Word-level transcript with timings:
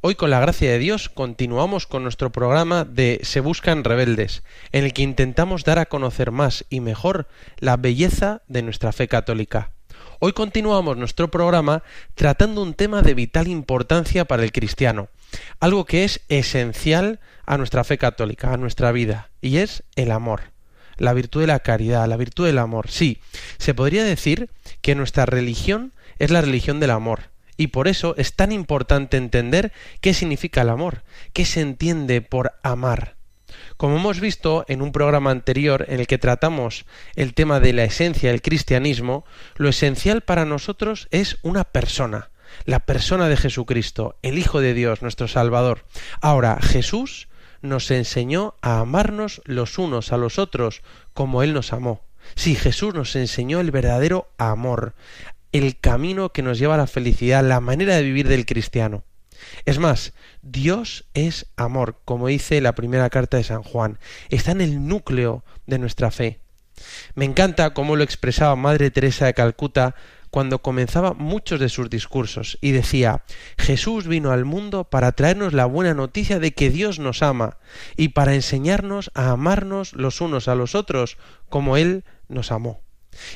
Hoy 0.00 0.14
con 0.14 0.30
la 0.30 0.38
gracia 0.38 0.70
de 0.70 0.78
Dios 0.78 1.08
continuamos 1.08 1.88
con 1.88 2.04
nuestro 2.04 2.30
programa 2.30 2.84
de 2.84 3.18
Se 3.24 3.40
Buscan 3.40 3.82
Rebeldes, 3.82 4.44
en 4.70 4.84
el 4.84 4.92
que 4.92 5.02
intentamos 5.02 5.64
dar 5.64 5.80
a 5.80 5.86
conocer 5.86 6.30
más 6.30 6.64
y 6.70 6.78
mejor 6.78 7.26
la 7.58 7.76
belleza 7.76 8.42
de 8.46 8.62
nuestra 8.62 8.92
fe 8.92 9.08
católica. 9.08 9.72
Hoy 10.20 10.34
continuamos 10.34 10.96
nuestro 10.96 11.32
programa 11.32 11.82
tratando 12.14 12.62
un 12.62 12.74
tema 12.74 13.02
de 13.02 13.14
vital 13.14 13.48
importancia 13.48 14.24
para 14.24 14.44
el 14.44 14.52
cristiano, 14.52 15.08
algo 15.58 15.84
que 15.84 16.04
es 16.04 16.20
esencial 16.28 17.18
a 17.44 17.58
nuestra 17.58 17.82
fe 17.82 17.98
católica, 17.98 18.52
a 18.52 18.56
nuestra 18.56 18.92
vida, 18.92 19.30
y 19.40 19.56
es 19.56 19.82
el 19.96 20.12
amor 20.12 20.42
la 20.96 21.12
virtud 21.12 21.42
de 21.42 21.46
la 21.46 21.60
caridad, 21.60 22.08
la 22.08 22.16
virtud 22.16 22.46
del 22.46 22.58
amor. 22.58 22.90
Sí, 22.90 23.20
se 23.58 23.72
podría 23.72 24.02
decir 24.02 24.50
que 24.80 24.96
nuestra 24.96 25.26
religión 25.26 25.92
es 26.18 26.32
la 26.32 26.40
religión 26.40 26.80
del 26.80 26.90
amor. 26.90 27.30
Y 27.58 27.66
por 27.66 27.88
eso 27.88 28.14
es 28.16 28.34
tan 28.34 28.52
importante 28.52 29.18
entender 29.18 29.72
qué 30.00 30.14
significa 30.14 30.62
el 30.62 30.70
amor, 30.70 31.02
qué 31.34 31.44
se 31.44 31.60
entiende 31.60 32.22
por 32.22 32.52
amar. 32.62 33.16
Como 33.76 33.96
hemos 33.96 34.20
visto 34.20 34.64
en 34.68 34.80
un 34.80 34.92
programa 34.92 35.30
anterior 35.30 35.84
en 35.88 36.00
el 36.00 36.06
que 36.06 36.18
tratamos 36.18 36.86
el 37.16 37.34
tema 37.34 37.60
de 37.60 37.72
la 37.72 37.84
esencia 37.84 38.30
del 38.30 38.42
cristianismo, 38.42 39.24
lo 39.56 39.68
esencial 39.68 40.22
para 40.22 40.44
nosotros 40.44 41.08
es 41.10 41.38
una 41.42 41.64
persona, 41.64 42.30
la 42.64 42.80
persona 42.80 43.28
de 43.28 43.36
Jesucristo, 43.36 44.16
el 44.22 44.38
Hijo 44.38 44.60
de 44.60 44.74
Dios, 44.74 45.02
nuestro 45.02 45.28
Salvador. 45.28 45.84
Ahora, 46.20 46.58
Jesús 46.62 47.28
nos 47.60 47.90
enseñó 47.90 48.54
a 48.62 48.78
amarnos 48.78 49.42
los 49.44 49.78
unos 49.78 50.12
a 50.12 50.16
los 50.16 50.38
otros 50.38 50.82
como 51.12 51.42
Él 51.42 51.54
nos 51.54 51.72
amó. 51.72 52.02
Sí, 52.34 52.54
Jesús 52.54 52.94
nos 52.94 53.16
enseñó 53.16 53.60
el 53.60 53.70
verdadero 53.70 54.28
amor, 54.38 54.94
el 55.52 55.78
camino 55.78 56.32
que 56.32 56.42
nos 56.42 56.58
lleva 56.58 56.74
a 56.74 56.78
la 56.78 56.86
felicidad, 56.86 57.44
la 57.44 57.60
manera 57.60 57.96
de 57.96 58.02
vivir 58.02 58.28
del 58.28 58.46
cristiano. 58.46 59.04
Es 59.64 59.78
más, 59.78 60.12
Dios 60.42 61.06
es 61.14 61.46
amor, 61.56 62.00
como 62.04 62.28
dice 62.28 62.60
la 62.60 62.74
primera 62.74 63.08
carta 63.10 63.36
de 63.36 63.44
San 63.44 63.62
Juan. 63.62 63.98
Está 64.30 64.52
en 64.52 64.60
el 64.60 64.86
núcleo 64.86 65.44
de 65.66 65.78
nuestra 65.78 66.10
fe. 66.10 66.40
Me 67.14 67.24
encanta 67.24 67.74
cómo 67.74 67.96
lo 67.96 68.04
expresaba 68.04 68.54
Madre 68.56 68.90
Teresa 68.90 69.26
de 69.26 69.34
Calcuta 69.34 69.94
cuando 70.30 70.60
comenzaba 70.60 71.14
muchos 71.14 71.58
de 71.58 71.68
sus 71.68 71.88
discursos 71.90 72.58
y 72.60 72.72
decía 72.72 73.24
Jesús 73.56 74.06
vino 74.06 74.30
al 74.30 74.44
mundo 74.44 74.84
para 74.84 75.12
traernos 75.12 75.54
la 75.54 75.64
buena 75.64 75.94
noticia 75.94 76.38
de 76.38 76.52
que 76.52 76.70
Dios 76.70 76.98
nos 76.98 77.22
ama 77.22 77.56
y 77.96 78.08
para 78.08 78.34
enseñarnos 78.34 79.10
a 79.14 79.30
amarnos 79.30 79.94
los 79.94 80.20
unos 80.20 80.46
a 80.46 80.54
los 80.54 80.74
otros 80.74 81.16
como 81.48 81.76
Él 81.76 82.04
nos 82.28 82.52
amó. 82.52 82.82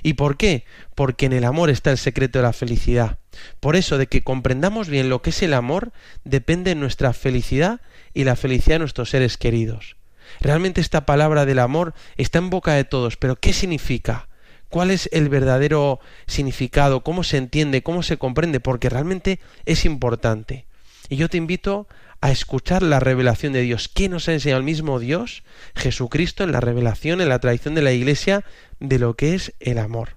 ¿Y 0.02 0.14
por 0.14 0.36
qué? 0.36 0.64
Porque 0.94 1.26
en 1.26 1.32
el 1.32 1.44
amor 1.44 1.70
está 1.70 1.90
el 1.90 1.98
secreto 1.98 2.38
de 2.38 2.44
la 2.44 2.52
felicidad. 2.52 3.18
Por 3.60 3.76
eso, 3.76 3.98
de 3.98 4.06
que 4.06 4.22
comprendamos 4.22 4.88
bien 4.88 5.08
lo 5.08 5.22
que 5.22 5.30
es 5.30 5.42
el 5.42 5.54
amor, 5.54 5.92
depende 6.24 6.74
nuestra 6.74 7.12
felicidad 7.12 7.80
y 8.14 8.24
la 8.24 8.36
felicidad 8.36 8.76
de 8.76 8.80
nuestros 8.80 9.10
seres 9.10 9.36
queridos. 9.36 9.96
Realmente 10.40 10.80
esta 10.80 11.06
palabra 11.06 11.44
del 11.46 11.58
amor 11.58 11.94
está 12.16 12.38
en 12.38 12.50
boca 12.50 12.74
de 12.74 12.84
todos, 12.84 13.16
pero 13.16 13.36
¿qué 13.36 13.52
significa? 13.52 14.28
¿Cuál 14.68 14.90
es 14.90 15.08
el 15.12 15.28
verdadero 15.28 16.00
significado? 16.26 17.02
¿Cómo 17.02 17.24
se 17.24 17.36
entiende? 17.36 17.82
¿Cómo 17.82 18.02
se 18.02 18.16
comprende? 18.16 18.58
Porque 18.58 18.88
realmente 18.88 19.38
es 19.66 19.84
importante. 19.84 20.66
Y 21.10 21.16
yo 21.16 21.28
te 21.28 21.36
invito 21.36 21.86
a 22.22 22.30
escuchar 22.30 22.82
la 22.82 23.00
revelación 23.00 23.52
de 23.52 23.62
Dios. 23.62 23.88
¿Qué 23.88 24.08
nos 24.08 24.28
ha 24.28 24.32
enseñado 24.32 24.60
el 24.60 24.64
mismo 24.64 25.00
Dios, 25.00 25.42
Jesucristo, 25.74 26.44
en 26.44 26.52
la 26.52 26.60
revelación, 26.60 27.20
en 27.20 27.28
la 27.28 27.40
tradición 27.40 27.74
de 27.74 27.82
la 27.82 27.92
Iglesia, 27.92 28.44
de 28.78 28.98
lo 29.00 29.14
que 29.14 29.34
es 29.34 29.52
el 29.58 29.76
amor? 29.78 30.16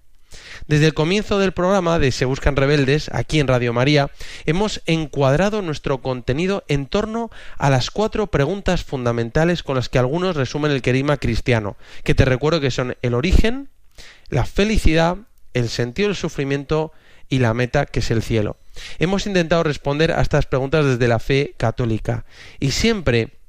Desde 0.67 0.85
el 0.85 0.93
comienzo 0.93 1.39
del 1.39 1.51
programa 1.51 1.97
de 1.97 2.11
Se 2.11 2.25
Buscan 2.25 2.55
Rebeldes, 2.55 3.09
aquí 3.11 3.39
en 3.39 3.47
Radio 3.47 3.73
María, 3.73 4.11
hemos 4.45 4.81
encuadrado 4.85 5.63
nuestro 5.63 6.01
contenido 6.01 6.63
en 6.67 6.85
torno 6.85 7.31
a 7.57 7.71
las 7.71 7.89
cuatro 7.89 8.27
preguntas 8.27 8.83
fundamentales 8.83 9.63
con 9.63 9.75
las 9.75 9.89
que 9.89 9.97
algunos 9.97 10.35
resumen 10.35 10.71
el 10.71 10.83
querigma 10.83 11.17
cristiano, 11.17 11.75
que 12.03 12.13
te 12.13 12.25
recuerdo 12.25 12.61
que 12.61 12.71
son 12.71 12.95
el 13.01 13.15
origen, 13.15 13.69
la 14.29 14.45
felicidad, 14.45 15.17
el 15.53 15.69
sentido 15.69 16.09
del 16.09 16.15
sufrimiento 16.15 16.91
y 17.29 17.39
la 17.39 17.53
meta 17.53 17.85
que 17.85 17.99
es 17.99 18.11
el 18.11 18.21
cielo. 18.23 18.57
Hemos 18.99 19.25
intentado 19.25 19.63
responder 19.63 20.11
a 20.11 20.21
estas 20.21 20.45
preguntas 20.45 20.85
desde 20.85 21.07
la 21.07 21.19
fe 21.19 21.53
católica 21.57 22.25
y 22.59 22.71
siempre 22.71 23.39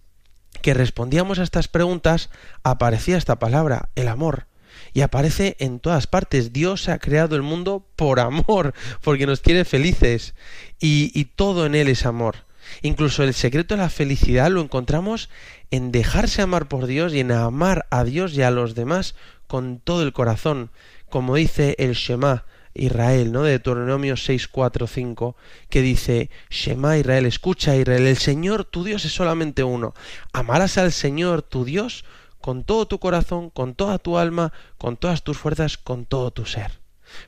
que 0.62 0.75
respondíamos 0.75 1.38
a 1.38 1.42
estas 1.42 1.69
preguntas 1.69 2.31
aparecía 2.62 3.16
esta 3.16 3.38
palabra, 3.38 3.88
el 3.94 4.09
amor. 4.09 4.47
Y 4.92 5.03
aparece 5.03 5.56
en 5.59 5.78
todas 5.78 6.06
partes. 6.06 6.53
Dios 6.53 6.88
ha 6.88 6.98
creado 6.98 7.36
el 7.36 7.42
mundo 7.42 7.86
por 7.97 8.19
amor, 8.19 8.75
porque 9.03 9.26
nos 9.26 9.41
quiere 9.41 9.65
felices. 9.65 10.34
Y, 10.81 11.12
y 11.15 11.26
todo 11.26 11.66
en 11.66 11.75
Él 11.75 11.88
es 11.88 12.06
amor. 12.06 12.47
Incluso 12.82 13.22
el 13.22 13.34
secreto 13.34 13.76
de 13.76 13.82
la 13.82 13.91
felicidad 13.91 14.50
lo 14.50 14.60
encontramos 14.60 15.28
en 15.70 15.92
dejarse 15.92 16.42
amar 16.42 16.66
por 16.66 16.86
Dios 16.86 17.15
y 17.15 17.20
en 17.20 17.32
amar 17.32 17.86
a 17.91 18.04
Dios 18.04 18.34
y 18.34 18.42
a 18.42 18.50
los 18.50 18.75
demás 18.75 19.15
con 19.47 19.78
todo 19.78 20.03
el 20.03 20.12
corazón, 20.12 20.70
como 21.09 21.36
dice 21.36 21.76
el 21.78 21.92
Shema 21.94 22.44
Israel, 22.76 23.32
¿no? 23.32 23.42
De 23.42 23.50
Deuteronomio 23.50 24.16
6, 24.16 24.48
4, 24.48 24.87
5, 24.87 25.37
que 25.69 25.82
dice, 25.82 26.31
Shema 26.50 26.98
Israel, 26.98 27.26
escucha 27.26 27.76
Israel, 27.76 28.06
el 28.06 28.16
Señor 28.16 28.64
tu 28.64 28.84
Dios 28.84 29.04
es 29.04 29.12
solamente 29.12 29.64
uno. 29.64 29.94
Amarás 30.32 30.78
al 30.78 30.92
Señor 30.92 31.42
tu 31.42 31.65
Dios 31.65 32.04
con 32.41 32.65
todo 32.65 32.86
tu 32.86 32.98
corazón, 32.98 33.50
con 33.50 33.75
toda 33.75 33.98
tu 33.98 34.19
alma, 34.19 34.53
con 34.78 34.97
todas 34.97 35.22
tus 35.22 35.36
fuerzas, 35.36 35.78
con 35.78 36.06
todo 36.06 36.31
tu 36.31 36.47
ser. 36.47 36.78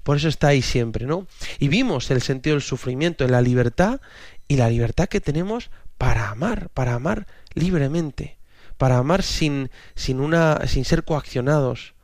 Por 0.03 0.17
eso 0.17 0.29
está 0.29 0.49
ahí 0.49 0.63
siempre, 0.63 1.07
¿no? 1.07 1.27
Y 1.59 1.69
vimos 1.69 2.11
el 2.11 2.23
sentido 2.23 2.55
del 2.55 2.63
sufrimiento 2.63 3.25
en 3.25 3.33
la 3.33 3.43
libertad 3.43 4.01
y 4.47 4.57
la 4.57 4.69
libertad 4.69 5.09
que 5.09 5.21
tenemos 5.21 5.71
para 5.99 6.31
amar, 6.31 6.69
para 6.71 6.95
amar 6.95 7.27
libremente, 7.55 8.39
para 8.77 8.99
amar 8.99 9.23
sin, 9.23 9.71
sin, 9.95 10.21
una, 10.21 10.67
sin 10.67 10.85
ser 10.85 11.05
coaccionados, 11.05 11.95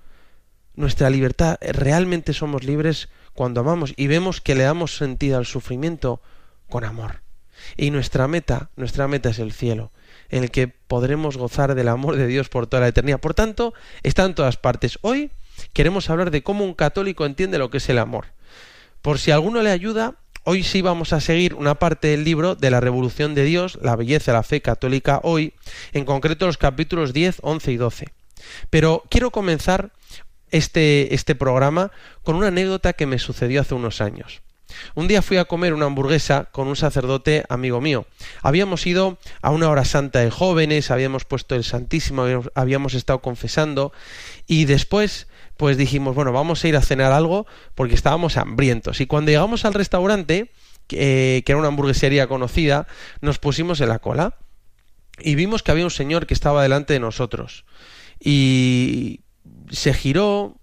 nuestra 0.75 1.09
libertad, 1.09 1.57
realmente 1.61 2.33
somos 2.33 2.65
libres 2.65 3.09
cuando 3.35 3.61
amamos 3.61 3.93
y 3.97 4.07
vemos 4.07 4.41
que 4.41 4.55
le 4.55 4.65
damos 4.65 4.97
sentido 4.97 5.39
al 5.39 5.47
sufrimiento 5.47 6.21
con 6.69 6.85
amor. 6.85 7.23
Y 7.77 7.91
nuestra 7.91 8.29
meta, 8.29 8.71
nuestra 8.77 9.09
meta 9.09 9.31
es 9.31 9.39
el 9.39 9.53
cielo, 9.53 9.91
en 10.29 10.45
el 10.45 10.51
que 10.51 10.69
podremos 10.69 11.37
gozar 11.37 11.75
del 11.75 11.89
amor 11.89 12.17
de 12.17 12.27
Dios 12.27 12.49
por 12.49 12.67
toda 12.67 12.83
la 12.83 12.89
eternidad. 12.89 13.21
Por 13.21 13.35
tanto, 13.35 13.75
está 14.03 14.25
en 14.25 14.35
todas 14.35 14.57
partes. 14.57 14.99
Hoy 15.03 15.31
queremos 15.73 16.11
hablar 16.11 16.31
de 16.31 16.43
cómo 16.43 16.65
un 16.65 16.75
católico 16.75 17.27
entiende 17.27 17.59
lo 17.59 17.71
que 17.71 17.79
es 17.79 17.89
el 17.89 17.99
amor. 17.99 18.27
Por 19.03 19.19
si 19.19 19.31
alguno 19.31 19.63
le 19.63 19.71
ayuda, 19.71 20.15
hoy 20.45 20.63
sí 20.63 20.83
vamos 20.83 21.13
a 21.13 21.21
seguir 21.21 21.55
una 21.55 21.75
parte 21.75 22.09
del 22.09 22.25
libro 22.25 22.55
de 22.55 22.71
la 22.71 22.81
Revolución 22.81 23.35
de 23.35 23.45
Dios, 23.45 23.79
la 23.83 23.97
belleza 23.97 24.33
la 24.33 24.43
fe 24.43 24.61
católica 24.61 25.21
hoy, 25.23 25.55
en 25.93 26.05
concreto 26.05 26.47
los 26.47 26.59
capítulos 26.59 27.13
10, 27.13 27.39
11 27.43 27.73
y 27.73 27.77
12. 27.77 28.07
Pero 28.71 29.05
quiero 29.11 29.31
comenzar 29.31 29.93
este, 30.55 31.13
este 31.15 31.35
programa 31.35 31.91
con 32.23 32.37
una 32.37 32.47
anécdota 32.47 32.93
que 32.93 33.07
me 33.07 33.19
sucedió 33.19 33.61
hace 33.61 33.75
unos 33.75 34.01
años. 34.01 34.41
Un 34.95 35.09
día 35.09 35.21
fui 35.21 35.37
a 35.37 35.45
comer 35.47 35.75
una 35.75 35.87
hamburguesa 35.87 36.49
con 36.53 36.69
un 36.69 36.77
sacerdote 36.77 37.45
amigo 37.49 37.81
mío. 37.81 38.07
Habíamos 38.41 38.87
ido 38.87 39.19
a 39.43 39.51
una 39.51 39.69
hora 39.69 39.85
santa 39.85 40.21
de 40.21 40.31
jóvenes, 40.31 40.93
habíamos 40.93 41.25
puesto 41.25 41.57
el 41.57 41.65
Santísimo, 41.65 42.25
habíamos 42.55 42.95
estado 42.95 43.21
confesando 43.21 43.93
y 44.47 44.65
después 44.65 45.27
pues 45.57 45.77
dijimos, 45.77 46.15
bueno, 46.15 46.33
vamos 46.33 46.63
a 46.63 46.69
ir 46.69 46.77
a 46.77 46.83
cenar 46.83 47.13
algo 47.13 47.47
porque 47.75 47.95
estábamos 47.95 48.37
hambrientos. 48.37 49.01
Y 49.01 49.07
cuando 49.07 49.33
llegamos 49.33 49.65
al 49.65 49.75
restaurante, 49.75 50.53
que 50.87 51.43
era 51.45 51.59
una 51.59 51.69
hamburguesería 51.69 52.29
conocida, 52.29 52.87
nos 53.21 53.41
pusimos 53.41 53.81
en 53.81 53.89
la 53.89 53.99
cola 53.99 54.37
y 55.19 55.35
vimos 55.35 55.65
que 55.65 55.73
había 55.73 55.85
un 55.85 55.91
señor 55.91 56.27
que 56.27 56.35
estaba 56.35 56.63
delante 56.63 56.93
de 56.93 57.01
nosotros. 57.01 57.65
Y 58.21 59.24
se 59.71 59.95
giró 59.95 60.57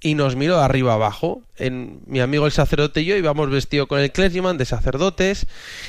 y 0.00 0.14
nos 0.14 0.36
miró 0.36 0.58
arriba 0.58 0.94
abajo. 0.94 1.42
En, 1.56 2.00
mi 2.06 2.20
amigo 2.20 2.46
el 2.46 2.52
sacerdote 2.52 3.02
y 3.02 3.06
yo 3.06 3.16
íbamos 3.16 3.50
vestidos 3.50 3.88
con 3.88 4.00
el 4.00 4.12
clergyman 4.12 4.58
de 4.58 4.64
sacerdotes 4.64 5.46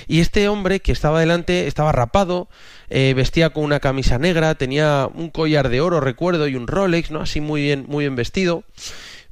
y 0.07 0.19
este 0.19 0.47
hombre 0.47 0.79
que 0.79 0.91
estaba 0.91 1.19
delante 1.19 1.67
estaba 1.67 1.91
rapado, 1.91 2.49
eh, 2.89 3.13
vestía 3.15 3.51
con 3.51 3.63
una 3.63 3.79
camisa 3.79 4.17
negra, 4.17 4.55
tenía 4.55 5.07
un 5.13 5.29
collar 5.29 5.69
de 5.69 5.81
oro, 5.81 5.99
recuerdo, 5.99 6.47
y 6.47 6.55
un 6.55 6.67
Rolex, 6.67 7.11
¿no? 7.11 7.21
Así 7.21 7.41
muy 7.41 7.61
bien, 7.61 7.85
muy 7.87 8.05
bien 8.05 8.15
vestido. 8.15 8.63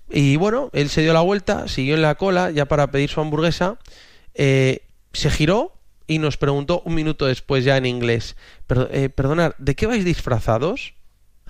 Y 0.09 0.37
bueno, 0.37 0.69
él 0.73 0.89
se 0.89 1.01
dio 1.01 1.13
la 1.13 1.21
vuelta, 1.21 1.67
siguió 1.67 1.95
en 1.95 2.01
la 2.01 2.15
cola 2.15 2.51
ya 2.51 2.65
para 2.65 2.91
pedir 2.91 3.09
su 3.09 3.19
hamburguesa, 3.19 3.77
eh, 4.35 4.83
se 5.11 5.29
giró 5.29 5.73
y 6.05 6.19
nos 6.19 6.37
preguntó 6.37 6.81
un 6.85 6.95
minuto 6.95 7.25
después 7.25 7.65
ya 7.65 7.75
en 7.75 7.85
inglés, 7.85 8.37
eh, 8.91 9.09
perdonad, 9.09 9.53
¿de 9.57 9.75
qué 9.75 9.85
vais 9.85 10.05
disfrazados? 10.05 10.93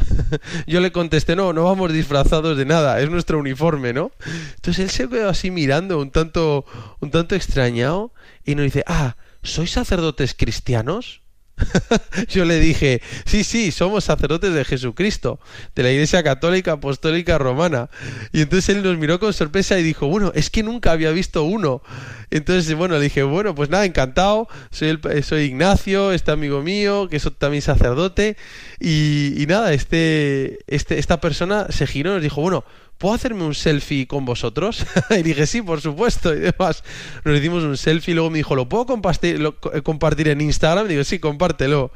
Yo 0.67 0.79
le 0.79 0.91
contesté, 0.91 1.35
no, 1.35 1.53
no 1.53 1.63
vamos 1.63 1.91
disfrazados 1.91 2.57
de 2.57 2.65
nada, 2.65 2.99
es 3.01 3.09
nuestro 3.09 3.39
uniforme, 3.39 3.93
¿no? 3.93 4.11
Entonces 4.55 4.83
él 4.83 4.89
se 4.89 5.09
quedó 5.09 5.29
así 5.29 5.51
mirando, 5.51 5.99
un 5.99 6.11
tanto, 6.11 6.65
un 6.99 7.11
tanto 7.11 7.35
extrañado, 7.35 8.13
y 8.45 8.55
nos 8.55 8.65
dice, 8.65 8.83
ah, 8.87 9.17
¿sois 9.43 9.71
sacerdotes 9.71 10.33
cristianos? 10.33 11.21
Yo 12.29 12.45
le 12.45 12.59
dije, 12.59 13.01
sí, 13.25 13.43
sí, 13.43 13.71
somos 13.71 14.03
sacerdotes 14.03 14.53
de 14.53 14.63
Jesucristo, 14.63 15.39
de 15.75 15.83
la 15.83 15.91
Iglesia 15.91 16.23
Católica 16.23 16.73
Apostólica 16.73 17.37
Romana. 17.37 17.89
Y 18.31 18.41
entonces 18.41 18.75
él 18.75 18.83
nos 18.83 18.97
miró 18.97 19.19
con 19.19 19.33
sorpresa 19.33 19.79
y 19.79 19.83
dijo, 19.83 20.07
bueno, 20.07 20.31
es 20.35 20.49
que 20.49 20.63
nunca 20.63 20.91
había 20.91 21.11
visto 21.11 21.43
uno. 21.43 21.81
Entonces, 22.29 22.75
bueno, 22.75 22.95
le 22.95 23.01
dije, 23.01 23.23
bueno, 23.23 23.55
pues 23.55 23.69
nada, 23.69 23.85
encantado, 23.85 24.47
soy, 24.69 24.89
el, 24.89 25.23
soy 25.23 25.43
Ignacio, 25.43 26.11
este 26.11 26.31
amigo 26.31 26.61
mío, 26.61 27.07
que 27.09 27.17
es 27.17 27.27
también 27.37 27.61
sacerdote. 27.61 28.37
Y, 28.79 29.45
nada, 29.47 29.73
este, 29.73 30.59
este, 30.67 30.99
esta 30.99 31.19
persona 31.19 31.67
se 31.69 31.87
giró 31.87 32.11
y 32.11 32.13
nos 32.15 32.23
dijo, 32.23 32.41
bueno, 32.41 32.65
¿puedo 32.97 33.13
hacerme 33.13 33.43
un 33.43 33.55
selfie 33.55 34.07
con 34.07 34.25
vosotros? 34.25 34.85
y 35.09 35.23
dije, 35.23 35.45
sí, 35.47 35.61
por 35.61 35.81
supuesto. 35.81 36.33
Y 36.33 36.39
demás, 36.39 36.83
nos 37.23 37.37
hicimos 37.37 37.63
un 37.63 37.77
selfie. 37.77 38.11
Y 38.11 38.15
luego 38.15 38.29
me 38.29 38.37
dijo, 38.37 38.55
¿lo 38.55 38.67
puedo 38.67 38.85
compartir, 38.85 39.41
eh, 39.73 39.81
compartir 39.81 40.29
en 40.29 40.41
Instagram? 40.41 40.85
Y 40.85 40.89
digo, 40.89 41.03
sí, 41.03 41.19
compártelo. 41.19 41.91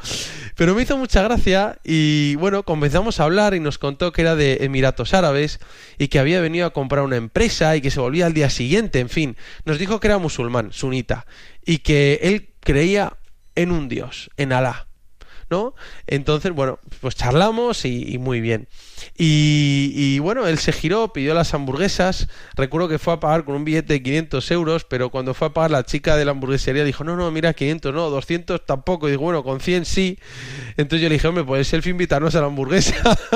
Pero 0.55 0.75
me 0.75 0.83
hizo 0.83 0.97
mucha 0.97 1.23
gracia 1.23 1.79
y 1.83 2.35
bueno, 2.35 2.63
comenzamos 2.63 3.19
a 3.19 3.23
hablar 3.23 3.53
y 3.53 3.59
nos 3.59 3.77
contó 3.77 4.11
que 4.11 4.21
era 4.21 4.35
de 4.35 4.59
Emiratos 4.61 5.13
Árabes 5.13 5.59
y 5.97 6.07
que 6.09 6.19
había 6.19 6.41
venido 6.41 6.65
a 6.65 6.73
comprar 6.73 7.03
una 7.03 7.15
empresa 7.15 7.75
y 7.75 7.81
que 7.81 7.91
se 7.91 7.99
volvía 7.99 8.25
al 8.25 8.33
día 8.33 8.49
siguiente. 8.49 8.99
En 8.99 9.09
fin, 9.09 9.37
nos 9.65 9.79
dijo 9.79 9.99
que 9.99 10.07
era 10.07 10.17
musulmán, 10.17 10.71
sunita, 10.71 11.25
y 11.65 11.79
que 11.79 12.19
él 12.23 12.49
creía 12.59 13.17
en 13.55 13.71
un 13.71 13.89
Dios, 13.89 14.29
en 14.37 14.53
Alá. 14.53 14.90
¿No? 15.51 15.75
Entonces, 16.07 16.51
bueno, 16.53 16.79
pues 17.01 17.15
charlamos 17.15 17.85
y, 17.85 18.17
muy 18.17 18.41
bien. 18.41 18.67
Y, 19.17 20.17
bueno, 20.19 20.47
él 20.47 20.57
se 20.57 20.71
giró, 20.71 21.13
pidió 21.13 21.33
las 21.33 21.53
hamburguesas. 21.53 22.29
Recuerdo 22.55 22.87
que 22.87 22.97
fue 22.97 23.13
a 23.13 23.19
pagar 23.19 23.43
con 23.43 23.55
un 23.55 23.65
billete 23.65 23.93
de 23.93 24.03
500 24.03 24.51
euros, 24.51 24.85
pero 24.85 25.09
cuando 25.09 25.33
fue 25.33 25.49
a 25.49 25.53
pagar 25.53 25.71
la 25.71 25.83
chica 25.83 26.15
de 26.15 26.25
la 26.25 26.31
hamburguesería 26.31 26.83
dijo, 26.83 27.03
no, 27.03 27.15
no, 27.15 27.29
mira, 27.29 27.53
500 27.53 27.93
no, 27.93 28.09
200 28.09 28.65
tampoco. 28.65 29.07
Y 29.07 29.11
digo, 29.11 29.23
bueno, 29.23 29.43
con 29.43 29.59
100 29.59 29.85
sí. 29.85 30.17
Entonces 30.77 31.01
yo 31.01 31.09
le 31.09 31.15
dije, 31.15 31.27
hombre, 31.27 31.43
pues 31.43 31.71
el 31.73 31.83
fin 31.83 31.91
invitarnos 31.91 32.33
a 32.35 32.41
la 32.41 32.47
hamburguesa. 32.47 32.95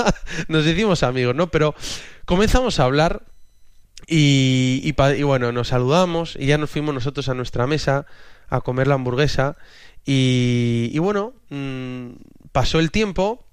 Nos 0.47 0.65
hicimos 0.65 1.03
amigos, 1.03 1.35
¿no? 1.35 1.51
Pero 1.51 1.75
comenzamos 2.25 2.79
a 2.79 2.85
hablar 2.85 3.23
y, 4.07 4.81
y, 4.83 5.23
bueno, 5.23 5.51
nos 5.51 5.69
saludamos 5.69 6.35
y 6.39 6.47
ya 6.47 6.57
nos 6.57 6.69
fuimos 6.69 6.93
nosotros 6.93 7.27
a 7.29 7.33
nuestra 7.33 7.65
mesa 7.65 8.05
a 8.49 8.61
comer 8.61 8.87
la 8.87 8.95
hamburguesa 8.95 9.57
y, 10.05 10.97
bueno, 10.99 11.33
mm, 11.49 12.11
pasó 12.51 12.79
el 12.79 12.91
tiempo 12.91 13.45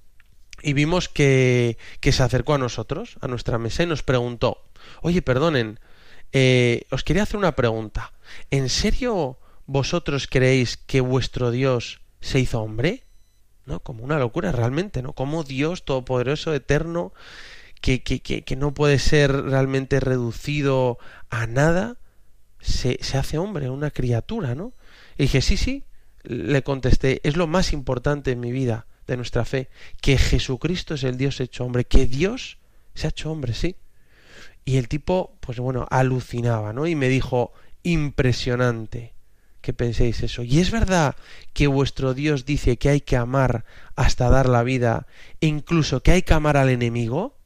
y 0.63 0.75
vimos 0.75 1.09
que, 1.09 1.79
se 2.03 2.23
acercó 2.23 2.55
a 2.55 2.59
nosotros, 2.59 3.17
a 3.21 3.29
nuestra 3.29 3.59
mesa, 3.59 3.83
y 3.83 3.87
nos 3.87 4.03
preguntó, 4.03 4.63
oye, 5.01 5.23
perdonen, 5.23 5.81
eh, 6.33 6.87
os 6.91 7.05
quería 7.05 7.23
hacer 7.23 7.39
una 7.39 7.57
pregunta. 7.57 8.13
¿En 8.51 8.69
serio 8.69 9.39
vosotros 9.67 10.27
creéis 10.27 10.77
que 10.77 11.01
vuestro 11.01 11.51
Dios 11.51 12.01
se 12.21 12.39
hizo 12.39 12.61
hombre? 12.61 13.05
¿No? 13.65 13.81
Como 13.81 14.05
una 14.05 14.19
locura 14.19 14.53
realmente, 14.53 15.03
¿no? 15.03 15.13
Como 15.13 15.45
Dios 15.45 15.85
todopoderoso, 15.85 16.53
eterno, 16.53 17.13
que, 17.81 18.03
que, 18.03 18.21
que, 18.21 18.43
que 18.43 18.57
no 18.57 18.75
puede 18.75 18.99
ser 18.99 19.33
realmente 19.33 20.01
reducido 20.01 20.99
a 21.31 21.47
nada, 21.47 21.97
se, 22.61 22.99
se 23.03 23.19
hace 23.19 23.39
hombre, 23.39 23.71
una 23.71 23.91
criatura, 23.91 24.55
¿no? 24.55 24.73
Y 25.17 25.25
dije, 25.25 25.43
sí, 25.43 25.57
sí, 25.57 25.85
le 26.25 26.63
contesté, 26.63 27.21
es 27.25 27.37
lo 27.37 27.47
más 27.47 27.73
importante 27.73 28.33
en 28.33 28.41
mi 28.41 28.53
vida, 28.53 28.87
de 29.07 29.17
nuestra 29.17 29.45
fe, 29.45 29.69
que 30.01 30.17
Jesucristo 30.17 30.95
es 30.95 31.05
el 31.05 31.17
Dios 31.17 31.41
hecho 31.41 31.65
hombre, 31.65 31.85
que 31.85 32.07
Dios 32.07 32.59
se 32.95 33.07
ha 33.07 33.11
hecho 33.11 33.31
hombre, 33.31 33.55
sí. 33.55 33.77
Y 34.65 34.77
el 34.77 34.89
tipo, 34.89 35.37
pues 35.41 35.59
bueno, 35.59 35.87
alucinaba, 35.91 36.73
¿no? 36.73 36.87
Y 36.87 36.95
me 36.95 37.09
dijo, 37.09 37.53
impresionante 37.83 39.13
que 39.61 39.73
penséis 39.73 40.23
eso. 40.23 40.43
Y 40.43 40.59
es 40.59 40.71
verdad 40.71 41.17
que 41.53 41.67
vuestro 41.67 42.15
Dios 42.15 42.45
dice 42.45 42.77
que 42.77 42.89
hay 42.89 43.01
que 43.01 43.17
amar 43.17 43.65
hasta 43.97 44.29
dar 44.29 44.49
la 44.49 44.63
vida, 44.63 45.07
e 45.41 45.47
incluso 45.47 46.03
que 46.03 46.13
hay 46.13 46.23
que 46.23 46.35
amar 46.35 46.57
al 46.57 46.69
enemigo. 46.69 47.37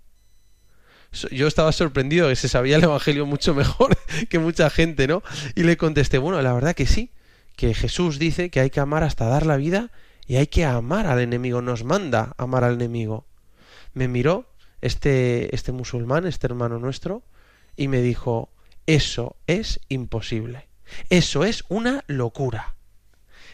Yo 1.31 1.47
estaba 1.47 1.73
sorprendido 1.73 2.29
que 2.29 2.37
se 2.37 2.49
sabía 2.49 2.77
el 2.77 2.85
Evangelio 2.85 3.25
mucho 3.25 3.55
mejor 3.55 3.97
que 4.29 4.39
mucha 4.39 4.69
gente, 4.69 5.07
¿no? 5.07 5.23
Y 5.55 5.63
le 5.63 5.77
contesté, 5.77 6.19
bueno, 6.19 6.41
la 6.43 6.53
verdad 6.53 6.75
que 6.75 6.87
sí, 6.87 7.11
que 7.57 7.75
Jesús 7.75 8.19
dice 8.19 8.51
que 8.51 8.61
hay 8.61 8.71
que 8.71 8.81
amar 8.81 9.03
hasta 9.03 9.27
dar 9.27 9.47
la 9.47 9.57
vida 9.57 9.91
y 10.27 10.37
hay 10.37 10.47
que 10.47 10.65
amar 10.65 11.07
al 11.07 11.21
enemigo, 11.21 11.63
nos 11.63 11.85
manda 11.85 12.35
amar 12.37 12.65
al 12.65 12.75
enemigo. 12.75 13.27
Me 13.95 14.09
miró 14.09 14.47
este, 14.83 15.55
este 15.55 15.73
musulmán, 15.73 16.27
este 16.27 16.47
hermano 16.47 16.79
nuestro, 16.79 17.23
y 17.77 17.89
me 17.89 18.03
dijo, 18.03 18.51
eso 18.87 19.37
es 19.47 19.81
imposible, 19.89 20.69
eso 21.11 21.45
es 21.45 21.65
una 21.69 22.05
locura. 22.07 22.75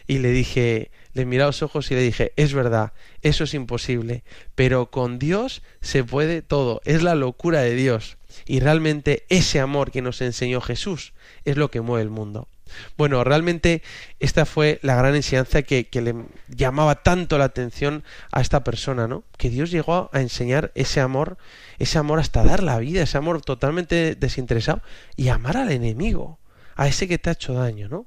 Y 0.07 0.19
le 0.19 0.31
dije, 0.31 0.91
le 1.13 1.25
miré 1.25 1.45
a 1.45 1.47
los 1.47 1.63
ojos 1.63 1.91
y 1.91 1.95
le 1.95 2.03
dije, 2.03 2.33
es 2.37 2.55
verdad, 2.55 2.93
eso 3.21 3.45
es 3.45 3.55
imposible, 3.55 4.25
pero 4.55 4.91
con 4.91 5.19
Dios 5.19 5.63
se 5.81 6.03
puede 6.03 6.43
todo, 6.43 6.81
es 6.85 7.03
la 7.03 7.15
locura 7.15 7.61
de 7.61 7.75
Dios. 7.75 8.17
Y 8.47 8.61
realmente 8.61 9.25
ese 9.29 9.61
amor 9.61 9.91
que 9.91 10.03
nos 10.03 10.21
enseñó 10.23 10.61
Jesús 10.61 11.13
es 11.45 11.57
lo 11.57 11.71
que 11.71 11.83
mueve 11.83 12.03
el 12.03 12.11
mundo. 12.11 12.49
Bueno, 12.97 13.25
realmente 13.25 13.83
esta 14.21 14.47
fue 14.47 14.79
la 14.83 14.95
gran 14.97 15.15
enseñanza 15.15 15.63
que, 15.63 15.89
le 15.93 16.15
llamaba 16.49 16.97
tanto 16.97 17.39
la 17.39 17.45
atención 17.45 18.05
a 18.31 18.41
esta 18.41 18.65
persona, 18.65 19.09
¿no? 19.09 19.25
Que 19.37 19.51
Dios 19.51 19.71
llegó 19.71 20.11
a 20.13 20.21
enseñar 20.21 20.73
ese 20.75 21.01
amor, 21.01 21.39
ese 21.79 21.99
amor 21.99 22.19
hasta 22.19 22.45
dar 22.45 22.63
la 22.63 22.79
vida, 22.79 23.03
ese 23.03 23.19
amor 23.19 23.43
totalmente 23.43 24.15
desinteresado 24.15 24.83
y 25.17 25.29
amar 25.29 25.57
al 25.57 25.71
enemigo, 25.73 26.39
a 26.77 26.89
ese 26.89 27.09
que 27.09 27.19
te 27.19 27.31
ha 27.31 27.35
hecho 27.35 27.55
daño, 27.55 27.89
¿no? 27.89 28.07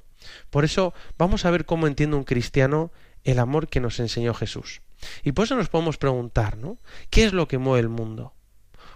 Por 0.49 0.65
eso 0.65 0.93
vamos 1.17 1.45
a 1.45 1.51
ver 1.51 1.65
cómo 1.65 1.87
entiende 1.87 2.15
un 2.15 2.23
cristiano 2.23 2.91
el 3.23 3.39
amor 3.39 3.67
que 3.67 3.79
nos 3.79 3.99
enseñó 3.99 4.33
Jesús. 4.33 4.81
Y 5.23 5.33
por 5.33 5.45
eso 5.45 5.55
nos 5.55 5.69
podemos 5.69 5.97
preguntar, 5.97 6.57
¿no? 6.57 6.77
¿Qué 7.09 7.25
es 7.25 7.33
lo 7.33 7.47
que 7.47 7.57
mueve 7.57 7.81
el 7.81 7.89
mundo? 7.89 8.33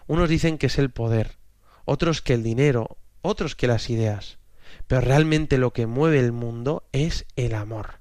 Unos 0.07 0.29
dicen 0.29 0.57
que 0.57 0.67
es 0.67 0.79
el 0.79 0.89
poder, 0.89 1.37
otros 1.85 2.21
que 2.21 2.33
el 2.33 2.43
dinero, 2.43 2.97
otros 3.21 3.55
que 3.55 3.67
las 3.67 3.89
ideas 3.89 4.38
pero 4.87 5.01
realmente 5.01 5.57
lo 5.57 5.73
que 5.73 5.87
mueve 5.87 6.19
el 6.19 6.31
mundo 6.31 6.87
es 6.91 7.25
el 7.35 7.55
amor. 7.55 7.99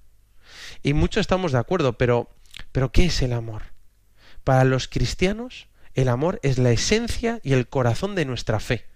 Y 0.82 0.92
muchos 0.92 1.22
estamos 1.22 1.52
de 1.52 1.58
acuerdo, 1.58 1.94
pero 1.98 2.28
pero 2.72 2.92
¿qué 2.92 3.06
es 3.06 3.22
el 3.22 3.32
amor? 3.32 3.62
Para 4.44 4.64
los 4.64 4.88
cristianos, 4.88 5.68
el 5.94 6.08
amor 6.08 6.40
es 6.42 6.58
la 6.58 6.70
esencia 6.70 7.40
y 7.42 7.52
el 7.52 7.68
corazón 7.68 8.14
de 8.14 8.25
nuestra 8.25 8.60
fe. 8.60 8.87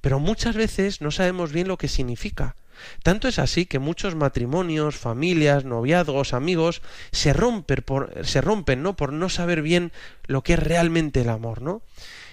Pero 0.00 0.18
muchas 0.18 0.56
veces 0.56 1.00
no 1.00 1.10
sabemos 1.10 1.52
bien 1.52 1.68
lo 1.68 1.78
que 1.78 1.88
significa. 1.88 2.56
Tanto 3.02 3.28
es 3.28 3.38
así 3.38 3.66
que 3.66 3.78
muchos 3.78 4.14
matrimonios, 4.14 4.96
familias, 4.96 5.64
noviazgos, 5.64 6.32
amigos 6.32 6.80
se 7.10 7.32
rompen 7.32 7.82
por, 7.84 8.24
se 8.24 8.40
rompen, 8.40 8.82
¿no? 8.82 8.94
por 8.96 9.12
no 9.12 9.28
saber 9.28 9.62
bien 9.62 9.92
lo 10.26 10.42
que 10.42 10.54
es 10.54 10.60
realmente 10.60 11.22
el 11.22 11.28
amor, 11.28 11.60
¿no? 11.60 11.82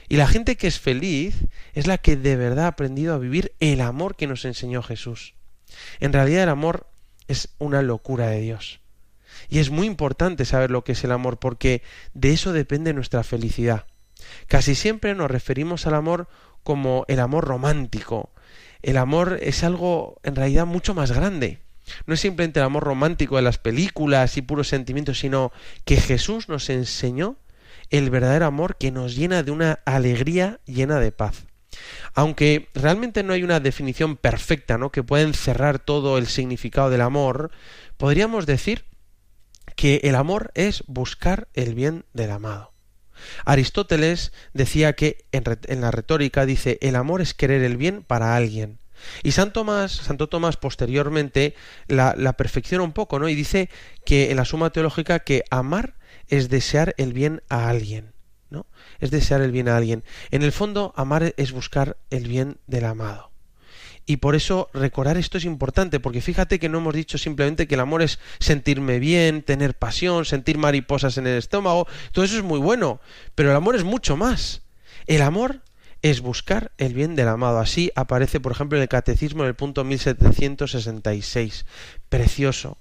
Y 0.07 0.17
la 0.17 0.27
gente 0.27 0.55
que 0.55 0.67
es 0.67 0.79
feliz 0.79 1.35
es 1.73 1.87
la 1.87 1.97
que 1.97 2.15
de 2.15 2.35
verdad 2.35 2.65
ha 2.65 2.69
aprendido 2.69 3.13
a 3.13 3.19
vivir 3.19 3.53
el 3.59 3.81
amor 3.81 4.15
que 4.15 4.27
nos 4.27 4.45
enseñó 4.45 4.83
Jesús. 4.83 5.33
En 5.99 6.13
realidad 6.13 6.43
el 6.43 6.49
amor 6.49 6.87
es 7.27 7.49
una 7.57 7.81
locura 7.81 8.27
de 8.27 8.41
Dios. 8.41 8.79
Y 9.49 9.59
es 9.59 9.69
muy 9.69 9.87
importante 9.87 10.45
saber 10.45 10.71
lo 10.71 10.83
que 10.83 10.93
es 10.93 11.03
el 11.03 11.11
amor 11.11 11.37
porque 11.37 11.81
de 12.13 12.31
eso 12.33 12.53
depende 12.53 12.93
nuestra 12.93 13.23
felicidad. 13.23 13.85
Casi 14.47 14.75
siempre 14.75 15.13
nos 15.15 15.29
referimos 15.29 15.87
al 15.87 15.95
amor 15.95 16.27
como 16.63 17.05
el 17.07 17.19
amor 17.19 17.45
romántico. 17.45 18.31
El 18.81 18.97
amor 18.97 19.39
es 19.41 19.63
algo 19.63 20.19
en 20.23 20.35
realidad 20.35 20.65
mucho 20.65 20.93
más 20.93 21.11
grande. 21.11 21.59
No 22.07 22.13
es 22.13 22.19
simplemente 22.21 22.59
el 22.59 22.65
amor 22.65 22.83
romántico 22.83 23.35
de 23.35 23.43
las 23.43 23.57
películas 23.57 24.37
y 24.37 24.41
puros 24.41 24.67
sentimientos, 24.67 25.19
sino 25.19 25.51
que 25.83 25.97
Jesús 25.97 26.49
nos 26.49 26.69
enseñó 26.69 27.37
el 27.89 28.09
verdadero 28.09 28.45
amor 28.45 28.77
que 28.77 28.91
nos 28.91 29.15
llena 29.15 29.43
de 29.43 29.51
una 29.51 29.79
alegría 29.85 30.59
llena 30.65 30.99
de 30.99 31.11
paz. 31.11 31.45
Aunque 32.13 32.69
realmente 32.73 33.23
no 33.23 33.33
hay 33.33 33.43
una 33.43 33.59
definición 33.59 34.15
perfecta, 34.15 34.77
¿no? 34.77 34.91
que 34.91 35.03
pueda 35.03 35.23
encerrar 35.23 35.79
todo 35.79 36.17
el 36.17 36.27
significado 36.27 36.89
del 36.89 37.01
amor, 37.01 37.51
podríamos 37.97 38.45
decir 38.45 38.85
que 39.75 40.01
el 40.03 40.15
amor 40.15 40.51
es 40.55 40.83
buscar 40.87 41.47
el 41.53 41.75
bien 41.75 42.05
del 42.13 42.31
amado. 42.31 42.71
Aristóteles 43.45 44.33
decía 44.53 44.93
que 44.93 45.25
en, 45.31 45.81
la 45.81 45.91
retórica 45.91 46.45
dice 46.45 46.77
el 46.81 46.95
amor 46.95 47.21
es 47.21 47.33
querer 47.33 47.63
el 47.63 47.77
bien 47.77 48.03
para 48.03 48.35
alguien. 48.35 48.79
Y 49.23 49.31
Santo 49.31 49.61
Tomás, 49.61 49.91
Santo 49.91 50.27
Tomás 50.27 50.57
posteriormente 50.57 51.53
la, 51.87 52.15
la 52.17 52.33
perfecciona 52.33 52.83
un 52.83 52.93
poco, 52.93 53.19
¿no? 53.19 53.29
Y 53.29 53.35
dice 53.35 53.69
que 54.05 54.31
en 54.31 54.37
la 54.37 54.45
suma 54.45 54.71
teológica 54.71 55.19
que 55.19 55.43
amar 55.49 55.95
es 56.29 56.49
desear 56.49 56.93
el 56.97 57.13
bien 57.13 57.41
a 57.49 57.69
alguien, 57.69 58.13
¿no? 58.49 58.65
Es 58.99 59.11
desear 59.11 59.41
el 59.41 59.51
bien 59.51 59.69
a 59.69 59.77
alguien. 59.77 60.03
En 60.31 60.43
el 60.43 60.51
fondo, 60.51 60.93
amar 60.95 61.33
es 61.37 61.51
buscar 61.51 61.97
el 62.09 62.27
bien 62.27 62.57
del 62.67 62.85
amado. 62.85 63.31
Y 64.07 64.17
por 64.17 64.35
eso 64.35 64.69
recordar 64.73 65.17
esto 65.17 65.37
es 65.37 65.45
importante, 65.45 65.99
porque 65.99 66.21
fíjate 66.21 66.59
que 66.59 66.69
no 66.69 66.77
hemos 66.77 66.93
dicho 66.93 67.17
simplemente 67.17 67.67
que 67.67 67.73
el 67.73 67.81
amor 67.81 68.03
es 68.03 68.19
sentirme 68.39 68.99
bien, 68.99 69.41
tener 69.41 69.73
pasión, 69.73 70.25
sentir 70.25 70.59
mariposas 70.59 71.17
en 71.17 71.25
el 71.25 71.37
estómago, 71.37 71.87
todo 72.11 72.23
eso 72.23 72.37
es 72.37 72.43
muy 72.43 72.59
bueno, 72.59 72.99
pero 73.33 73.49
el 73.49 73.55
amor 73.55 73.75
es 73.75 73.83
mucho 73.83 74.15
más. 74.15 74.61
El 75.07 75.23
amor 75.23 75.61
es 76.01 76.21
buscar 76.21 76.71
el 76.77 76.93
bien 76.93 77.15
del 77.15 77.27
amado. 77.27 77.59
Así 77.59 77.91
aparece, 77.95 78.39
por 78.39 78.51
ejemplo, 78.51 78.77
en 78.77 78.83
el 78.83 78.89
Catecismo 78.89 79.41
en 79.41 79.49
el 79.49 79.55
punto 79.55 79.83
1766. 79.83 81.65
Precioso. 82.09 82.77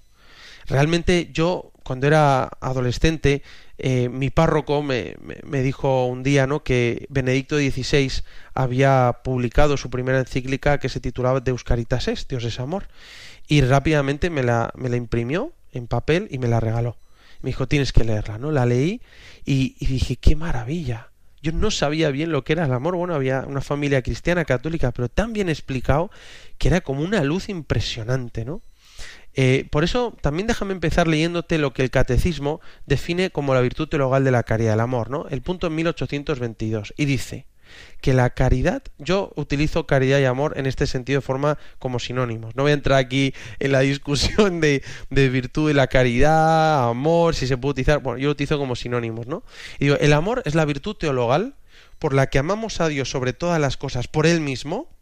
Realmente 0.66 1.30
yo, 1.32 1.72
cuando 1.84 2.06
era 2.06 2.50
adolescente, 2.60 3.42
eh, 3.78 4.08
mi 4.08 4.30
párroco 4.30 4.82
me, 4.82 5.14
dijo 5.62 6.06
un 6.06 6.22
día 6.22 6.46
¿no? 6.46 6.64
que 6.64 7.06
Benedicto 7.10 7.56
XVI 7.56 8.10
había 8.54 9.20
publicado 9.22 9.76
su 9.76 9.90
primera 9.90 10.18
encíclica 10.18 10.78
que 10.78 10.88
se 10.88 11.00
titulaba 11.00 11.40
Deus 11.40 11.62
Caritas 11.62 12.08
Est, 12.08 12.28
Dios 12.28 12.44
es 12.44 12.58
Amor, 12.58 12.88
y 13.46 13.60
rápidamente 13.60 14.30
me 14.30 14.42
la, 14.42 14.72
me 14.74 14.88
la 14.88 14.96
imprimió 14.96 15.52
en 15.72 15.86
papel 15.86 16.28
y 16.30 16.38
me 16.38 16.48
la 16.48 16.58
regaló. 16.58 16.96
Me 17.42 17.50
dijo, 17.50 17.68
tienes 17.68 17.92
que 17.92 18.04
leerla, 18.04 18.38
¿no? 18.38 18.50
La 18.50 18.64
leí 18.64 19.02
y, 19.44 19.76
y 19.78 19.86
dije, 19.86 20.16
qué 20.16 20.34
maravilla. 20.34 21.10
Yo 21.42 21.52
no 21.52 21.70
sabía 21.70 22.10
bien 22.10 22.32
lo 22.32 22.42
que 22.42 22.54
era 22.54 22.64
el 22.64 22.72
amor. 22.72 22.96
Bueno, 22.96 23.14
había 23.14 23.40
una 23.40 23.60
familia 23.60 24.00
cristiana 24.00 24.46
católica, 24.46 24.92
pero 24.92 25.10
tan 25.10 25.34
bien 25.34 25.50
explicado 25.50 26.10
que 26.56 26.68
era 26.68 26.80
como 26.80 27.02
una 27.02 27.22
luz 27.22 27.50
impresionante, 27.50 28.46
¿no? 28.46 28.62
Eh, 29.34 29.66
por 29.70 29.84
eso 29.84 30.16
también 30.20 30.46
déjame 30.46 30.72
empezar 30.72 31.08
leyéndote 31.08 31.58
lo 31.58 31.72
que 31.72 31.82
el 31.82 31.90
catecismo 31.90 32.60
define 32.86 33.30
como 33.30 33.54
la 33.54 33.60
virtud 33.60 33.88
teologal 33.88 34.24
de 34.24 34.30
la 34.30 34.44
caridad 34.44 34.72
del 34.72 34.80
amor, 34.80 35.10
¿no? 35.10 35.26
El 35.28 35.42
punto 35.42 35.66
en 35.66 35.74
1822 35.74 36.94
y 36.96 37.04
dice 37.04 37.46
que 38.00 38.14
la 38.14 38.30
caridad, 38.30 38.82
yo 38.98 39.32
utilizo 39.36 39.86
caridad 39.86 40.20
y 40.20 40.24
amor 40.24 40.54
en 40.56 40.66
este 40.66 40.86
sentido 40.86 41.20
de 41.20 41.26
forma 41.26 41.58
como 41.78 41.98
sinónimos. 41.98 42.54
No 42.54 42.62
voy 42.62 42.70
a 42.70 42.74
entrar 42.74 42.98
aquí 42.98 43.34
en 43.58 43.72
la 43.72 43.80
discusión 43.80 44.60
de, 44.60 44.82
de 45.10 45.28
virtud 45.28 45.68
de 45.68 45.74
la 45.74 45.88
caridad, 45.88 46.88
amor, 46.88 47.34
si 47.34 47.46
se 47.46 47.56
puede 47.56 47.72
utilizar. 47.72 48.00
Bueno, 48.00 48.18
yo 48.18 48.26
lo 48.26 48.32
utilizo 48.32 48.58
como 48.58 48.76
sinónimos, 48.76 49.26
¿no? 49.26 49.42
Y 49.78 49.86
digo, 49.86 49.96
el 49.98 50.12
amor 50.12 50.42
es 50.44 50.54
la 50.54 50.64
virtud 50.64 50.94
teologal 50.96 51.56
por 51.98 52.14
la 52.14 52.28
que 52.28 52.38
amamos 52.38 52.80
a 52.80 52.88
Dios 52.88 53.10
sobre 53.10 53.32
todas 53.32 53.60
las 53.60 53.76
cosas 53.76 54.08
por 54.08 54.26
Él 54.26 54.40
mismo 54.40 54.93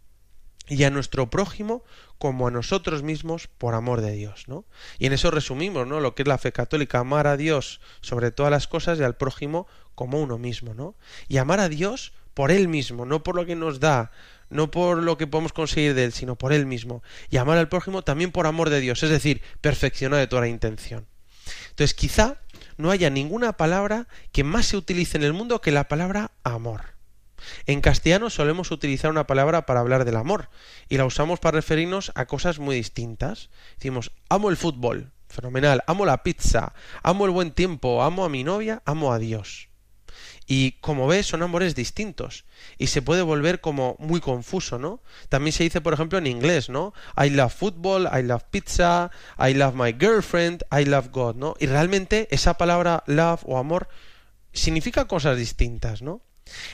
y 0.72 0.84
a 0.84 0.90
nuestro 0.90 1.28
prójimo 1.28 1.84
como 2.16 2.48
a 2.48 2.50
nosotros 2.50 3.02
mismos 3.02 3.46
por 3.46 3.74
amor 3.74 4.00
de 4.00 4.12
Dios, 4.12 4.44
¿no? 4.46 4.64
Y 4.98 5.06
en 5.06 5.12
eso 5.12 5.30
resumimos, 5.30 5.86
¿no? 5.86 6.00
Lo 6.00 6.14
que 6.14 6.22
es 6.22 6.28
la 6.28 6.38
fe 6.38 6.50
católica, 6.50 6.98
amar 6.98 7.26
a 7.26 7.36
Dios 7.36 7.80
sobre 8.00 8.30
todas 8.30 8.50
las 8.50 8.68
cosas 8.68 8.98
y 8.98 9.02
al 9.02 9.16
prójimo 9.16 9.66
como 9.94 10.18
uno 10.22 10.38
mismo, 10.38 10.72
¿no? 10.72 10.94
Y 11.28 11.36
amar 11.36 11.60
a 11.60 11.68
Dios 11.68 12.14
por 12.32 12.50
Él 12.50 12.68
mismo, 12.68 13.04
no 13.04 13.22
por 13.22 13.36
lo 13.36 13.44
que 13.44 13.54
nos 13.54 13.80
da, 13.80 14.12
no 14.48 14.70
por 14.70 15.02
lo 15.02 15.18
que 15.18 15.26
podemos 15.26 15.52
conseguir 15.52 15.92
de 15.92 16.04
Él, 16.04 16.12
sino 16.12 16.36
por 16.36 16.54
Él 16.54 16.64
mismo. 16.64 17.02
Y 17.28 17.36
amar 17.36 17.58
al 17.58 17.68
prójimo 17.68 18.02
también 18.02 18.32
por 18.32 18.46
amor 18.46 18.70
de 18.70 18.80
Dios, 18.80 19.02
es 19.02 19.10
decir, 19.10 19.42
perfeccionar 19.60 20.20
de 20.20 20.26
toda 20.26 20.42
la 20.42 20.48
intención. 20.48 21.06
Entonces, 21.68 21.92
quizá 21.92 22.38
no 22.78 22.90
haya 22.90 23.10
ninguna 23.10 23.58
palabra 23.58 24.08
que 24.32 24.42
más 24.42 24.66
se 24.66 24.78
utilice 24.78 25.18
en 25.18 25.24
el 25.24 25.34
mundo 25.34 25.60
que 25.60 25.70
la 25.70 25.88
palabra 25.88 26.30
amor. 26.44 26.92
En 27.66 27.80
castellano 27.80 28.30
solemos 28.30 28.70
utilizar 28.70 29.10
una 29.10 29.26
palabra 29.26 29.66
para 29.66 29.80
hablar 29.80 30.04
del 30.04 30.16
amor 30.16 30.48
y 30.88 30.96
la 30.96 31.04
usamos 31.04 31.40
para 31.40 31.56
referirnos 31.56 32.12
a 32.14 32.26
cosas 32.26 32.58
muy 32.58 32.76
distintas. 32.76 33.50
Decimos, 33.76 34.12
amo 34.28 34.50
el 34.50 34.56
fútbol, 34.56 35.12
fenomenal, 35.28 35.82
amo 35.86 36.04
la 36.04 36.22
pizza, 36.22 36.74
amo 37.02 37.24
el 37.26 37.30
buen 37.30 37.52
tiempo, 37.52 38.02
amo 38.02 38.24
a 38.24 38.28
mi 38.28 38.44
novia, 38.44 38.82
amo 38.84 39.12
a 39.12 39.18
Dios. 39.18 39.68
Y 40.46 40.72
como 40.80 41.06
ves, 41.06 41.26
son 41.26 41.42
amores 41.42 41.74
distintos. 41.74 42.44
Y 42.76 42.88
se 42.88 43.02
puede 43.02 43.22
volver 43.22 43.60
como 43.60 43.96
muy 43.98 44.20
confuso, 44.20 44.78
¿no? 44.78 45.00
También 45.28 45.52
se 45.52 45.62
dice, 45.62 45.80
por 45.80 45.94
ejemplo, 45.94 46.18
en 46.18 46.26
inglés, 46.26 46.68
¿no? 46.68 46.92
I 47.16 47.30
love 47.30 47.54
football, 47.54 48.08
I 48.12 48.22
love 48.22 48.42
pizza, 48.50 49.10
I 49.38 49.54
love 49.54 49.74
my 49.74 49.94
girlfriend, 49.98 50.64
I 50.70 50.84
love 50.84 51.08
God, 51.10 51.36
¿no? 51.36 51.54
Y 51.58 51.66
realmente 51.66 52.28
esa 52.30 52.58
palabra 52.58 53.04
love 53.06 53.42
o 53.46 53.58
amor 53.58 53.88
significa 54.52 55.06
cosas 55.06 55.36
distintas, 55.36 56.02
¿no? 56.02 56.20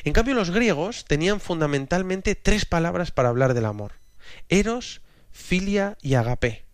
En 0.04 0.12
cambio, 0.12 0.34
los 0.34 0.50
griegos 0.50 1.04
tenían 1.04 1.40
fundamentalmente 1.40 2.34
tres 2.34 2.64
palabras 2.64 3.10
para 3.10 3.28
hablar 3.28 3.54
del 3.54 3.66
amor. 3.66 3.92
Eros, 4.48 5.02
filia 5.30 5.96
y 6.02 6.14
agape. 6.14 6.68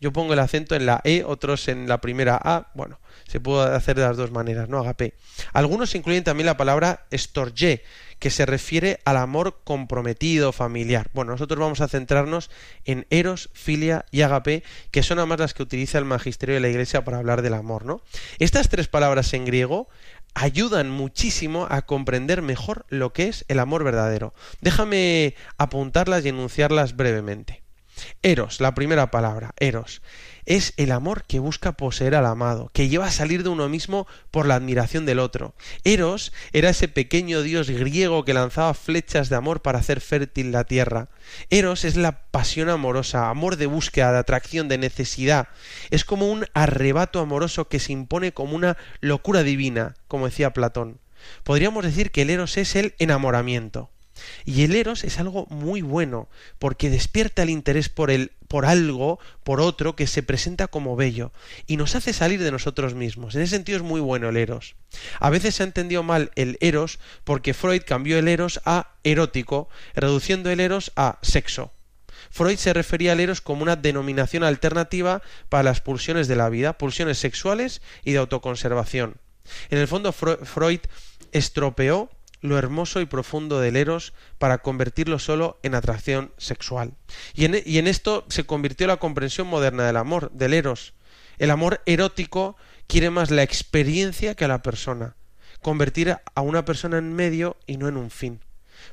Yo 0.00 0.12
pongo 0.12 0.34
el 0.34 0.38
acento 0.38 0.74
en 0.74 0.84
la 0.84 1.00
E, 1.04 1.24
otros 1.24 1.68
en 1.68 1.88
la 1.88 2.02
primera 2.02 2.38
A. 2.42 2.70
Bueno, 2.74 3.00
se 3.26 3.40
puede 3.40 3.74
hacer 3.74 3.96
de 3.96 4.02
las 4.02 4.16
dos 4.16 4.32
maneras, 4.32 4.68
¿no? 4.68 4.78
Agape. 4.78 5.14
Algunos 5.52 5.94
incluyen 5.94 6.24
también 6.24 6.46
la 6.46 6.58
palabra 6.58 7.06
estorge, 7.10 7.82
que 8.18 8.30
se 8.30 8.46
refiere 8.46 9.00
al 9.04 9.16
amor 9.16 9.60
comprometido, 9.64 10.52
familiar. 10.52 11.10
Bueno, 11.14 11.32
nosotros 11.32 11.58
vamos 11.58 11.80
a 11.80 11.88
centrarnos 11.88 12.50
en 12.84 13.06
eros, 13.10 13.50
filia 13.54 14.04
y 14.10 14.22
agape, 14.22 14.62
que 14.90 15.02
son 15.02 15.18
además 15.18 15.40
las 15.40 15.54
que 15.54 15.62
utiliza 15.62 15.98
el 15.98 16.04
magisterio 16.04 16.54
de 16.54 16.60
la 16.60 16.68
Iglesia 16.68 17.04
para 17.04 17.18
hablar 17.18 17.42
del 17.42 17.54
amor, 17.54 17.84
¿no? 17.84 18.02
Estas 18.38 18.68
tres 18.68 18.88
palabras 18.88 19.32
en 19.32 19.44
griego 19.44 19.88
ayudan 20.34 20.90
muchísimo 20.90 21.66
a 21.70 21.82
comprender 21.82 22.42
mejor 22.42 22.86
lo 22.88 23.12
que 23.12 23.28
es 23.28 23.44
el 23.48 23.58
amor 23.60 23.84
verdadero. 23.84 24.34
Déjame 24.60 25.34
apuntarlas 25.58 26.24
y 26.24 26.28
enunciarlas 26.28 26.96
brevemente. 26.96 27.63
Eros, 28.22 28.60
la 28.60 28.74
primera 28.74 29.10
palabra, 29.10 29.54
eros, 29.58 30.02
es 30.46 30.74
el 30.76 30.92
amor 30.92 31.24
que 31.24 31.38
busca 31.38 31.72
poseer 31.72 32.14
al 32.14 32.26
amado, 32.26 32.70
que 32.72 32.88
lleva 32.88 33.06
a 33.06 33.10
salir 33.10 33.42
de 33.42 33.48
uno 33.48 33.68
mismo 33.68 34.06
por 34.30 34.46
la 34.46 34.56
admiración 34.56 35.06
del 35.06 35.18
otro. 35.18 35.54
Eros 35.84 36.32
era 36.52 36.70
ese 36.70 36.88
pequeño 36.88 37.42
dios 37.42 37.70
griego 37.70 38.24
que 38.24 38.34
lanzaba 38.34 38.74
flechas 38.74 39.28
de 39.28 39.36
amor 39.36 39.62
para 39.62 39.78
hacer 39.78 40.00
fértil 40.00 40.52
la 40.52 40.64
tierra. 40.64 41.08
Eros 41.50 41.84
es 41.84 41.96
la 41.96 42.24
pasión 42.30 42.68
amorosa, 42.68 43.30
amor 43.30 43.56
de 43.56 43.66
búsqueda, 43.66 44.12
de 44.12 44.18
atracción, 44.18 44.68
de 44.68 44.78
necesidad. 44.78 45.48
Es 45.90 46.04
como 46.04 46.30
un 46.30 46.46
arrebato 46.52 47.20
amoroso 47.20 47.68
que 47.68 47.80
se 47.80 47.92
impone 47.92 48.32
como 48.32 48.54
una 48.54 48.76
locura 49.00 49.42
divina, 49.42 49.94
como 50.08 50.26
decía 50.26 50.52
Platón. 50.52 51.00
Podríamos 51.42 51.84
decir 51.84 52.10
que 52.10 52.22
el 52.22 52.30
Eros 52.30 52.58
es 52.58 52.76
el 52.76 52.94
enamoramiento. 52.98 53.90
Y 54.44 54.64
el 54.64 54.74
eros 54.74 55.04
es 55.04 55.18
algo 55.18 55.46
muy 55.50 55.82
bueno, 55.82 56.28
porque 56.58 56.90
despierta 56.90 57.42
el 57.42 57.50
interés 57.50 57.88
por 57.88 58.10
el 58.10 58.32
por 58.48 58.66
algo, 58.66 59.18
por 59.42 59.60
otro 59.60 59.96
que 59.96 60.06
se 60.06 60.22
presenta 60.22 60.68
como 60.68 60.94
bello 60.94 61.32
y 61.66 61.76
nos 61.76 61.96
hace 61.96 62.12
salir 62.12 62.40
de 62.40 62.52
nosotros 62.52 62.94
mismos. 62.94 63.34
En 63.34 63.42
ese 63.42 63.56
sentido 63.56 63.78
es 63.78 63.82
muy 63.82 64.00
bueno 64.00 64.28
el 64.28 64.36
eros. 64.36 64.76
A 65.18 65.30
veces 65.30 65.56
se 65.56 65.64
ha 65.64 65.66
entendido 65.66 66.04
mal 66.04 66.30
el 66.36 66.56
eros 66.60 67.00
porque 67.24 67.54
Freud 67.54 67.82
cambió 67.84 68.18
el 68.18 68.28
eros 68.28 68.60
a 68.64 68.92
erótico, 69.02 69.68
reduciendo 69.94 70.50
el 70.50 70.60
eros 70.60 70.92
a 70.94 71.18
sexo. 71.22 71.72
Freud 72.30 72.58
se 72.58 72.72
refería 72.72 73.12
al 73.12 73.20
eros 73.20 73.40
como 73.40 73.62
una 73.62 73.76
denominación 73.76 74.44
alternativa 74.44 75.22
para 75.48 75.64
las 75.64 75.80
pulsiones 75.80 76.28
de 76.28 76.36
la 76.36 76.48
vida, 76.48 76.78
pulsiones 76.78 77.18
sexuales 77.18 77.82
y 78.04 78.12
de 78.12 78.18
autoconservación. 78.18 79.16
En 79.70 79.78
el 79.78 79.88
fondo 79.88 80.12
Freud 80.12 80.80
estropeó 81.32 82.10
lo 82.44 82.58
hermoso 82.58 83.00
y 83.00 83.06
profundo 83.06 83.58
del 83.58 83.74
eros 83.74 84.12
para 84.36 84.58
convertirlo 84.58 85.18
solo 85.18 85.58
en 85.62 85.74
atracción 85.74 86.30
sexual. 86.36 86.92
Y 87.32 87.46
en, 87.46 87.62
y 87.64 87.78
en 87.78 87.86
esto 87.86 88.26
se 88.28 88.44
convirtió 88.44 88.86
la 88.86 88.98
comprensión 88.98 89.46
moderna 89.46 89.86
del 89.86 89.96
amor, 89.96 90.30
del 90.30 90.52
eros. 90.52 90.92
El 91.38 91.50
amor 91.50 91.80
erótico 91.86 92.56
quiere 92.86 93.08
más 93.08 93.30
la 93.30 93.42
experiencia 93.42 94.34
que 94.34 94.44
a 94.44 94.48
la 94.48 94.60
persona, 94.60 95.16
convertir 95.62 96.18
a 96.34 96.40
una 96.42 96.66
persona 96.66 96.98
en 96.98 97.14
medio 97.14 97.56
y 97.66 97.78
no 97.78 97.88
en 97.88 97.96
un 97.96 98.10
fin. 98.10 98.40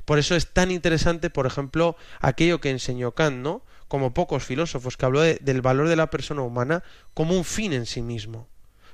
Por 0.06 0.18
eso 0.18 0.34
es 0.34 0.54
tan 0.54 0.70
interesante, 0.70 1.28
por 1.28 1.44
ejemplo, 1.44 1.94
aquello 2.20 2.58
que 2.58 2.70
enseñó 2.70 3.12
Kant, 3.12 3.36
¿no? 3.36 3.66
Como 3.86 4.14
pocos 4.14 4.44
filósofos, 4.44 4.96
que 4.96 5.04
habló 5.04 5.20
del 5.20 5.60
valor 5.60 5.88
de 5.88 5.96
la 5.96 6.08
persona 6.08 6.40
humana 6.40 6.82
como 7.12 7.36
un 7.36 7.44
fin 7.44 7.74
en 7.74 7.84
sí 7.84 8.00
mismo. 8.00 8.48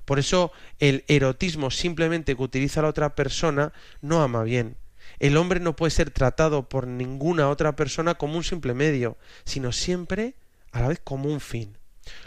Por 0.08 0.18
eso 0.18 0.52
el 0.78 1.04
erotismo 1.06 1.70
simplemente 1.70 2.34
que 2.34 2.42
utiliza 2.42 2.80
la 2.80 2.88
otra 2.88 3.14
persona 3.14 3.74
no 4.00 4.22
ama 4.22 4.42
bien. 4.42 4.78
El 5.18 5.36
hombre 5.36 5.60
no 5.60 5.76
puede 5.76 5.90
ser 5.90 6.10
tratado 6.10 6.66
por 6.70 6.86
ninguna 6.86 7.50
otra 7.50 7.76
persona 7.76 8.14
como 8.14 8.38
un 8.38 8.42
simple 8.42 8.72
medio, 8.72 9.18
sino 9.44 9.70
siempre 9.70 10.34
a 10.72 10.80
la 10.80 10.88
vez 10.88 10.98
como 11.04 11.28
un 11.28 11.40
fin. 11.40 11.76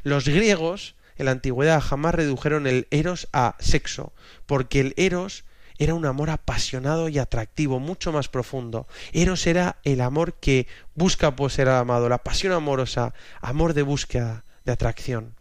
Los 0.03 0.29
griegos 0.29 0.93
en 1.17 1.25
la 1.25 1.31
antigüedad 1.31 1.81
jamás 1.81 2.13
redujeron 2.13 2.67
el 2.67 2.85
eros 2.91 3.27
a 3.33 3.55
sexo, 3.57 4.13
porque 4.45 4.79
el 4.79 4.93
eros 4.95 5.43
era 5.79 5.95
un 5.95 6.05
amor 6.05 6.29
apasionado 6.29 7.09
y 7.09 7.17
atractivo, 7.17 7.79
mucho 7.79 8.11
más 8.11 8.29
profundo. 8.29 8.85
Eros 9.11 9.47
era 9.47 9.77
el 9.85 10.01
amor 10.01 10.35
que 10.35 10.67
busca 10.93 11.35
poseer 11.35 11.69
al 11.69 11.77
amado, 11.77 12.09
la 12.09 12.19
pasión 12.19 12.53
amorosa, 12.53 13.15
amor 13.41 13.73
de 13.73 13.81
búsqueda, 13.81 14.45
de 14.65 14.71
atracción 14.71 15.40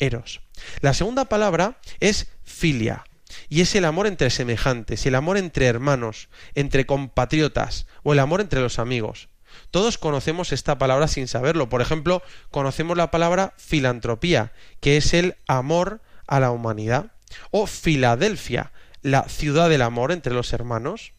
eros. 0.00 0.40
La 0.80 0.94
segunda 0.94 1.26
palabra 1.26 1.78
es 2.00 2.28
filia, 2.42 3.04
y 3.48 3.60
es 3.60 3.74
el 3.74 3.84
amor 3.84 4.06
entre 4.06 4.30
semejantes, 4.30 5.06
el 5.06 5.14
amor 5.14 5.36
entre 5.36 5.66
hermanos, 5.66 6.28
entre 6.54 6.86
compatriotas, 6.86 7.86
o 8.02 8.12
el 8.12 8.18
amor 8.18 8.40
entre 8.40 8.60
los 8.60 8.78
amigos. 8.78 9.28
Todos 9.70 9.98
conocemos 9.98 10.52
esta 10.52 10.78
palabra 10.78 11.08
sin 11.08 11.28
saberlo. 11.28 11.68
Por 11.68 11.80
ejemplo, 11.80 12.22
conocemos 12.50 12.96
la 12.96 13.10
palabra 13.10 13.54
filantropía, 13.56 14.52
que 14.80 14.96
es 14.96 15.14
el 15.14 15.36
amor 15.46 16.00
a 16.26 16.40
la 16.40 16.50
humanidad, 16.50 17.12
o 17.50 17.66
Filadelfia, 17.66 18.72
la 19.02 19.28
ciudad 19.28 19.68
del 19.68 19.82
amor 19.82 20.12
entre 20.12 20.34
los 20.34 20.52
hermanos. 20.52 21.12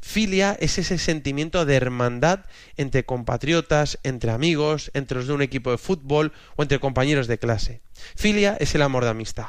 Filia 0.00 0.56
es 0.60 0.78
ese 0.78 0.98
sentimiento 0.98 1.64
de 1.64 1.76
hermandad 1.76 2.40
entre 2.76 3.04
compatriotas, 3.04 3.98
entre 4.02 4.30
amigos, 4.30 4.90
entre 4.94 5.18
los 5.18 5.26
de 5.26 5.32
un 5.32 5.42
equipo 5.42 5.70
de 5.70 5.78
fútbol 5.78 6.32
o 6.56 6.62
entre 6.62 6.80
compañeros 6.80 7.26
de 7.26 7.38
clase. 7.38 7.80
Filia 8.16 8.56
es 8.60 8.74
el 8.74 8.82
amor 8.82 9.04
de 9.04 9.10
amistad, 9.10 9.48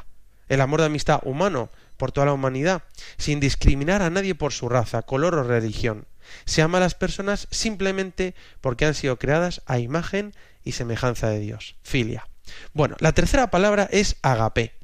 el 0.49 0.61
amor 0.61 0.81
de 0.81 0.87
amistad 0.87 1.19
humano 1.23 1.69
por 1.97 2.11
toda 2.11 2.27
la 2.27 2.33
humanidad, 2.33 2.83
sin 3.17 3.39
discriminar 3.39 4.01
a 4.01 4.09
nadie 4.09 4.35
por 4.35 4.53
su 4.53 4.69
raza, 4.69 5.01
color 5.01 5.35
o 5.35 5.43
religión. 5.43 6.05
Se 6.45 6.61
ama 6.61 6.77
a 6.77 6.81
las 6.81 6.95
personas 6.95 7.47
simplemente 7.51 8.35
porque 8.61 8.85
han 8.85 8.93
sido 8.93 9.17
creadas 9.17 9.61
a 9.65 9.79
imagen 9.79 10.33
y 10.63 10.73
semejanza 10.73 11.29
de 11.29 11.39
Dios. 11.39 11.75
Filia. 11.83 12.27
Bueno, 12.73 12.95
la 12.99 13.13
tercera 13.13 13.49
palabra 13.49 13.87
es 13.91 14.17
agape 14.21 14.77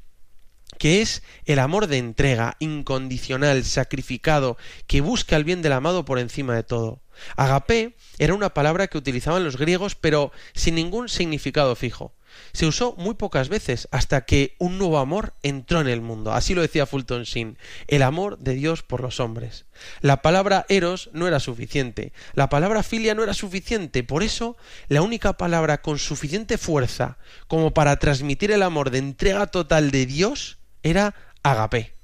que 0.84 1.00
es 1.00 1.22
el 1.46 1.60
amor 1.60 1.86
de 1.86 1.96
entrega, 1.96 2.56
incondicional, 2.58 3.64
sacrificado, 3.64 4.58
que 4.86 5.00
busca 5.00 5.34
el 5.34 5.42
bien 5.42 5.62
del 5.62 5.72
amado 5.72 6.04
por 6.04 6.18
encima 6.18 6.54
de 6.54 6.62
todo. 6.62 7.00
Agape 7.36 7.96
era 8.18 8.34
una 8.34 8.52
palabra 8.52 8.88
que 8.88 8.98
utilizaban 8.98 9.44
los 9.44 9.56
griegos, 9.56 9.94
pero 9.94 10.30
sin 10.52 10.74
ningún 10.74 11.08
significado 11.08 11.74
fijo. 11.74 12.12
Se 12.52 12.66
usó 12.66 12.94
muy 12.98 13.14
pocas 13.14 13.48
veces 13.48 13.88
hasta 13.92 14.26
que 14.26 14.56
un 14.58 14.76
nuevo 14.76 14.98
amor 14.98 15.32
entró 15.42 15.80
en 15.80 15.88
el 15.88 16.02
mundo. 16.02 16.34
Así 16.34 16.54
lo 16.54 16.60
decía 16.60 16.84
Fulton 16.84 17.22
Sheen, 17.22 17.56
el 17.88 18.02
amor 18.02 18.36
de 18.40 18.52
Dios 18.52 18.82
por 18.82 19.00
los 19.00 19.20
hombres. 19.20 19.64
La 20.02 20.20
palabra 20.20 20.66
eros 20.68 21.08
no 21.14 21.26
era 21.26 21.40
suficiente, 21.40 22.12
la 22.34 22.50
palabra 22.50 22.82
filia 22.82 23.14
no 23.14 23.22
era 23.22 23.32
suficiente, 23.32 24.04
por 24.04 24.22
eso 24.22 24.58
la 24.88 25.00
única 25.00 25.38
palabra 25.38 25.80
con 25.80 25.98
suficiente 25.98 26.58
fuerza 26.58 27.16
como 27.46 27.72
para 27.72 27.98
transmitir 27.98 28.52
el 28.52 28.62
amor 28.62 28.90
de 28.90 28.98
entrega 28.98 29.46
total 29.46 29.90
de 29.90 30.04
Dios 30.04 30.58
era 30.84 31.14
agape. 31.42 31.94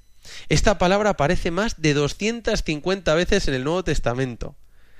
Esta 0.49 0.78
palabra 0.78 1.10
aparece 1.10 1.52
más 1.52 1.80
de 1.80 1.94
250 1.94 3.14
veces 3.14 3.46
en 3.46 3.54
el 3.54 3.62
Nuevo 3.62 3.84
Testamento. 3.84 4.56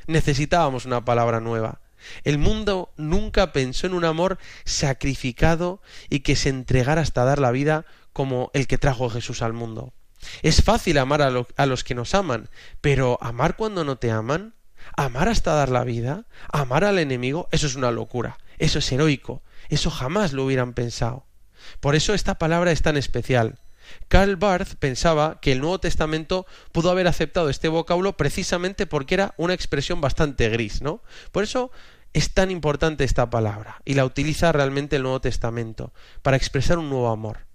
Necesitábamos 0.07 0.87
una 0.87 1.05
palabra 1.05 1.41
nueva. 1.41 1.81
El 2.25 2.39
mundo 2.39 2.93
nunca 2.97 3.53
pensó 3.53 3.87
en 3.87 3.95
un 3.95 4.05
amor 4.05 4.39
sacrificado 4.65 5.83
y 6.09 6.21
que 6.21 6.37
se 6.37 6.49
entregara 6.49 7.03
hasta 7.03 7.25
dar 7.25 7.39
la 7.39 7.51
vida 7.51 7.85
como 8.13 8.51
el 8.55 8.67
que 8.67 8.79
trajo 8.79 9.11
Jesús 9.11 9.43
al 9.43 9.53
mundo. 9.53 9.93
Es 10.43 10.63
fácil 10.63 10.99
amar 10.99 11.23
a, 11.23 11.33
a, 11.57 11.67
los 11.67 11.85
que 11.85 11.95
nos 11.95 12.15
aman, 12.15 12.49
pero 12.81 13.19
amar 13.23 13.57
cuando 13.57 13.85
no 13.85 13.97
te 13.97 14.11
aman, 14.11 14.55
amar 14.97 15.29
hasta 15.29 15.55
dar 15.55 15.71
la 15.71 15.85
vida, 15.85 16.27
amar 16.53 16.85
al 16.85 16.99
enemigo, 16.99 17.49
eso 17.53 17.67
es 17.67 17.75
una 17.75 17.91
locura, 17.91 18.39
eso 18.59 18.79
es 18.79 18.93
heroico, 18.93 19.43
eso 19.69 19.91
jamás 19.91 20.33
lo 20.33 20.45
hubieran 20.45 20.75
pensado. 20.75 21.27
Por 21.81 21.95
eso 21.95 22.15
esta 22.15 22.37
palabra 22.37 22.73
es 22.73 22.83
tan 22.83 22.97
especial. 22.97 23.59
Karl 24.09 24.37
Barth 24.37 24.75
pensaba 24.77 25.41
que 25.41 25.53
el 25.53 25.61
Nuevo 25.61 25.81
Testamento 25.81 26.47
pudo 26.73 26.91
haber 26.91 27.07
aceptado 27.07 27.49
este 27.49 27.69
vocablo 27.69 28.17
precisamente 28.17 28.87
porque 28.87 29.15
era 29.15 29.35
una 29.37 29.55
expresión 29.55 30.01
bastante 30.01 30.49
gris, 30.49 30.83
¿no? 30.83 31.03
Por 31.33 31.45
eso 31.45 31.71
es 32.13 32.33
tan 32.33 32.51
importante 32.51 33.05
esta 33.05 33.31
palabra 33.31 33.81
y 33.85 33.95
la 33.95 34.05
utiliza 34.05 34.53
realmente 34.53 34.97
el 34.97 35.03
Nuevo 35.03 35.21
Testamento 35.21 35.93
para 36.23 36.37
expresar 36.37 36.79
un 36.79 36.91
nuevo 36.91 37.09
amor. 37.09 37.47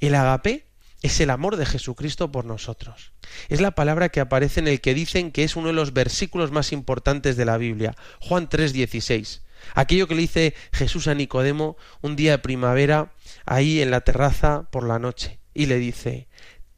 El 0.00 0.14
agape 0.14 0.66
es 1.02 1.20
el 1.20 1.30
amor 1.30 1.56
de 1.56 1.66
Jesucristo 1.66 2.30
por 2.30 2.44
nosotros. 2.44 3.12
Es 3.48 3.60
la 3.60 3.72
palabra 3.72 4.10
que 4.10 4.20
aparece 4.20 4.60
en 4.60 4.68
el 4.68 4.80
que 4.80 4.94
dicen 4.94 5.32
que 5.32 5.44
es 5.44 5.56
uno 5.56 5.68
de 5.68 5.72
los 5.72 5.92
versículos 5.92 6.52
más 6.52 6.72
importantes 6.72 7.36
de 7.36 7.44
la 7.44 7.56
Biblia, 7.56 7.96
Juan 8.20 8.48
3:16. 8.48 9.42
Aquello 9.74 10.06
que 10.08 10.14
le 10.14 10.22
dice 10.22 10.54
Jesús 10.72 11.08
a 11.08 11.14
Nicodemo 11.14 11.76
un 12.00 12.16
día 12.16 12.32
de 12.32 12.38
primavera 12.38 13.12
ahí 13.46 13.80
en 13.80 13.90
la 13.90 14.02
terraza 14.02 14.68
por 14.70 14.86
la 14.86 14.98
noche 14.98 15.41
y 15.54 15.66
le 15.66 15.78
dice, 15.78 16.28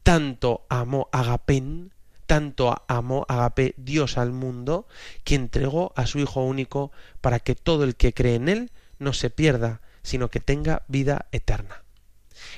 tanto 0.03 0.65
amó 0.69 1.09
Agapén, 1.11 1.93
tanto 2.25 2.83
amó 2.87 3.25
Agapé 3.27 3.73
Dios 3.77 4.17
al 4.17 4.31
mundo, 4.31 4.87
que 5.23 5.35
entregó 5.35 5.93
a 5.95 6.05
su 6.05 6.19
Hijo 6.19 6.43
único 6.43 6.91
para 7.21 7.39
que 7.39 7.55
todo 7.55 7.83
el 7.83 7.95
que 7.95 8.13
cree 8.13 8.35
en 8.35 8.49
él 8.49 8.71
no 8.99 9.13
se 9.13 9.29
pierda, 9.29 9.81
sino 10.03 10.29
que 10.29 10.39
tenga 10.39 10.83
vida 10.87 11.27
eterna. 11.31 11.83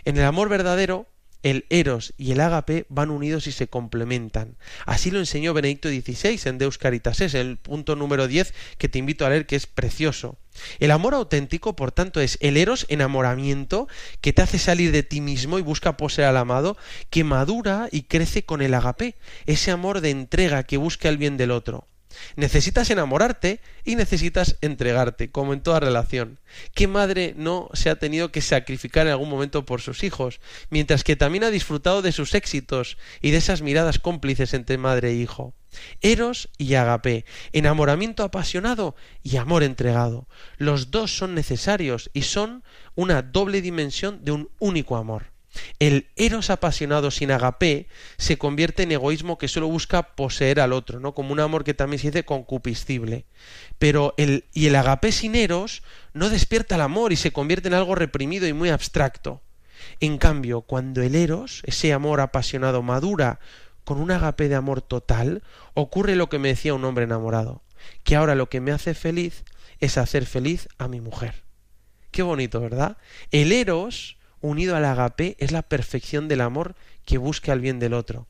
En 0.06 0.18
el 0.18 0.26
amor 0.26 0.50
verdadero 0.50 1.08
el 1.43 1.65
eros 1.69 2.13
y 2.17 2.32
el 2.32 2.41
ágape 2.41 2.86
van 2.89 3.10
unidos 3.10 3.47
y 3.47 3.52
se 3.52 3.67
complementan. 3.67 4.58
Así 4.86 5.12
lo 5.12 5.19
enseñó 5.19 5.54
Benedicto 5.54 5.89
XVI 5.89 6.39
en 6.45 6.58
Deus 6.58 6.78
Caritas 6.78 7.21
es 7.21 7.34
el 7.34 7.58
punto 7.58 7.95
número 7.95 8.28
10 8.28 8.54
que 8.78 8.89
te 8.89 9.00
invito 9.00 9.26
a 9.26 9.30
leer 9.30 9.45
que 9.45 9.56
es 9.56 9.67
precioso. 9.67 10.38
El 10.80 10.91
amor 10.91 11.13
auténtico, 11.13 11.76
por 11.76 11.91
tanto, 11.91 12.19
es 12.19 12.38
el 12.41 12.58
eros 12.58 12.86
enamoramiento 12.89 13.88
que 14.21 14.34
te 14.34 14.41
hace 14.41 14.60
salir 14.60 14.91
de 14.91 15.04
ti 15.04 15.21
mismo 15.21 15.60
y 15.60 15.62
busca 15.62 15.97
poseer 15.97 16.28
al 16.28 16.38
amado, 16.38 16.78
que 17.10 17.23
madura 17.23 17.89
y 17.91 18.04
crece 18.04 18.43
con 18.43 18.62
el 18.62 18.73
agape, 18.73 19.15
ese 19.45 19.71
amor 19.71 20.02
de 20.02 20.10
entrega 20.10 20.63
que 20.63 20.78
busca 20.78 21.10
el 21.10 21.17
bien 21.17 21.38
del 21.38 21.52
otro. 21.52 21.88
Necesitas 22.36 22.89
enamorarte 22.89 23.60
y 23.84 23.95
necesitas 23.95 24.58
entregarte, 24.62 25.32
como 25.32 25.53
en 25.53 25.62
toda 25.62 25.80
relación. 25.80 26.39
¿Qué 26.73 26.88
madre 26.88 27.34
no 27.38 27.69
se 27.73 27.89
ha 27.89 27.97
tenido 27.97 28.32
que 28.32 28.41
sacrificar 28.41 29.08
en 29.08 29.12
algún 29.12 29.30
momento 29.30 29.65
por 29.65 29.82
sus 29.82 30.03
hijos, 30.03 30.39
mientras 30.69 31.03
que 31.03 31.15
también 31.15 31.43
ha 31.43 31.51
disfrutado 31.51 32.01
de 32.01 32.12
sus 32.12 32.36
éxitos 32.36 32.97
y 33.21 33.32
de 33.32 33.38
esas 33.38 33.62
miradas 33.62 33.99
cómplices 33.99 34.53
entre 34.53 34.77
madre 34.77 35.12
e 35.12 35.15
hijo? 35.15 35.53
Eros 36.01 36.49
y 36.58 36.73
agape, 36.75 37.25
enamoramiento 37.51 38.23
apasionado 38.23 38.95
y 39.23 39.38
amor 39.38 39.63
entregado. 39.63 40.27
Los 40.58 40.91
dos 40.91 41.15
son 41.15 41.36
necesarios 41.36 42.10
y 42.13 42.23
son 42.23 42.63
una 42.95 43.21
doble 43.21 43.62
dimensión 43.62 44.23
de 44.23 44.32
un 44.32 44.49
único 44.60 44.97
amor. 44.97 45.37
El 45.80 46.08
eros 46.15 46.50
apasionado 46.50 47.12
sin 47.12 47.32
agape 47.32 47.88
se 48.17 48.38
convierte 48.38 48.84
en 48.84 48.91
egoísmo 48.91 49.38
que 49.38 49.48
solo 49.48 49.67
busca 49.67 50.15
poseer 50.15 50.60
al 50.60 50.74
otro, 50.74 51.00
¿no? 51.00 51.13
Como 51.13 51.34
un 51.34 51.39
amor 51.39 51.63
que 51.63 51.74
también 51.74 52.00
se 52.00 52.08
dice 52.08 52.26
concupiscible. 52.26 53.26
Pero 53.80 54.13
el, 54.17 54.46
y 54.54 54.67
el 54.67 54.76
agape 54.76 55.12
sin 55.12 55.36
eros 55.36 55.84
no 56.13 56.30
despierta 56.30 56.76
el 56.76 56.82
amor 56.82 57.13
y 57.13 57.15
se 57.15 57.32
convierte 57.32 57.67
en 57.67 57.74
algo 57.74 57.96
reprimido 57.96 58.48
y 58.48 58.54
muy 58.54 58.70
abstracto. 58.70 59.41
En 60.00 60.17
cambio, 60.17 60.62
cuando 60.62 61.02
el 61.02 61.15
eros, 61.15 61.62
ese 61.65 61.93
amor 61.93 62.22
apasionado, 62.22 62.82
madura 62.82 63.39
con 63.84 64.02
un 64.02 64.12
agape 64.12 64.50
de 64.50 64.56
amor 64.56 64.82
total, 64.82 65.43
ocurre 65.74 66.15
lo 66.15 66.28
que 66.30 66.39
me 66.39 66.50
decía 66.50 66.74
un 66.74 66.84
hombre 66.84 67.06
enamorado, 67.06 67.62
que 68.04 68.15
ahora 68.15 68.36
lo 68.36 68.50
que 68.50 68.60
me 68.60 68.72
hace 68.72 68.93
feliz 68.93 69.46
es 69.80 69.98
hacer 69.98 70.26
feliz 70.26 70.67
a 70.78 70.88
mi 70.88 71.00
mujer. 71.00 71.43
Qué 72.12 72.24
bonito, 72.24 72.60
¿verdad? 72.60 72.98
El 73.32 73.52
eros 73.52 74.16
unido 74.41 74.76
al 74.76 74.86
agape 74.86 75.36
es 75.39 75.52
la 75.52 75.63
perfección 75.63 76.28
del 76.28 76.41
amor 76.41 76.76
que 77.06 77.17
busca 77.17 77.54
el 77.54 77.62
bien 77.62 77.80
del 77.80 77.93
otro. 77.93 78.28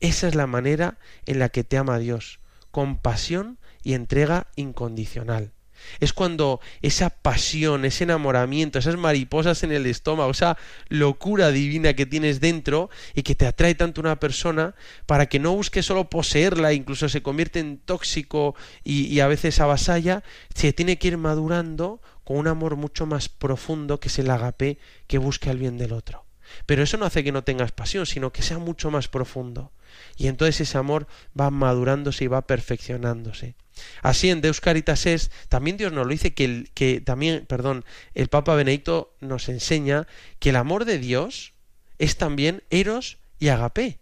Esa 0.00 0.28
es 0.28 0.34
la 0.34 0.46
manera 0.46 0.98
en 1.26 1.38
la 1.38 1.48
que 1.48 1.64
te 1.64 1.76
ama 1.76 1.98
Dios, 1.98 2.40
con 2.70 2.98
pasión 2.98 3.58
y 3.82 3.94
entrega 3.94 4.48
incondicional. 4.56 5.52
Es 5.98 6.12
cuando 6.12 6.60
esa 6.82 7.10
pasión, 7.10 7.84
ese 7.84 8.04
enamoramiento, 8.04 8.78
esas 8.78 8.96
mariposas 8.96 9.62
en 9.62 9.72
el 9.72 9.86
estómago, 9.86 10.30
esa 10.30 10.56
locura 10.88 11.50
divina 11.50 11.94
que 11.94 12.06
tienes 12.06 12.40
dentro 12.40 12.90
y 13.14 13.22
que 13.22 13.34
te 13.34 13.46
atrae 13.46 13.74
tanto 13.74 14.00
una 14.00 14.20
persona 14.20 14.74
para 15.06 15.26
que 15.26 15.38
no 15.38 15.54
busques 15.54 15.86
solo 15.86 16.10
poseerla, 16.10 16.72
incluso 16.72 17.08
se 17.08 17.22
convierte 17.22 17.60
en 17.60 17.78
tóxico 17.78 18.54
y, 18.84 19.06
y 19.06 19.20
a 19.20 19.28
veces 19.28 19.60
avasalla, 19.60 20.22
se 20.54 20.72
tiene 20.72 20.98
que 20.98 21.08
ir 21.08 21.16
madurando 21.16 22.00
con 22.30 22.38
un 22.38 22.46
amor 22.46 22.76
mucho 22.76 23.06
más 23.06 23.28
profundo 23.28 23.98
que 23.98 24.06
es 24.06 24.20
el 24.20 24.30
agape 24.30 24.78
que 25.08 25.18
busca 25.18 25.50
el 25.50 25.58
bien 25.58 25.78
del 25.78 25.92
otro. 25.92 26.26
Pero 26.64 26.84
eso 26.84 26.96
no 26.96 27.04
hace 27.04 27.24
que 27.24 27.32
no 27.32 27.42
tengas 27.42 27.72
pasión, 27.72 28.06
sino 28.06 28.32
que 28.32 28.42
sea 28.42 28.58
mucho 28.58 28.92
más 28.92 29.08
profundo. 29.08 29.72
Y 30.16 30.28
entonces 30.28 30.60
ese 30.60 30.78
amor 30.78 31.08
va 31.38 31.50
madurándose 31.50 32.22
y 32.22 32.28
va 32.28 32.46
perfeccionándose. 32.46 33.56
Así 34.00 34.30
en 34.30 34.42
Deus 34.42 34.60
Caritas 34.60 35.06
es, 35.06 35.32
también 35.48 35.76
Dios 35.76 35.92
nos 35.92 36.06
lo 36.06 36.12
dice 36.12 36.32
que, 36.32 36.44
el, 36.44 36.70
que 36.72 37.00
también, 37.00 37.46
perdón, 37.46 37.84
el 38.14 38.28
Papa 38.28 38.54
Benedicto 38.54 39.12
nos 39.18 39.48
enseña 39.48 40.06
que 40.38 40.50
el 40.50 40.56
amor 40.56 40.84
de 40.84 40.98
Dios 40.98 41.54
es 41.98 42.16
también 42.16 42.62
eros 42.70 43.18
y 43.40 43.48
agape. 43.48 43.98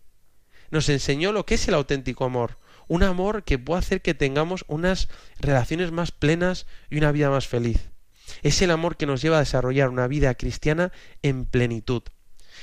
Nos 0.71 0.91
enseñó 0.91 1.33
lo 1.33 1.47
que 1.47 1.55
es 1.55 1.67
el 1.67 1.73
auténtico 1.73 2.27
amor, 2.27 2.59
un 2.89 3.05
amor 3.05 3.43
que 3.45 3.59
puede 3.59 3.79
hacer 3.79 4.03
que 4.03 4.13
tengamos 4.13 4.67
unas 4.69 5.09
relaciones 5.41 5.93
más 5.93 6.13
plenas 6.13 6.67
y 6.91 6.99
una 6.99 7.11
vida 7.11 7.31
más 7.31 7.49
feliz. 7.49 7.89
Es 8.43 8.61
el 8.63 8.71
amor 8.71 8.97
que 8.97 9.07
nos 9.07 9.23
lleva 9.23 9.37
a 9.37 9.41
desarrollar 9.41 9.89
una 9.89 10.07
vida 10.07 10.35
cristiana 10.35 10.93
en 11.23 11.47
plenitud. 11.47 12.03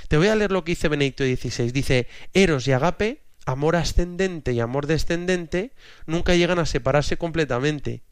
Te 0.08 0.17
voy 0.17 0.28
a 0.28 0.36
leer 0.36 0.51
lo 0.51 0.63
que 0.63 0.73
dice 0.73 0.88
Benedicto 0.88 1.23
XVI. 1.23 1.71
Dice, 1.71 2.08
Eros 2.34 2.67
y 2.67 2.71
Agape, 2.71 3.23
amor 3.45 3.75
ascendente 3.75 4.54
y 4.54 4.60
amor 4.60 4.88
descendente, 4.88 5.73
nunca 6.06 6.36
llegan 6.36 6.60
a 6.60 6.65
separarse 6.65 7.17
completamente. 7.17 8.04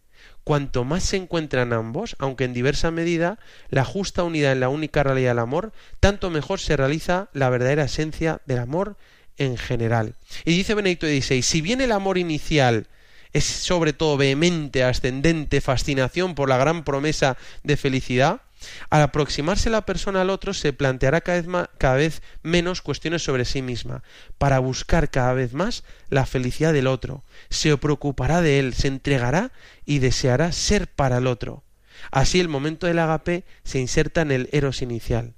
Cuanto 0.44 0.84
más 0.84 1.04
se 1.04 1.18
encuentran 1.18 1.74
ambos, 1.74 2.16
aunque 2.20 2.44
en 2.44 2.54
diversa 2.54 2.92
medida, 2.92 3.40
la 3.70 3.86
justa 3.86 4.24
unidad 4.24 4.52
en 4.52 4.60
la 4.60 4.70
única 4.70 5.04
realidad 5.04 5.32
del 5.32 5.40
amor, 5.40 5.74
tanto 6.00 6.30
mejor 6.30 6.60
se 6.60 6.76
realiza 6.76 7.30
la 7.34 7.50
verdadera 7.50 7.86
esencia 7.86 8.42
del 8.46 8.60
amor 8.60 8.98
en 9.38 9.58
general. 9.58 10.16
Y 10.46 10.56
dice 10.56 10.76
Benedicto 10.76 11.08
XVI, 11.08 11.42
si 11.42 11.62
bien 11.62 11.82
el 11.82 11.92
amor 11.92 12.18
inicial 12.18 12.88
es 13.34 13.44
sobre 13.44 13.94
todo 13.94 14.16
vehemente, 14.16 14.84
ascendente, 14.84 15.60
fascinación 15.60 16.36
por 16.36 16.50
la 16.50 16.58
gran 16.58 16.84
promesa 16.84 17.38
de 17.64 17.78
felicidad, 17.78 18.42
Al 18.90 19.02
aproximarse 19.02 19.70
la 19.70 19.86
persona 19.86 20.22
al 20.22 20.30
otro 20.30 20.54
se 20.54 20.72
planteará 20.72 21.20
cada 21.20 21.42
vez, 21.42 21.68
cada 21.78 21.96
vez 21.96 22.22
menos 22.44 22.82
cuestiones 22.82 23.22
sobre 23.22 23.44
sí 23.44 23.62
misma, 23.62 24.04
para 24.38 24.60
buscar 24.60 25.10
cada 25.10 25.34
vez 25.34 25.54
más 25.54 25.84
la 26.10 26.26
felicidad 26.26 26.72
del 26.72 26.88
otro, 26.88 27.26
se 27.50 27.76
preocupará 27.76 28.42
de 28.42 28.60
él, 28.60 28.74
se 28.74 28.88
entregará 28.88 29.52
y 29.86 30.00
deseará 30.00 30.54
ser 30.54 30.88
para 30.88 31.18
el 31.18 31.28
otro. 31.28 31.64
Así 32.10 32.40
el 32.40 32.48
momento 32.48 32.88
del 32.88 33.00
agape 33.00 33.44
se 33.66 33.80
inserta 33.80 34.22
en 34.22 34.32
el 34.32 34.50
eros 34.54 34.82
inicial. 34.82 35.34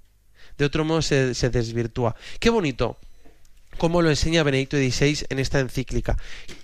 De 0.60 0.65
otro 0.65 0.86
modo 0.86 1.01
se, 1.01 1.34
se 1.34 1.49
desvirtúa. 1.49 2.15
Qué 2.39 2.51
bonito 2.51 2.99
como 3.77 4.01
lo 4.01 4.09
enseña 4.09 4.43
Benedicto 4.43 4.77
XVI 4.77 5.25
en 5.29 5.39
esta 5.39 5.59
encíclica. 5.59 6.17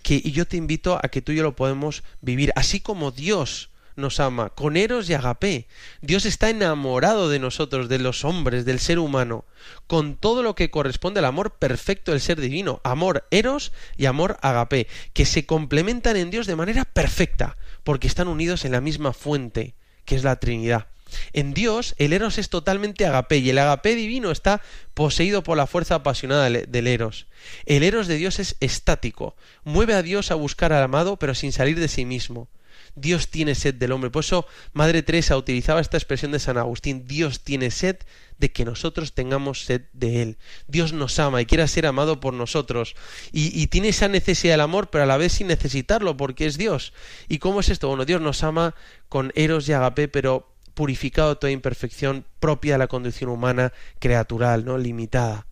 Que, 0.04 0.16
y 0.24 0.32
yo 0.32 0.46
te 0.46 0.58
invito 0.58 1.00
a 1.02 1.10
que 1.10 1.22
tú 1.22 1.32
y 1.32 1.38
yo 1.38 1.44
lo 1.44 1.56
podemos 1.56 2.04
vivir, 2.22 2.52
así 2.56 2.80
como 2.80 3.12
Dios 3.12 3.72
nos 3.96 4.20
ama, 4.20 4.50
con 4.50 4.78
eros 4.78 5.10
y 5.10 5.14
agape. 5.14 5.68
Dios 6.02 6.26
está 6.26 6.50
enamorado 6.50 7.30
de 7.30 7.40
nosotros, 7.40 7.90
de 7.90 8.00
los 8.00 8.26
hombres, 8.26 8.66
del 8.66 8.80
ser 8.80 9.00
humano, 9.00 9.46
con 9.88 10.16
todo 10.16 10.44
lo 10.44 10.56
que 10.56 10.72
corresponde 10.72 11.20
al 11.20 11.26
amor 11.26 11.52
perfecto 11.52 12.12
del 12.12 12.22
ser 12.22 12.40
divino, 12.40 12.82
amor 12.84 13.28
eros 13.32 13.72
y 13.98 14.06
amor 14.06 14.38
agape, 14.42 14.88
que 15.14 15.26
se 15.26 15.46
complementan 15.46 16.18
en 16.18 16.32
Dios 16.32 16.48
de 16.48 16.56
manera 16.56 16.86
perfecta, 16.86 17.58
porque 17.84 18.08
están 18.08 18.28
unidos 18.28 18.66
en 18.66 18.74
la 18.74 18.82
misma 18.82 19.14
fuente, 19.14 19.76
que 20.06 20.16
es 20.16 20.24
la 20.24 20.38
Trinidad. 20.38 20.88
En 21.34 21.54
Dios 21.54 21.96
el 21.98 22.14
eros 22.14 22.38
es 22.38 22.50
totalmente 22.50 23.06
agape 23.06 23.38
y 23.38 23.50
el 23.50 23.58
agape 23.58 23.96
divino 23.96 24.32
está 24.32 24.62
poseído 24.94 25.44
por 25.44 25.58
la 25.58 25.68
fuerza 25.68 25.96
apasionada 25.96 26.50
del 26.50 26.88
eros. 26.88 27.28
El 27.66 27.84
eros 27.84 28.08
de 28.08 28.16
Dios 28.18 28.40
es 28.40 28.56
estático, 28.60 29.36
mueve 29.64 29.94
a 29.94 30.04
Dios 30.04 30.32
a 30.32 30.36
buscar 30.36 30.74
al 30.74 30.84
amado 30.84 31.18
pero 31.18 31.36
sin 31.36 31.52
salir 31.52 31.80
de 31.80 31.88
sí 31.88 32.06
mismo. 32.06 32.48
Dios 32.96 33.30
tiene 33.30 33.56
sed 33.56 33.76
del 33.76 33.92
hombre. 33.92 34.10
Por 34.10 34.24
eso 34.24 34.46
Madre 34.74 35.04
Teresa 35.04 35.38
utilizaba 35.38 35.82
esta 35.82 35.98
expresión 35.98 36.32
de 36.32 36.40
San 36.40 36.58
Agustín, 36.58 37.08
Dios 37.08 37.42
tiene 37.42 37.72
sed 37.72 37.98
de 38.38 38.52
que 38.52 38.66
nosotros 38.66 39.14
tengamos 39.14 39.66
sed 39.66 39.84
de 39.94 40.22
Él. 40.22 40.38
Dios 40.68 40.94
nos 40.94 41.20
ama 41.20 41.42
y 41.42 41.46
quiere 41.46 41.68
ser 41.68 41.86
amado 41.86 42.20
por 42.20 42.34
nosotros. 42.34 42.96
Y, 43.32 43.58
y, 43.60 43.68
tiene 43.68 43.90
esa 43.90 44.08
necesidad 44.08 44.54
del 44.54 44.62
amor, 44.62 44.90
pero 44.90 45.04
a 45.04 45.08
la 45.08 45.18
vez 45.18 45.34
sin 45.34 45.48
necesitarlo, 45.48 46.18
porque 46.18 46.48
es 46.48 46.58
Dios. 46.58 46.92
¿Y 47.30 47.38
cómo 47.38 47.60
es 47.60 47.70
esto? 47.70 47.88
Bueno, 47.88 48.04
Dios 48.06 48.20
nos 48.20 48.44
ama 48.44 48.76
con 49.10 49.32
eros 49.36 49.70
y 49.70 49.74
agape, 49.74 50.08
pero 50.08 50.51
purificado 50.82 51.38
toda 51.38 51.52
imperfección 51.52 52.26
propia 52.40 52.74
de 52.74 52.80
la 52.80 52.88
condición 52.88 53.30
humana, 53.30 53.72
creatural, 54.00 54.66
¿no? 54.66 54.80
limitada. 54.80 55.46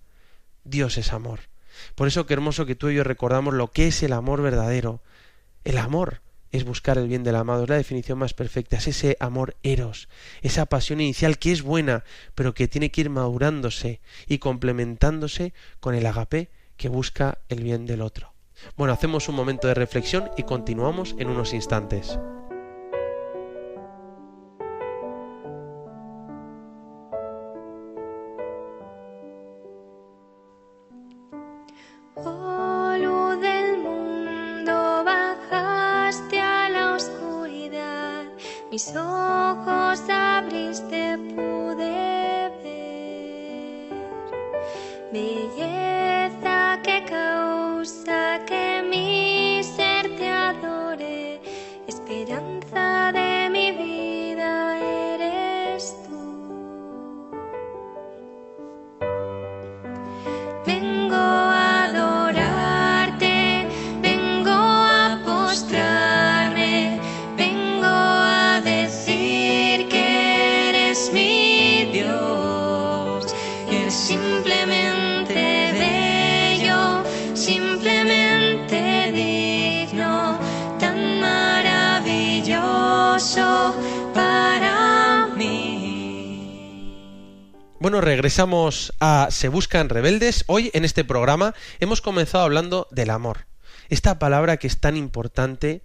Dios 0.64 0.98
es 0.98 1.14
amor. 1.14 1.42
Por 1.94 2.08
eso 2.08 2.26
qué 2.26 2.34
hermoso 2.34 2.66
que 2.66 2.74
tú 2.74 2.90
y 2.90 2.96
yo 2.96 3.04
recordamos 3.04 3.54
lo 3.54 3.70
que 3.70 3.86
es 3.86 4.02
el 4.02 4.14
amor 4.14 4.42
verdadero. 4.42 5.04
El 5.64 5.78
amor 5.78 6.24
es 6.52 6.64
buscar 6.64 6.98
el 6.98 7.08
bien 7.08 7.24
del 7.24 7.36
amado, 7.36 7.62
es 7.62 7.70
la 7.70 7.76
definición 7.76 8.18
más 8.18 8.34
perfecta, 8.34 8.78
es 8.78 8.88
ese 8.88 9.18
amor 9.20 9.56
eros, 9.62 10.10
esa 10.42 10.66
pasión 10.66 11.00
inicial 11.00 11.38
que 11.38 11.52
es 11.52 11.62
buena, 11.62 12.06
pero 12.34 12.56
que 12.56 12.68
tiene 12.68 12.90
que 12.90 13.02
ir 13.02 13.12
madurándose 13.12 14.02
y 14.26 14.40
complementándose 14.40 15.54
con 15.80 15.94
el 15.94 16.08
agape 16.08 16.50
que 16.76 16.90
busca 16.90 17.38
el 17.50 17.62
bien 17.62 17.86
del 17.86 18.02
otro. 18.02 18.34
Bueno, 18.78 18.94
hacemos 18.94 19.30
un 19.30 19.36
momento 19.36 19.68
de 19.68 19.76
reflexión 19.76 20.32
y 20.38 20.42
continuamos 20.42 21.16
en 21.20 21.30
unos 21.30 21.54
instantes. 21.54 22.18
Mis 38.72 38.96
ojos 38.96 40.00
abriste 40.10 41.18
pude 41.36 42.52
ver 42.64 43.90
belleza 45.12 46.80
que 46.84 47.04
causa 47.06 48.40
que 48.46 48.69
regresamos 88.20 88.92
a 89.00 89.30
Se 89.32 89.48
Buscan 89.48 89.88
Rebeldes. 89.88 90.44
Hoy 90.48 90.72
en 90.74 90.84
este 90.84 91.06
programa 91.06 91.56
hemos 91.80 92.02
comenzado 92.02 92.44
hablando 92.44 92.86
del 92.92 93.12
amor. 93.12 93.46
Esta 93.88 94.20
palabra 94.20 94.58
que 94.58 94.68
es 94.68 94.82
tan 94.82 94.98
importante, 94.98 95.84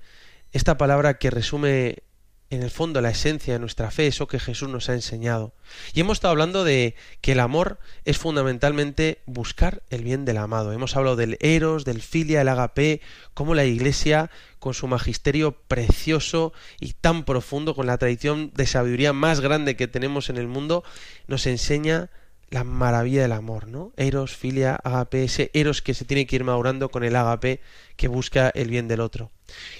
esta 0.50 0.76
palabra 0.76 1.14
que 1.18 1.30
resume 1.30 2.02
en 2.50 2.64
el 2.64 2.72
fondo 2.72 3.00
la 3.00 3.10
esencia 3.10 3.52
de 3.52 3.60
nuestra 3.60 3.92
fe, 3.92 4.08
eso 4.08 4.26
que 4.26 4.40
Jesús 4.40 4.68
nos 4.68 4.88
ha 4.88 4.94
enseñado. 4.94 5.54
Y 5.92 6.00
hemos 6.00 6.16
estado 6.16 6.32
hablando 6.32 6.64
de 6.64 6.96
que 7.20 7.32
el 7.32 7.40
amor 7.40 7.78
es 8.04 8.18
fundamentalmente 8.18 9.22
buscar 9.26 9.84
el 9.90 10.02
bien 10.02 10.24
del 10.24 10.38
amado. 10.38 10.72
Hemos 10.72 10.96
hablado 10.96 11.14
del 11.14 11.36
eros, 11.38 11.84
del 11.84 12.02
filia, 12.02 12.40
el 12.40 12.48
agape, 12.48 13.00
cómo 13.34 13.54
la 13.54 13.64
Iglesia, 13.64 14.28
con 14.58 14.74
su 14.74 14.88
magisterio 14.88 15.52
precioso 15.52 16.52
y 16.80 16.94
tan 16.94 17.24
profundo, 17.24 17.76
con 17.76 17.86
la 17.86 17.96
tradición 17.96 18.50
de 18.56 18.66
sabiduría 18.66 19.12
más 19.12 19.38
grande 19.38 19.76
que 19.76 19.86
tenemos 19.86 20.30
en 20.30 20.36
el 20.36 20.48
mundo, 20.48 20.82
nos 21.28 21.46
enseña 21.46 22.10
la 22.54 22.62
maravilla 22.62 23.22
del 23.22 23.32
amor, 23.32 23.66
¿no? 23.66 23.92
Eros, 23.96 24.36
filia, 24.36 24.76
agape, 24.76 25.24
ese 25.24 25.50
eros 25.54 25.82
que 25.82 25.92
se 25.92 26.04
tiene 26.04 26.24
que 26.24 26.36
ir 26.36 26.44
madurando 26.44 26.88
con 26.88 27.02
el 27.02 27.16
agape 27.16 27.60
que 27.96 28.06
busca 28.06 28.48
el 28.50 28.70
bien 28.70 28.86
del 28.86 29.00
otro. 29.00 29.32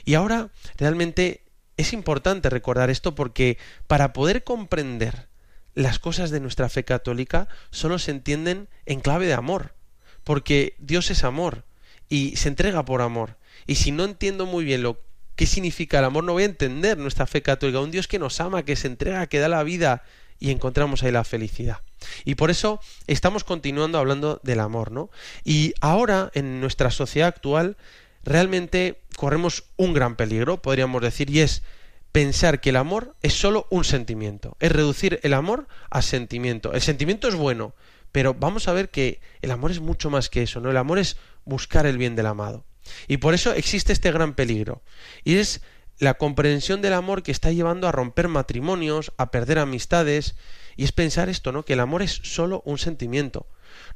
Y 0.05 0.15
ahora, 0.15 0.49
realmente 0.77 1.43
es 1.77 1.93
importante 1.93 2.51
recordar 2.51 2.91
esto 2.91 3.15
porque 3.15 3.59
para 3.87 4.13
poder 4.13 4.43
comprender 4.43 5.29
las 5.75 6.01
cosas 6.01 6.33
de 6.33 6.41
nuestra 6.41 6.69
fe 6.69 6.83
católica 6.83 7.47
solo 7.71 8.01
se 8.01 8.11
entienden 8.11 8.67
en 8.87 8.99
clave 8.99 9.27
de 9.29 9.35
amor, 9.35 9.75
porque 10.25 10.75
Dios 10.81 11.13
es 11.13 11.23
amor 11.23 11.63
y 12.09 12.35
se 12.35 12.49
entrega 12.49 12.85
por 12.85 13.03
amor. 13.03 13.37
Y 13.69 13.77
si 13.77 13.93
no 13.93 14.05
entiendo 14.05 14.47
muy 14.47 14.65
bien 14.65 14.83
lo 14.83 15.01
qué 15.37 15.47
significa 15.47 16.01
el 16.01 16.07
amor, 16.07 16.25
no 16.25 16.33
voy 16.33 16.43
a 16.43 16.47
entender 16.47 16.99
nuestra 16.99 17.27
fe 17.29 17.41
católica, 17.41 17.79
un 17.79 17.93
Dios 17.93 18.09
que 18.09 18.19
nos 18.19 18.41
ama, 18.41 18.65
que 18.65 18.75
se 18.75 18.89
entrega, 18.89 19.29
que 19.29 19.39
da 19.39 19.49
la 19.49 19.63
vida 19.63 20.03
y 20.39 20.51
encontramos 20.51 21.03
ahí 21.03 21.13
la 21.13 21.25
felicidad. 21.25 21.79
Y 22.25 22.35
por 22.35 22.51
eso 22.51 22.81
estamos 23.07 23.45
continuando 23.45 23.99
hablando 23.99 24.41
del 24.43 24.61
amor, 24.61 24.91
¿no? 24.91 25.11
Y 25.45 25.75
ahora 25.81 26.31
en 26.35 26.61
nuestra 26.61 26.91
sociedad 26.91 27.29
actual 27.29 27.77
realmente 28.23 29.03
corremos 29.17 29.65
un 29.77 29.95
gran 29.95 30.17
peligro, 30.17 30.61
podríamos 30.61 31.03
decir, 31.03 31.31
y 31.31 31.41
es 31.41 31.63
pensar 32.13 32.61
que 32.61 32.71
el 32.71 32.77
amor 32.77 33.17
es 33.23 33.35
solo 33.35 33.67
un 33.71 33.85
sentimiento, 33.85 34.57
es 34.61 34.71
reducir 34.71 35.19
el 35.23 35.35
amor 35.35 35.67
a 35.91 36.01
sentimiento. 36.03 36.73
El 36.73 36.81
sentimiento 36.81 37.29
es 37.29 37.35
bueno, 37.35 37.75
pero 38.13 38.35
vamos 38.35 38.69
a 38.69 38.73
ver 38.73 38.91
que 38.91 39.21
el 39.43 39.51
amor 39.51 39.71
es 39.73 39.81
mucho 39.81 40.11
más 40.11 40.31
que 40.31 40.43
eso, 40.43 40.61
¿no? 40.61 40.71
El 40.71 40.77
amor 40.77 40.99
es 40.99 41.17
buscar 41.45 41.87
el 41.87 41.99
bien 41.99 42.15
del 42.15 42.27
amado. 42.27 42.65
Y 43.09 43.17
por 43.17 43.35
eso 43.35 43.53
existe 43.53 43.93
este 43.93 44.13
gran 44.13 44.35
peligro, 44.35 44.83
y 45.25 45.37
es 45.37 45.63
la 45.99 46.15
comprensión 46.15 46.83
del 46.83 46.93
amor 46.93 47.23
que 47.23 47.33
está 47.33 47.53
llevando 47.53 47.87
a 47.89 47.93
romper 47.93 48.29
matrimonios, 48.29 49.13
a 49.17 49.31
perder 49.31 49.59
amistades, 49.59 50.37
y 50.77 50.85
es 50.85 50.93
pensar 50.93 51.29
esto, 51.29 51.53
¿no? 51.53 51.65
Que 51.65 51.75
el 51.75 51.81
amor 51.81 52.03
es 52.03 52.21
solo 52.23 52.63
un 52.65 52.79
sentimiento. 52.79 53.47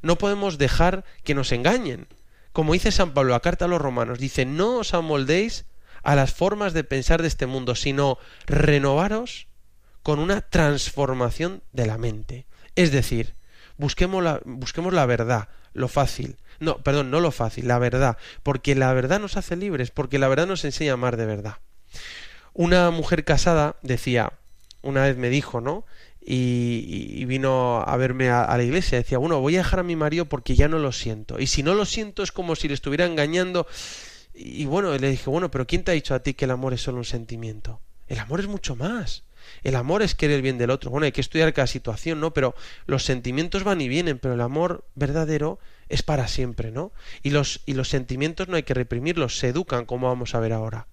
No 0.01 0.17
podemos 0.17 0.57
dejar 0.57 1.03
que 1.23 1.35
nos 1.35 1.51
engañen. 1.51 2.07
Como 2.53 2.73
dice 2.73 2.91
San 2.91 3.13
Pablo, 3.13 3.31
la 3.31 3.41
carta 3.41 3.65
a 3.65 3.67
los 3.67 3.81
romanos, 3.81 4.19
dice, 4.19 4.45
no 4.45 4.77
os 4.77 4.93
amoldéis 4.93 5.65
a 6.03 6.15
las 6.15 6.33
formas 6.33 6.73
de 6.73 6.83
pensar 6.83 7.21
de 7.21 7.27
este 7.27 7.45
mundo, 7.45 7.75
sino 7.75 8.17
renovaros 8.47 9.47
con 10.03 10.19
una 10.19 10.41
transformación 10.41 11.61
de 11.73 11.85
la 11.85 11.97
mente. 11.97 12.47
Es 12.75 12.91
decir, 12.91 13.35
busquemos 13.77 14.23
la, 14.23 14.41
busquemos 14.45 14.93
la 14.93 15.05
verdad, 15.05 15.49
lo 15.73 15.87
fácil. 15.87 16.37
No, 16.59 16.77
perdón, 16.77 17.11
no 17.11 17.19
lo 17.19 17.31
fácil, 17.31 17.67
la 17.67 17.79
verdad. 17.79 18.17
Porque 18.43 18.75
la 18.75 18.93
verdad 18.93 19.19
nos 19.19 19.37
hace 19.37 19.55
libres, 19.55 19.91
porque 19.91 20.19
la 20.19 20.27
verdad 20.27 20.47
nos 20.47 20.65
enseña 20.65 20.91
a 20.91 20.93
amar 20.95 21.17
de 21.17 21.25
verdad. 21.25 21.57
Una 22.53 22.91
mujer 22.91 23.23
casada 23.23 23.75
decía, 23.81 24.33
una 24.81 25.03
vez 25.03 25.17
me 25.17 25.29
dijo, 25.29 25.61
¿no? 25.61 25.85
Y, 26.21 26.83
y 27.15 27.25
vino 27.25 27.81
a 27.85 27.97
verme 27.97 28.29
a, 28.29 28.55
la 28.55 28.63
iglesia. 28.63 28.97
Decía, 28.97 29.17
bueno, 29.17 29.39
voy 29.39 29.55
a 29.55 29.59
dejar 29.59 29.79
a 29.79 29.83
mi 29.83 29.95
marido 29.95 30.25
porque 30.25 30.55
ya 30.55 30.67
no 30.67 30.79
lo 30.79 30.91
siento. 30.91 31.39
Y 31.39 31.47
si 31.47 31.63
no 31.63 31.73
lo 31.73 31.85
siento 31.85 32.23
es 32.23 32.31
como 32.31 32.55
si 32.55 32.67
le 32.67 32.73
estuviera 32.73 33.05
engañando. 33.05 33.67
Y 34.33 34.65
bueno, 34.65 34.95
le 34.97 35.09
dije, 35.09 35.29
bueno, 35.29 35.49
pero 35.51 35.67
¿quién 35.67 35.83
te 35.83 35.91
ha 35.91 35.93
dicho 35.93 36.13
a 36.13 36.19
ti 36.19 36.33
que 36.33 36.45
el 36.45 36.51
amor 36.51 36.73
es 36.73 36.81
solo 36.81 36.97
un 36.97 37.05
sentimiento? 37.05 37.81
El 38.07 38.19
amor 38.19 38.39
es 38.39 38.47
mucho 38.47 38.75
más. 38.75 39.23
El 39.63 39.75
amor 39.75 40.01
es 40.01 40.15
querer 40.15 40.37
el 40.37 40.41
bien 40.41 40.57
del 40.57 40.69
otro. 40.69 40.91
Bueno, 40.91 41.05
hay 41.05 41.11
que 41.11 41.21
estudiar 41.21 41.53
cada 41.53 41.67
situación, 41.67 42.19
¿no? 42.19 42.33
Pero 42.33 42.55
los 42.85 43.03
sentimientos 43.03 43.63
van 43.63 43.81
y 43.81 43.87
vienen, 43.87 44.19
pero 44.19 44.33
el 44.33 44.41
amor 44.41 44.85
verdadero 44.95 45.59
es 45.89 46.03
para 46.03 46.27
siempre, 46.27 46.71
¿no? 46.71 46.91
Y 47.23 47.31
los, 47.31 47.61
y 47.65 47.73
los 47.73 47.89
sentimientos 47.89 48.47
no 48.47 48.55
hay 48.55 48.63
que 48.63 48.73
reprimirlos, 48.73 49.37
se 49.37 49.49
educan, 49.49 49.85
como 49.85 50.07
vamos 50.07 50.35
a 50.35 50.39
ver 50.39 50.53
ahora. 50.53 50.87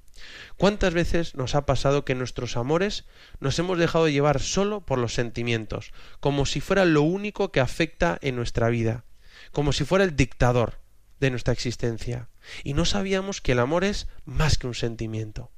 ¿Cuántas 0.56 0.94
veces 0.94 1.34
nos 1.34 1.54
ha 1.54 1.66
pasado 1.66 2.04
que 2.04 2.14
nuestros 2.14 2.56
amores 2.56 3.04
nos 3.40 3.58
hemos 3.58 3.78
dejado 3.78 4.08
llevar 4.08 4.40
solo 4.40 4.80
por 4.80 4.98
los 4.98 5.14
sentimientos, 5.14 5.92
como 6.20 6.46
si 6.46 6.60
fuera 6.60 6.84
lo 6.84 7.02
único 7.02 7.52
que 7.52 7.60
afecta 7.60 8.18
en 8.22 8.36
nuestra 8.36 8.68
vida, 8.68 9.04
como 9.52 9.72
si 9.72 9.84
fuera 9.84 10.04
el 10.04 10.16
dictador 10.16 10.80
de 11.20 11.30
nuestra 11.30 11.52
existencia? 11.52 12.28
Y 12.64 12.74
no 12.74 12.84
sabíamos 12.84 13.40
que 13.40 13.52
el 13.52 13.58
amor 13.58 13.84
es 13.84 14.08
más 14.24 14.58
que 14.58 14.66
un 14.66 14.74
sentimiento. 14.74 15.50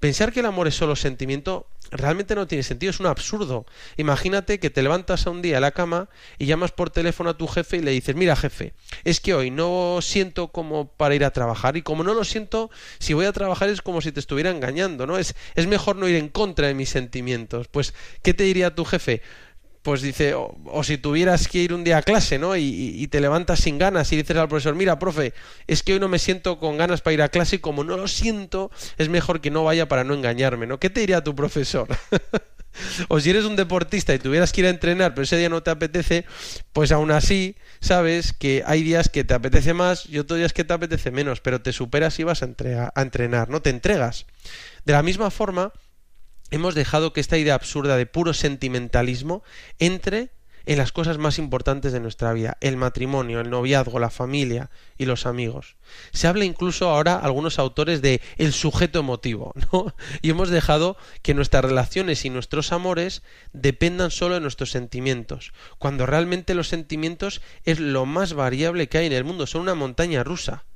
Pensar 0.00 0.32
que 0.32 0.40
el 0.40 0.46
amor 0.46 0.68
es 0.68 0.74
solo 0.74 0.96
sentimiento 0.96 1.68
realmente 1.90 2.34
no 2.34 2.46
tiene 2.46 2.62
sentido, 2.62 2.90
es 2.90 3.00
un 3.00 3.06
absurdo. 3.06 3.66
Imagínate 3.96 4.58
que 4.58 4.70
te 4.70 4.82
levantas 4.82 5.26
a 5.26 5.30
un 5.30 5.42
día 5.42 5.58
a 5.58 5.60
la 5.60 5.72
cama 5.72 6.08
y 6.38 6.46
llamas 6.46 6.72
por 6.72 6.90
teléfono 6.90 7.30
a 7.30 7.36
tu 7.36 7.46
jefe 7.46 7.78
y 7.78 7.80
le 7.80 7.90
dices, 7.90 8.14
mira 8.14 8.36
jefe, 8.36 8.74
es 9.04 9.20
que 9.20 9.34
hoy 9.34 9.50
no 9.50 9.98
siento 10.02 10.48
como 10.48 10.88
para 10.88 11.14
ir 11.14 11.24
a 11.24 11.32
trabajar 11.32 11.76
y 11.76 11.82
como 11.82 12.04
no 12.04 12.14
lo 12.14 12.24
siento, 12.24 12.70
si 12.98 13.14
voy 13.14 13.26
a 13.26 13.32
trabajar 13.32 13.68
es 13.68 13.82
como 13.82 14.00
si 14.00 14.12
te 14.12 14.20
estuviera 14.20 14.50
engañando, 14.50 15.06
¿no? 15.06 15.18
Es, 15.18 15.34
es 15.54 15.66
mejor 15.66 15.96
no 15.96 16.08
ir 16.08 16.16
en 16.16 16.28
contra 16.28 16.66
de 16.66 16.74
mis 16.74 16.88
sentimientos. 16.88 17.68
Pues, 17.68 17.94
¿qué 18.22 18.34
te 18.34 18.44
diría 18.44 18.74
tu 18.74 18.84
jefe? 18.84 19.22
Pues 19.88 20.02
dice, 20.02 20.34
o, 20.34 20.84
si 20.84 20.98
tuvieras 20.98 21.48
que 21.48 21.60
ir 21.60 21.72
un 21.72 21.82
día 21.82 21.96
a 21.96 22.02
clase, 22.02 22.38
¿no? 22.38 22.54
Y, 22.54 23.06
te 23.06 23.22
levantas 23.22 23.60
sin 23.60 23.78
ganas 23.78 24.12
y 24.12 24.16
dices 24.16 24.36
al 24.36 24.46
profesor, 24.46 24.74
mira, 24.74 24.98
profe, 24.98 25.32
es 25.66 25.82
que 25.82 25.94
hoy 25.94 25.98
no 25.98 26.08
me 26.08 26.18
siento 26.18 26.58
con 26.58 26.76
ganas 26.76 27.00
para 27.00 27.14
ir 27.14 27.22
a 27.22 27.30
clase 27.30 27.56
y 27.56 27.58
como 27.60 27.84
no 27.84 27.96
lo 27.96 28.06
siento, 28.06 28.70
es 28.98 29.08
mejor 29.08 29.40
que 29.40 29.50
no 29.50 29.64
vaya 29.64 29.88
para 29.88 30.04
no 30.04 30.12
engañarme, 30.12 30.66
¿no? 30.66 30.78
¿Qué 30.78 30.90
te 30.90 31.00
diría 31.00 31.24
tu 31.24 31.34
profesor? 31.34 31.88
o 33.08 33.18
si 33.18 33.30
eres 33.30 33.46
un 33.46 33.56
deportista 33.56 34.12
y 34.14 34.18
tuvieras 34.18 34.52
que 34.52 34.60
ir 34.60 34.66
a 34.66 34.70
entrenar, 34.70 35.14
pero 35.14 35.22
ese 35.22 35.38
día 35.38 35.48
no 35.48 35.62
te 35.62 35.70
apetece, 35.70 36.26
pues 36.74 36.92
aún 36.92 37.10
así 37.10 37.56
sabes 37.80 38.34
que 38.34 38.64
hay 38.66 38.82
días 38.82 39.08
que 39.08 39.24
te 39.24 39.32
apetece 39.32 39.72
más 39.72 40.04
y 40.04 40.18
otros 40.18 40.38
días 40.38 40.52
que 40.52 40.64
te 40.64 40.74
apetece 40.74 41.10
menos, 41.10 41.40
pero 41.40 41.62
te 41.62 41.72
superas 41.72 42.18
y 42.18 42.24
vas 42.24 42.42
a, 42.42 42.48
a 42.94 43.00
entrenar, 43.00 43.48
¿no? 43.48 43.62
Te 43.62 43.70
entregas. 43.70 44.26
De 44.84 44.92
la 44.92 45.02
misma 45.02 45.30
forma, 45.30 45.72
hemos 46.50 46.74
dejado 46.74 47.12
que 47.12 47.20
esta 47.20 47.38
idea 47.38 47.54
absurda 47.54 47.96
de 47.96 48.06
puro 48.06 48.34
sentimentalismo 48.34 49.42
entre 49.78 50.30
en 50.68 50.76
las 50.76 50.92
cosas 50.92 51.16
más 51.16 51.38
importantes 51.38 51.94
de 51.94 52.00
nuestra 52.00 52.34
vida, 52.34 52.58
el 52.60 52.76
matrimonio, 52.76 53.40
el 53.40 53.48
noviazgo, 53.48 53.98
la 53.98 54.10
familia 54.10 54.68
y 54.98 55.06
los 55.06 55.24
amigos. 55.24 55.76
Se 56.12 56.26
habla 56.26 56.44
incluso 56.44 56.90
ahora 56.90 57.16
algunos 57.16 57.58
autores 57.58 58.02
de 58.02 58.20
el 58.36 58.52
sujeto 58.52 58.98
emotivo, 58.98 59.54
¿no? 59.72 59.94
Y 60.20 60.28
hemos 60.28 60.50
dejado 60.50 60.98
que 61.22 61.32
nuestras 61.32 61.64
relaciones 61.64 62.26
y 62.26 62.30
nuestros 62.30 62.70
amores 62.72 63.22
dependan 63.54 64.10
solo 64.10 64.34
de 64.34 64.42
nuestros 64.42 64.70
sentimientos, 64.70 65.54
cuando 65.78 66.04
realmente 66.04 66.54
los 66.54 66.68
sentimientos 66.68 67.40
es 67.64 67.80
lo 67.80 68.04
más 68.04 68.34
variable 68.34 68.90
que 68.90 68.98
hay 68.98 69.06
en 69.06 69.14
el 69.14 69.24
mundo, 69.24 69.46
son 69.46 69.62
una 69.62 69.74
montaña 69.74 70.22
rusa. 70.22 70.66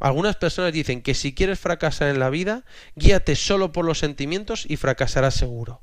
Algunas 0.00 0.36
personas 0.36 0.72
dicen 0.72 1.02
que 1.02 1.14
si 1.14 1.34
quieres 1.34 1.58
fracasar 1.58 2.08
en 2.08 2.18
la 2.18 2.30
vida, 2.30 2.64
guíate 2.96 3.36
solo 3.36 3.72
por 3.72 3.84
los 3.84 3.98
sentimientos 3.98 4.64
y 4.68 4.76
fracasarás 4.76 5.34
seguro. 5.34 5.82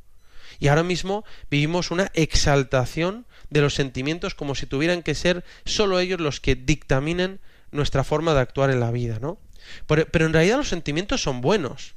Y 0.59 0.67
ahora 0.67 0.83
mismo 0.83 1.23
vivimos 1.49 1.91
una 1.91 2.11
exaltación 2.13 3.25
de 3.49 3.61
los 3.61 3.75
sentimientos 3.75 4.35
como 4.35 4.55
si 4.55 4.65
tuvieran 4.65 5.03
que 5.03 5.15
ser 5.15 5.45
solo 5.65 5.99
ellos 5.99 6.19
los 6.19 6.41
que 6.41 6.55
dictaminen 6.55 7.39
nuestra 7.71 8.03
forma 8.03 8.33
de 8.33 8.41
actuar 8.41 8.69
en 8.69 8.79
la 8.79 8.91
vida, 8.91 9.19
¿no? 9.19 9.39
Pero, 9.87 10.05
pero 10.11 10.25
en 10.25 10.33
realidad 10.33 10.57
los 10.57 10.69
sentimientos 10.69 11.21
son 11.21 11.41
buenos, 11.41 11.95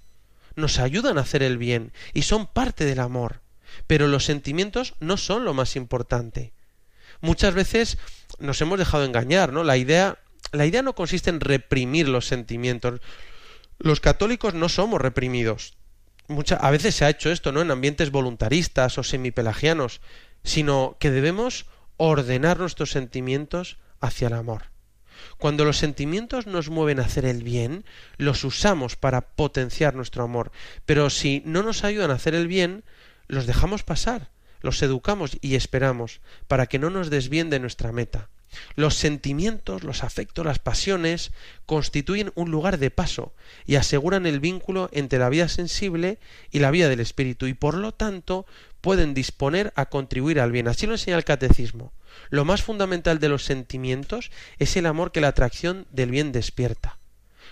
nos 0.54 0.78
ayudan 0.78 1.18
a 1.18 1.22
hacer 1.22 1.42
el 1.42 1.58
bien 1.58 1.92
y 2.12 2.22
son 2.22 2.46
parte 2.46 2.84
del 2.84 3.00
amor. 3.00 3.40
Pero 3.86 4.06
los 4.06 4.24
sentimientos 4.24 4.94
no 5.00 5.16
son 5.16 5.44
lo 5.44 5.54
más 5.54 5.76
importante. 5.76 6.52
Muchas 7.20 7.54
veces 7.54 7.98
nos 8.38 8.60
hemos 8.60 8.78
dejado 8.78 9.04
engañar, 9.04 9.52
¿no? 9.52 9.64
La 9.64 9.76
idea 9.76 10.18
la 10.52 10.66
idea 10.66 10.82
no 10.82 10.94
consiste 10.94 11.30
en 11.30 11.40
reprimir 11.40 12.08
los 12.08 12.26
sentimientos. 12.26 13.00
Los 13.78 14.00
católicos 14.00 14.54
no 14.54 14.68
somos 14.68 15.00
reprimidos. 15.00 15.74
a 16.58 16.70
veces 16.70 16.94
se 16.94 17.04
ha 17.04 17.10
hecho 17.10 17.30
esto, 17.30 17.52
¿no? 17.52 17.60
En 17.62 17.70
ambientes 17.70 18.10
voluntaristas 18.10 18.96
o 18.98 19.02
semipelagianos, 19.02 20.00
sino 20.44 20.96
que 21.00 21.10
debemos 21.10 21.66
ordenar 21.96 22.58
nuestros 22.58 22.90
sentimientos 22.90 23.78
hacia 24.00 24.28
el 24.28 24.34
amor. 24.34 24.72
Cuando 25.38 25.64
los 25.64 25.78
sentimientos 25.78 26.46
nos 26.46 26.68
mueven 26.68 27.00
a 27.00 27.04
hacer 27.04 27.24
el 27.24 27.42
bien, 27.42 27.84
los 28.16 28.44
usamos 28.44 28.96
para 28.96 29.20
potenciar 29.20 29.94
nuestro 29.94 30.24
amor. 30.24 30.52
Pero 30.86 31.10
si 31.10 31.42
no 31.44 31.62
nos 31.62 31.84
ayudan 31.84 32.10
a 32.10 32.14
hacer 32.14 32.34
el 32.34 32.48
bien, 32.48 32.84
los 33.28 33.46
dejamos 33.46 33.82
pasar, 33.82 34.30
los 34.60 34.82
educamos 34.82 35.36
y 35.40 35.54
esperamos 35.54 36.20
para 36.48 36.66
que 36.66 36.78
no 36.78 36.90
nos 36.90 37.10
desvíen 37.10 37.50
de 37.50 37.60
nuestra 37.60 37.92
meta. 37.92 38.28
Los 38.74 38.94
sentimientos, 38.94 39.82
los 39.82 40.04
afectos, 40.04 40.44
las 40.44 40.58
pasiones 40.58 41.32
constituyen 41.66 42.32
un 42.34 42.50
lugar 42.50 42.78
de 42.78 42.90
paso 42.90 43.32
y 43.66 43.76
aseguran 43.76 44.26
el 44.26 44.40
vínculo 44.40 44.88
entre 44.92 45.18
la 45.18 45.28
vida 45.28 45.48
sensible 45.48 46.18
y 46.50 46.58
la 46.58 46.70
vida 46.70 46.88
del 46.88 47.00
espíritu 47.00 47.46
y 47.46 47.54
por 47.54 47.74
lo 47.74 47.92
tanto 47.92 48.46
pueden 48.80 49.14
disponer 49.14 49.72
a 49.76 49.86
contribuir 49.86 50.40
al 50.40 50.52
bien. 50.52 50.68
Así 50.68 50.86
lo 50.86 50.94
enseña 50.94 51.16
el 51.16 51.24
catecismo. 51.24 51.92
Lo 52.30 52.44
más 52.44 52.62
fundamental 52.62 53.18
de 53.18 53.28
los 53.28 53.44
sentimientos 53.44 54.30
es 54.58 54.76
el 54.76 54.86
amor 54.86 55.12
que 55.12 55.20
la 55.20 55.28
atracción 55.28 55.86
del 55.90 56.10
bien 56.10 56.32
despierta. 56.32 56.98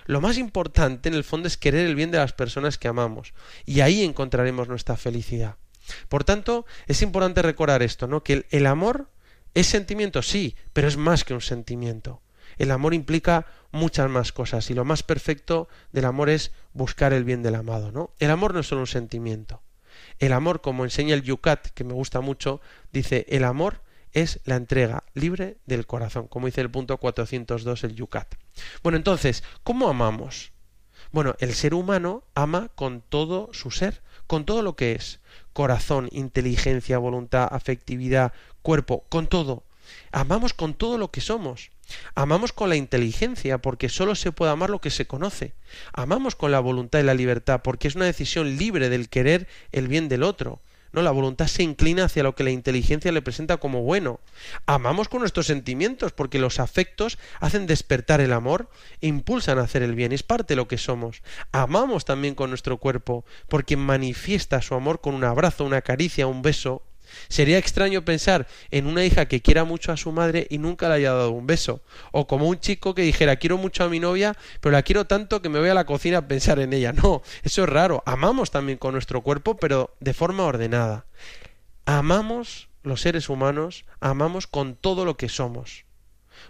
Lo 0.07 0.21
más 0.21 0.39
importante 0.39 1.09
en 1.09 1.15
el 1.15 1.25
fondo 1.25 1.47
es 1.47 1.57
querer 1.57 1.87
el 1.87 1.95
bien 1.95 2.11
de 2.11 2.19
las 2.19 2.33
personas 2.33 2.79
que 2.79 2.89
amamos 2.89 3.33
y 3.65 3.81
ahí 3.81 4.03
encontraremos 4.03 4.69
nuestra 4.69 4.97
felicidad. 4.97 5.57
Por 6.09 6.25
tanto, 6.25 6.67
es 6.87 7.03
importante 7.03 7.43
recordar 7.43 7.83
esto, 7.83 8.07
¿no? 8.07 8.23
Que 8.23 8.47
el, 8.51 8.67
amor 8.67 9.09
¿Es 9.55 9.67
sentimiento? 9.67 10.23
Sí, 10.23 10.57
pero 10.73 10.89
es 10.89 10.97
más 10.97 11.25
que 11.25 11.35
un 11.35 11.41
sentimiento. 11.41 12.23
El 12.59 12.71
amor 12.71 12.95
implica 12.95 13.47
muchas 13.73 14.11
más 14.11 14.33
cosas 14.33 14.71
y 14.71 14.75
lo 14.75 14.85
más 14.85 15.03
perfecto 15.03 15.69
del 15.93 16.05
amor 16.05 16.29
es 16.31 16.53
buscar 16.73 17.13
el 17.13 17.25
bien 17.25 17.43
del 17.43 17.55
amado, 17.55 17.93
¿no? 17.93 18.11
El 18.19 18.31
amor 18.31 18.55
no 18.55 18.61
es 18.61 18.67
solo 18.67 18.83
un 18.83 18.87
sentimiento. 18.87 19.63
El 20.19 20.33
amor, 20.33 20.61
como 20.61 20.85
enseña 20.85 21.15
el 21.15 21.23
Yucat, 21.23 21.69
que 21.69 21.85
me 21.85 21.95
gusta 21.95 22.21
mucho, 22.21 22.61
dice, 22.93 23.27
el 23.29 23.45
amor 23.45 23.83
es 24.13 24.41
la 24.45 24.57
entrega 24.57 25.05
libre 25.15 25.59
del 25.67 25.87
corazón, 25.87 26.27
como 26.27 26.47
dice 26.47 26.61
el 26.61 26.71
punto 26.71 26.99
402 26.99 27.85
el 27.85 27.95
Yucat. 27.95 28.35
Bueno, 28.83 28.97
entonces, 28.97 29.43
¿cómo 29.63 29.89
amamos? 29.89 30.53
Bueno, 31.13 31.35
el 31.41 31.55
ser 31.55 31.75
humano 31.75 32.25
ama 32.35 32.71
con 32.75 33.01
todo 33.01 33.51
su 33.53 33.71
ser, 33.71 34.03
con 34.27 34.45
todo 34.45 34.63
lo 34.63 34.77
que 34.77 34.93
es, 34.93 35.21
corazón, 35.53 36.09
inteligencia, 36.13 36.99
voluntad, 36.99 37.49
afectividad, 37.51 38.33
cuerpo, 38.63 39.05
con 39.09 39.27
todo. 39.27 39.65
Amamos 40.13 40.55
con 40.55 40.75
todo 40.75 40.99
lo 40.99 41.11
que 41.11 41.21
somos. 41.21 41.71
Amamos 42.15 42.53
con 42.53 42.69
la 42.69 42.77
inteligencia 42.77 43.59
porque 43.59 43.89
solo 43.89 44.15
se 44.15 44.33
puede 44.33 44.53
amar 44.53 44.71
lo 44.71 44.81
que 44.81 44.91
se 44.91 45.07
conoce. 45.07 45.55
Amamos 45.93 46.37
con 46.37 46.53
la 46.53 46.61
voluntad 46.61 47.01
y 47.01 47.03
la 47.03 47.15
libertad 47.15 47.63
porque 47.63 47.89
es 47.89 47.97
una 47.97 48.05
decisión 48.05 48.57
libre 48.57 48.89
del 48.89 49.09
querer 49.09 49.49
el 49.73 49.89
bien 49.89 50.09
del 50.09 50.23
otro. 50.23 50.61
No, 50.93 51.03
la 51.03 51.11
voluntad 51.13 51.47
se 51.47 51.63
inclina 51.63 52.05
hacia 52.05 52.23
lo 52.23 52.35
que 52.35 52.45
la 52.45 52.51
inteligencia 52.51 53.13
le 53.13 53.23
presenta 53.23 53.59
como 53.59 53.83
bueno. 53.83 54.21
Amamos 54.67 55.09
con 55.09 55.21
nuestros 55.21 55.47
sentimientos, 55.47 56.13
porque 56.13 56.39
los 56.39 56.59
afectos 56.59 57.19
hacen 57.39 57.67
despertar 57.67 58.21
el 58.21 58.33
amor 58.33 58.69
e 59.01 59.07
impulsan 59.07 59.59
a 59.59 59.63
hacer 59.63 59.83
el 59.83 59.95
bien. 59.95 60.13
Es 60.13 60.23
parte 60.23 60.55
de 60.55 60.57
lo 60.57 60.69
que 60.69 60.79
somos. 60.79 61.23
Amamos 61.53 62.05
también 62.05 62.35
con 62.35 62.51
nuestro 62.51 62.79
cuerpo, 62.79 63.25
porque 63.49 63.77
manifiesta 63.77 64.63
su 64.63 64.75
amor 64.75 65.01
con 65.01 65.15
un 65.15 65.25
abrazo, 65.25 65.65
una 65.65 65.83
caricia, 65.83 66.27
un 66.27 66.43
beso, 66.43 66.83
Sería 67.29 67.59
extraño 67.59 68.05
pensar 68.05 68.47
en 68.71 68.87
una 68.87 69.05
hija 69.05 69.27
que 69.27 69.41
quiera 69.41 69.65
mucho 69.65 69.93
a 69.93 69.97
su 69.97 70.13
madre 70.13 70.47
y 70.51 70.59
nunca 70.59 70.89
le 70.89 70.95
haya 70.95 71.13
dado 71.13 71.31
un 71.31 71.47
beso. 71.47 71.83
O 72.13 72.27
como 72.27 72.49
un 72.49 72.61
chico 72.61 72.95
que 72.95 73.03
dijera 73.03 73.37
quiero 73.37 73.59
mucho 73.59 73.85
a 73.85 73.89
mi 73.89 74.01
novia, 74.01 74.37
pero 74.61 74.73
la 74.73 74.83
quiero 74.83 75.07
tanto 75.07 75.43
que 75.43 75.49
me 75.49 75.59
voy 75.59 75.69
a 75.69 75.75
la 75.75 75.87
cocina 75.87 76.19
a 76.19 76.29
pensar 76.29 76.59
en 76.59 76.73
ella. 76.73 76.93
No, 76.93 77.23
eso 77.43 77.65
es 77.65 77.69
raro. 77.69 78.03
Amamos 78.07 78.51
también 78.51 78.79
con 78.79 78.93
nuestro 78.93 79.23
cuerpo, 79.23 79.57
pero 79.57 79.95
de 80.01 80.15
forma 80.15 80.45
ordenada. 80.45 81.07
Amamos 81.87 82.69
los 82.83 83.01
seres 83.01 83.29
humanos, 83.29 83.85
amamos 84.01 84.47
con 84.47 84.75
todo 84.75 85.05
lo 85.05 85.17
que 85.17 85.29
somos. 85.29 85.85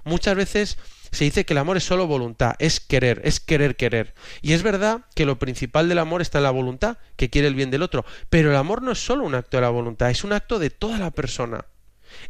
Muchas 0.05 0.37
veces 0.37 0.79
se 1.13 1.25
dice 1.25 1.45
que 1.45 1.55
el 1.55 1.59
amor 1.59 1.77
es 1.77 1.85
solo 1.85 2.07
voluntad, 2.07 2.55
es 2.59 2.81
querer, 2.81 3.21
es 3.25 3.41
querer 3.41 3.77
querer. 3.77 4.15
Y 4.43 4.53
es 4.53 4.63
verdad 4.63 5.07
que 5.15 5.27
lo 5.27 5.39
principal 5.39 5.89
del 5.89 5.99
amor 5.99 6.23
está 6.23 6.39
en 6.39 6.45
la 6.45 6.51
voluntad, 6.51 6.99
que 7.17 7.31
quiere 7.31 7.49
el 7.49 7.55
bien 7.55 7.71
del 7.71 7.83
otro. 7.83 8.05
Pero 8.29 8.51
el 8.51 8.57
amor 8.57 8.83
no 8.83 8.93
es 8.93 9.05
solo 9.05 9.25
un 9.25 9.35
acto 9.35 9.57
de 9.57 9.63
la 9.63 9.71
voluntad, 9.71 10.11
es 10.11 10.25
un 10.25 10.33
acto 10.33 10.59
de 10.59 10.71
toda 10.71 10.99
la 10.99 11.11
persona. 11.11 11.65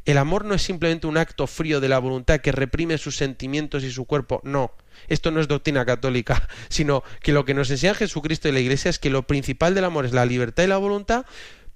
El 0.04 0.18
amor 0.18 0.44
no 0.44 0.54
es 0.54 0.62
simplemente 0.62 1.06
un 1.06 1.16
acto 1.16 1.46
frío 1.46 1.80
de 1.80 1.88
la 1.88 1.98
voluntad 1.98 2.40
que 2.40 2.52
reprime 2.52 2.98
sus 2.98 3.16
sentimientos 3.16 3.84
y 3.84 3.90
su 3.90 4.04
cuerpo, 4.04 4.40
no. 4.44 4.72
Esto 5.08 5.30
no 5.30 5.40
es 5.40 5.48
doctrina 5.48 5.86
católica, 5.86 6.48
sino 6.68 7.02
que 7.20 7.32
lo 7.32 7.44
que 7.44 7.54
nos 7.54 7.70
enseña 7.70 7.94
Jesucristo 7.94 8.48
y 8.48 8.52
la 8.52 8.60
Iglesia 8.60 8.90
es 8.90 8.98
que 8.98 9.10
lo 9.10 9.26
principal 9.26 9.74
del 9.74 9.84
amor 9.84 10.04
es 10.04 10.12
la 10.12 10.26
libertad 10.26 10.64
y 10.64 10.68
la 10.68 10.76
voluntad, 10.76 11.24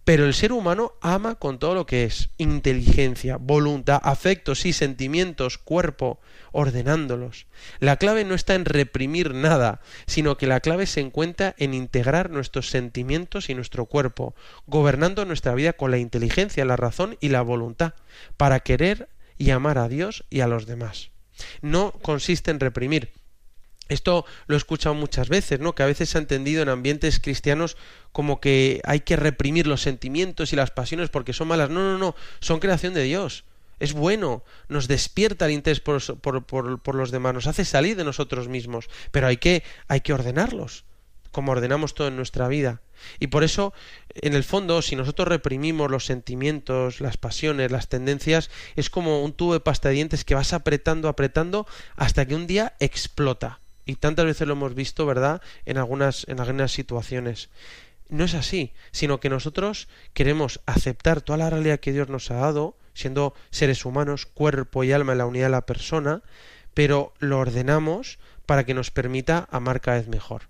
Pero 0.05 0.27
el 0.27 0.35
ser 0.35 0.53
humano 0.53 0.93
ama 1.01 1.37
con 1.37 1.59
todo 1.59 1.75
lo 1.75 1.87
que 1.87 2.05
es 2.05 2.29
inteligencia, 2.37 3.38
voluntad, 3.38 4.01
afectos 4.03 4.67
y 4.67 4.75
sentimientos, 4.75 5.57
cuerpo, 5.57 6.21
ordenándolos. 6.53 7.47
La 7.81 7.97
clave 7.97 8.25
no 8.25 8.35
está 8.35 8.55
en 8.55 8.67
reprimir 8.67 9.33
nada, 9.35 9.81
sino 10.07 10.37
que 10.37 10.47
la 10.47 10.61
clave 10.61 10.87
se 10.87 11.01
encuentra 11.01 11.55
en 11.59 11.73
integrar 11.73 12.31
nuestros 12.31 12.69
sentimientos 12.69 13.49
y 13.49 13.55
nuestro 13.55 13.87
cuerpo, 13.87 14.35
gobernando 14.67 15.25
nuestra 15.25 15.55
vida 15.55 15.73
con 15.73 15.90
la 15.90 15.99
inteligencia, 15.99 16.67
la 16.67 16.77
razón 16.77 17.17
y 17.21 17.31
la 17.31 17.40
voluntad, 17.40 17.95
para 18.37 18.61
querer 18.61 19.09
y 19.38 19.51
amar 19.51 19.79
a 19.79 19.88
Dios 19.88 20.25
y 20.29 20.40
a 20.40 20.47
los 20.47 20.67
demás. 20.67 21.11
No 21.62 21.93
consiste 21.93 22.51
en 22.51 22.61
reprimir, 22.61 23.11
esto 23.88 24.25
lo 24.47 24.55
he 24.55 24.59
escuchado 24.59 24.94
muchas 24.94 25.29
veces, 25.29 25.61
¿no? 25.61 25.75
Que 25.75 25.83
a 25.83 25.87
veces 25.87 26.09
se 26.09 26.18
ha 26.18 26.20
entendido 26.20 26.62
en 26.62 26.68
ambientes 26.68 27.20
cristianos 27.20 27.77
como 28.12 28.40
que 28.40 28.81
hay 28.85 29.01
que 29.01 29.16
reprimir 29.16 29.66
los 29.66 29.83
sentimientos 29.83 30.53
y 30.53 30.57
las 30.57 30.70
pasiones 30.70 31.11
porque 31.11 31.33
son 31.33 31.49
malas. 31.49 31.70
No, 31.70 31.81
no, 31.81 31.99
no, 31.99 32.14
son 32.40 32.61
creación 32.61 32.94
de 32.94 33.03
Dios. 33.03 33.44
Es 33.81 33.92
bueno, 33.92 34.44
nos 34.68 34.88
despierta 34.88 35.47
el 35.47 35.53
interés 35.53 35.81
por, 35.81 36.01
por, 36.20 36.44
por, 36.44 36.94
los 36.94 37.11
demás, 37.11 37.35
nos 37.35 37.47
hace 37.47 37.64
salir 37.64 37.97
de 37.97 38.05
nosotros 38.05 38.49
mismos, 38.49 38.88
pero 39.11 39.27
hay 39.27 39.37
que, 39.37 39.64
hay 39.88 40.01
que 40.01 40.12
ordenarlos, 40.12 40.85
como 41.33 41.53
ordenamos 41.53 41.94
todo 41.94 42.07
en 42.07 42.16
nuestra 42.16 42.47
vida. 42.47 42.83
Y 43.18 43.27
por 43.27 43.42
eso, 43.42 43.75
en 44.14 44.35
el 44.35 44.44
fondo, 44.44 44.81
si 44.81 44.94
nosotros 44.94 45.27
reprimimos 45.27 45.90
los 45.90 46.07
sentimientos, 46.07 47.01
las 47.01 47.16
pasiones, 47.16 47.73
las 47.73 47.88
tendencias, 47.88 48.49
es 48.77 48.90
como 48.90 49.25
un 49.25 49.33
tubo 49.33 49.55
de 49.55 49.61
pasta 49.61 49.88
de 49.88 49.97
dientes 49.97 50.25
que 50.25 50.37
vas 50.37 50.53
apretando, 50.53 51.09
apretando, 51.09 51.66
hasta 51.97 52.27
que 52.27 52.37
un 52.37 52.47
día 52.47 52.77
explota 52.79 53.61
y 53.87 53.97
tantas 53.97 54.25
veces 54.25 54.47
lo 54.47 54.55
hemos 54.55 54.75
visto, 54.75 55.07
¿verdad?, 55.07 55.42
en 55.64 55.79
algunas, 55.79 56.27
en 56.29 56.40
algunas 56.40 56.73
situaciones. 56.73 57.51
No 58.09 58.25
es 58.25 58.35
así, 58.35 58.73
sino 58.92 59.20
que 59.20 59.31
nosotros 59.31 59.88
queremos 60.12 60.61
aceptar 60.66 61.20
toda 61.20 61.38
la 61.38 61.51
realidad 61.51 61.81
que 61.81 61.92
Dios 61.92 62.09
nos 62.09 62.31
ha 62.31 62.35
dado, 62.35 62.77
siendo 62.94 63.35
seres 63.51 63.85
humanos, 63.85 64.27
cuerpo 64.27 64.85
y 64.85 64.92
alma 64.92 65.12
en 65.12 65.18
la 65.18 65.27
unidad 65.27 65.47
de 65.47 65.51
la 65.51 65.66
persona, 65.66 66.23
pero 66.75 67.14
lo 67.18 67.38
ordenamos 67.38 68.18
para 68.47 68.64
que 68.64 68.75
nos 68.75 68.90
permita 68.90 69.49
amar 69.51 69.81
cada 69.81 69.99
vez 69.99 70.09
mejor. 70.09 70.42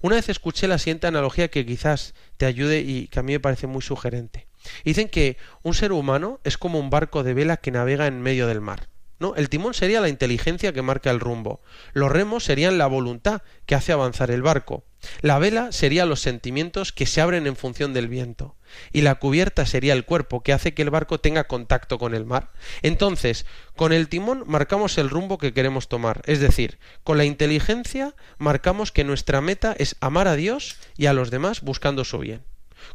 Una 0.00 0.16
vez 0.16 0.28
escuché 0.28 0.68
la 0.68 0.78
siguiente 0.78 1.06
analogía 1.06 1.48
que 1.48 1.66
quizás 1.66 2.14
te 2.36 2.46
ayude 2.46 2.80
y 2.80 3.08
que 3.08 3.18
a 3.18 3.22
mí 3.22 3.32
me 3.32 3.40
parece 3.40 3.66
muy 3.66 3.82
sugerente. 3.82 4.46
Dicen 4.84 5.08
que 5.08 5.36
un 5.62 5.74
ser 5.74 5.92
humano 5.92 6.40
es 6.44 6.56
como 6.56 6.78
un 6.78 6.90
barco 6.90 7.22
de 7.22 7.34
vela 7.34 7.56
que 7.58 7.70
navega 7.70 8.06
en 8.06 8.22
medio 8.22 8.46
del 8.46 8.60
mar. 8.60 8.88
El 9.36 9.48
timón 9.48 9.74
sería 9.74 10.00
la 10.00 10.08
inteligencia 10.08 10.72
que 10.72 10.82
marca 10.82 11.10
el 11.10 11.20
rumbo. 11.20 11.62
Los 11.92 12.10
remos 12.10 12.44
serían 12.44 12.78
la 12.78 12.86
voluntad 12.86 13.42
que 13.64 13.74
hace 13.74 13.92
avanzar 13.92 14.30
el 14.30 14.42
barco. 14.42 14.84
La 15.20 15.38
vela 15.38 15.72
sería 15.72 16.04
los 16.04 16.20
sentimientos 16.20 16.92
que 16.92 17.06
se 17.06 17.20
abren 17.20 17.46
en 17.46 17.56
función 17.56 17.94
del 17.94 18.08
viento. 18.08 18.56
Y 18.92 19.02
la 19.02 19.14
cubierta 19.14 19.66
sería 19.66 19.92
el 19.92 20.04
cuerpo 20.04 20.42
que 20.42 20.52
hace 20.52 20.74
que 20.74 20.82
el 20.82 20.90
barco 20.90 21.20
tenga 21.20 21.44
contacto 21.44 21.98
con 21.98 22.14
el 22.14 22.26
mar. 22.26 22.50
Entonces, 22.82 23.46
con 23.76 23.92
el 23.92 24.08
timón 24.08 24.44
marcamos 24.46 24.98
el 24.98 25.10
rumbo 25.10 25.38
que 25.38 25.54
queremos 25.54 25.88
tomar. 25.88 26.22
Es 26.26 26.40
decir, 26.40 26.78
con 27.02 27.16
la 27.16 27.24
inteligencia 27.24 28.14
marcamos 28.38 28.92
que 28.92 29.04
nuestra 29.04 29.40
meta 29.40 29.74
es 29.78 29.96
amar 30.00 30.28
a 30.28 30.36
Dios 30.36 30.76
y 30.96 31.06
a 31.06 31.12
los 31.12 31.30
demás 31.30 31.62
buscando 31.62 32.04
su 32.04 32.18
bien. 32.18 32.42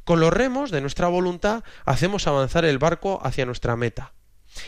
Con 0.04 0.20
los 0.20 0.34
remos 0.34 0.70
de 0.70 0.82
nuestra 0.82 1.08
voluntad 1.08 1.64
hacemos 1.86 2.28
avanzar 2.28 2.66
el 2.66 2.78
barco 2.78 3.20
hacia 3.24 3.46
nuestra 3.46 3.76
meta. 3.76 4.14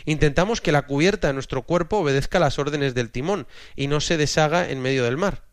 Intentamos 0.05 0.61
que 0.61 0.71
la 0.71 0.83
cubierta 0.83 1.27
de 1.27 1.33
nuestro 1.33 1.63
cuerpo 1.63 1.97
obedezca 1.97 2.39
las 2.39 2.59
órdenes 2.59 2.93
del 2.93 3.11
timón 3.11 3.47
y 3.75 3.87
no 3.87 3.99
se 3.99 4.17
deshaga 4.17 4.69
en 4.69 4.81
medio 4.81 5.03
del 5.03 5.17
mar. 5.17 5.43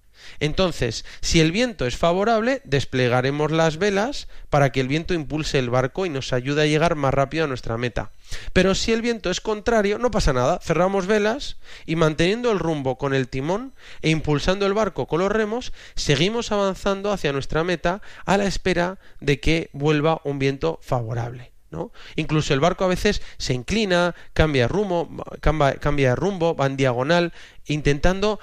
Entonces, 0.40 1.04
si 1.20 1.40
el 1.40 1.52
viento 1.52 1.86
es 1.86 1.96
favorable, 1.96 2.60
desplegaremos 2.64 3.50
las 3.50 3.78
velas 3.78 4.28
para 4.50 4.70
que 4.70 4.80
el 4.80 4.88
viento 4.88 5.14
impulse 5.14 5.58
el 5.58 5.70
barco 5.70 6.06
y 6.06 6.10
nos 6.10 6.32
ayude 6.32 6.62
a 6.62 6.66
llegar 6.66 6.94
más 6.94 7.14
rápido 7.14 7.44
a 7.44 7.48
nuestra 7.48 7.78
meta. 7.78 8.10
Pero 8.52 8.74
si 8.74 8.92
el 8.92 9.02
viento 9.02 9.30
es 9.30 9.40
contrario, 9.40 9.98
no 9.98 10.10
pasa 10.10 10.32
nada, 10.32 10.58
cerramos 10.62 11.06
velas 11.06 11.56
y 11.86 11.96
manteniendo 11.96 12.52
el 12.52 12.58
rumbo 12.58 12.98
con 12.98 13.14
el 13.14 13.28
timón 13.28 13.74
e 14.02 14.10
impulsando 14.10 14.66
el 14.66 14.74
barco 14.74 15.06
con 15.06 15.20
los 15.20 15.32
remos, 15.32 15.72
seguimos 15.94 16.52
avanzando 16.52 17.12
hacia 17.12 17.32
nuestra 17.32 17.64
meta 17.64 18.02
a 18.24 18.36
la 18.36 18.44
espera 18.44 18.98
de 19.20 19.40
que 19.40 19.70
vuelva 19.72 20.20
un 20.24 20.38
viento 20.38 20.78
favorable. 20.82 21.52
Incluso 22.16 22.54
el 22.54 22.60
barco 22.60 22.84
a 22.84 22.88
veces 22.88 23.22
se 23.36 23.54
inclina, 23.54 24.14
cambia 24.32 24.68
rumbo, 24.68 25.08
cambia, 25.40 26.14
rumbo, 26.14 26.54
va 26.54 26.66
en 26.66 26.76
diagonal, 26.76 27.32
intentando 27.66 28.40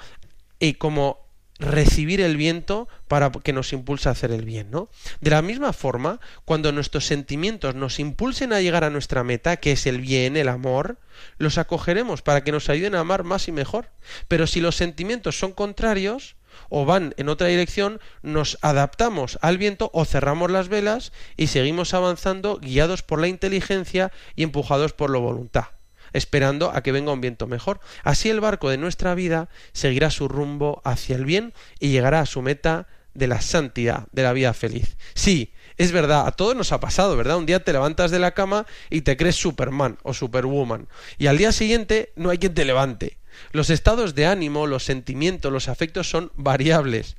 eh, 0.60 0.76
como 0.76 1.26
recibir 1.58 2.20
el 2.20 2.36
viento 2.36 2.86
para 3.08 3.30
que 3.30 3.52
nos 3.52 3.72
impulse 3.72 4.08
a 4.08 4.12
hacer 4.12 4.30
el 4.30 4.44
bien, 4.44 4.70
¿no? 4.70 4.90
De 5.20 5.30
la 5.30 5.42
misma 5.42 5.72
forma, 5.72 6.20
cuando 6.44 6.70
nuestros 6.70 7.06
sentimientos 7.06 7.74
nos 7.74 7.98
impulsen 7.98 8.52
a 8.52 8.60
llegar 8.60 8.84
a 8.84 8.90
nuestra 8.90 9.24
meta, 9.24 9.56
que 9.56 9.72
es 9.72 9.86
el 9.86 10.00
bien, 10.00 10.36
el 10.36 10.48
amor, 10.48 10.98
los 11.38 11.56
acogeremos 11.56 12.20
para 12.22 12.44
que 12.44 12.52
nos 12.52 12.68
ayuden 12.68 12.94
a 12.94 13.00
amar 13.00 13.24
más 13.24 13.48
y 13.48 13.52
mejor. 13.52 13.88
Pero 14.28 14.46
si 14.46 14.60
los 14.60 14.76
sentimientos 14.76 15.38
son 15.38 15.52
contrarios, 15.52 16.35
o 16.68 16.84
van 16.84 17.14
en 17.16 17.28
otra 17.28 17.48
dirección, 17.48 18.00
nos 18.22 18.58
adaptamos 18.62 19.38
al 19.42 19.58
viento 19.58 19.90
o 19.92 20.04
cerramos 20.04 20.50
las 20.50 20.68
velas 20.68 21.12
y 21.36 21.48
seguimos 21.48 21.94
avanzando 21.94 22.58
guiados 22.58 23.02
por 23.02 23.20
la 23.20 23.28
inteligencia 23.28 24.12
y 24.34 24.42
empujados 24.42 24.92
por 24.92 25.10
la 25.10 25.18
voluntad 25.18 25.66
esperando 26.12 26.70
a 26.70 26.82
que 26.82 26.92
venga 26.92 27.12
un 27.12 27.20
viento 27.20 27.46
mejor. 27.46 27.80
Así 28.02 28.30
el 28.30 28.40
barco 28.40 28.70
de 28.70 28.78
nuestra 28.78 29.14
vida 29.14 29.50
seguirá 29.72 30.10
su 30.10 30.28
rumbo 30.28 30.80
hacia 30.84 31.16
el 31.16 31.26
bien 31.26 31.52
y 31.78 31.90
llegará 31.90 32.20
a 32.20 32.26
su 32.26 32.40
meta 32.40 32.86
de 33.12 33.26
la 33.26 33.40
santidad, 33.40 34.06
de 34.12 34.22
la 34.22 34.32
vida 34.32 34.54
feliz. 34.54 34.96
Sí, 35.14 35.52
es 35.76 35.92
verdad, 35.92 36.26
a 36.26 36.32
todos 36.32 36.56
nos 36.56 36.72
ha 36.72 36.80
pasado, 36.80 37.16
¿verdad? 37.16 37.36
Un 37.36 37.46
día 37.46 37.62
te 37.62 37.72
levantas 37.72 38.10
de 38.10 38.18
la 38.18 38.32
cama 38.32 38.66
y 38.88 39.02
te 39.02 39.16
crees 39.16 39.36
Superman 39.36 39.98
o 40.02 40.14
Superwoman 40.14 40.88
y 41.18 41.26
al 41.26 41.38
día 41.38 41.52
siguiente 41.52 42.12
no 42.16 42.30
hay 42.30 42.38
quien 42.38 42.54
te 42.54 42.64
levante. 42.64 43.18
Los 43.52 43.70
estados 43.70 44.14
de 44.14 44.26
ánimo, 44.26 44.66
los 44.66 44.84
sentimientos, 44.84 45.52
los 45.52 45.68
afectos 45.68 46.08
son 46.08 46.32
variables, 46.36 47.16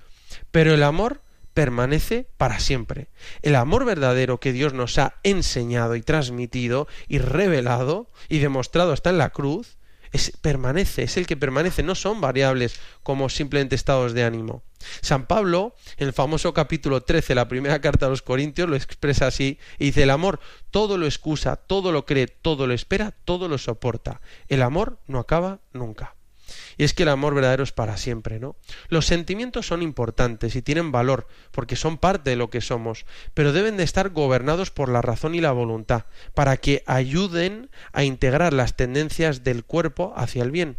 pero 0.52 0.74
el 0.74 0.84
amor 0.84 1.22
permanece 1.54 2.28
para 2.38 2.60
siempre. 2.60 3.08
El 3.42 3.56
amor 3.56 3.84
verdadero 3.84 4.40
que 4.40 4.54
Dios 4.54 4.74
nos 4.74 5.00
ha 5.00 5.16
enseñado 5.24 5.96
y 5.96 6.04
transmitido 6.04 6.88
y 7.08 7.18
revelado 7.18 8.12
y 8.30 8.38
demostrado 8.38 8.92
hasta 8.92 9.10
en 9.10 9.18
la 9.18 9.32
cruz, 9.32 9.78
es, 10.12 10.32
permanece, 10.42 11.04
es 11.04 11.18
el 11.18 11.26
que 11.28 11.36
permanece, 11.36 11.84
no 11.84 11.96
son 11.96 12.22
variables 12.22 12.80
como 13.04 13.30
simplemente 13.30 13.76
estados 13.76 14.14
de 14.14 14.24
ánimo. 14.24 14.64
San 15.02 15.26
Pablo, 15.26 15.76
en 15.98 16.08
el 16.08 16.14
famoso 16.14 16.54
capítulo 16.54 17.02
13, 17.02 17.36
la 17.36 17.48
primera 17.48 17.82
carta 17.82 18.06
a 18.06 18.10
los 18.10 18.22
Corintios, 18.22 18.70
lo 18.70 18.76
expresa 18.76 19.28
así, 19.28 19.60
y 19.80 19.86
dice, 19.86 20.04
el 20.04 20.10
amor 20.10 20.40
todo 20.72 20.98
lo 20.98 21.06
excusa, 21.06 21.56
todo 21.56 21.92
lo 21.92 22.06
cree, 22.06 22.28
todo 22.28 22.68
lo 22.68 22.74
espera, 22.74 23.14
todo 23.26 23.48
lo 23.48 23.58
soporta. 23.58 24.22
El 24.48 24.62
amor 24.62 25.00
no 25.08 25.20
acaba 25.20 25.60
nunca. 25.74 26.16
Y 26.78 26.84
es 26.84 26.94
que 26.94 27.04
el 27.04 27.10
amor 27.10 27.34
verdadero 27.34 27.64
es 27.64 27.72
para 27.72 27.98
siempre, 27.98 28.40
¿no? 28.40 28.56
Los 28.88 29.06
sentimientos 29.06 29.68
son 29.68 29.82
importantes 29.82 30.56
y 30.56 30.62
tienen 30.62 30.92
valor, 30.92 31.28
porque 31.52 31.76
son 31.76 31.98
parte 31.98 32.30
de 32.30 32.36
lo 32.36 32.50
que 32.50 32.62
somos, 32.62 33.06
pero 33.34 33.52
deben 33.52 33.78
de 33.78 33.84
estar 33.84 34.10
gobernados 34.10 34.72
por 34.72 34.90
la 34.90 35.02
razón 35.02 35.36
y 35.36 35.42
la 35.42 35.52
voluntad, 35.52 36.06
para 36.34 36.58
que 36.58 36.84
ayuden 36.86 37.70
a 37.92 38.04
integrar 38.04 38.54
las 38.54 38.76
tendencias 38.76 39.44
del 39.44 39.66
cuerpo 39.66 40.14
hacia 40.16 40.44
el 40.44 40.52
bien. 40.52 40.78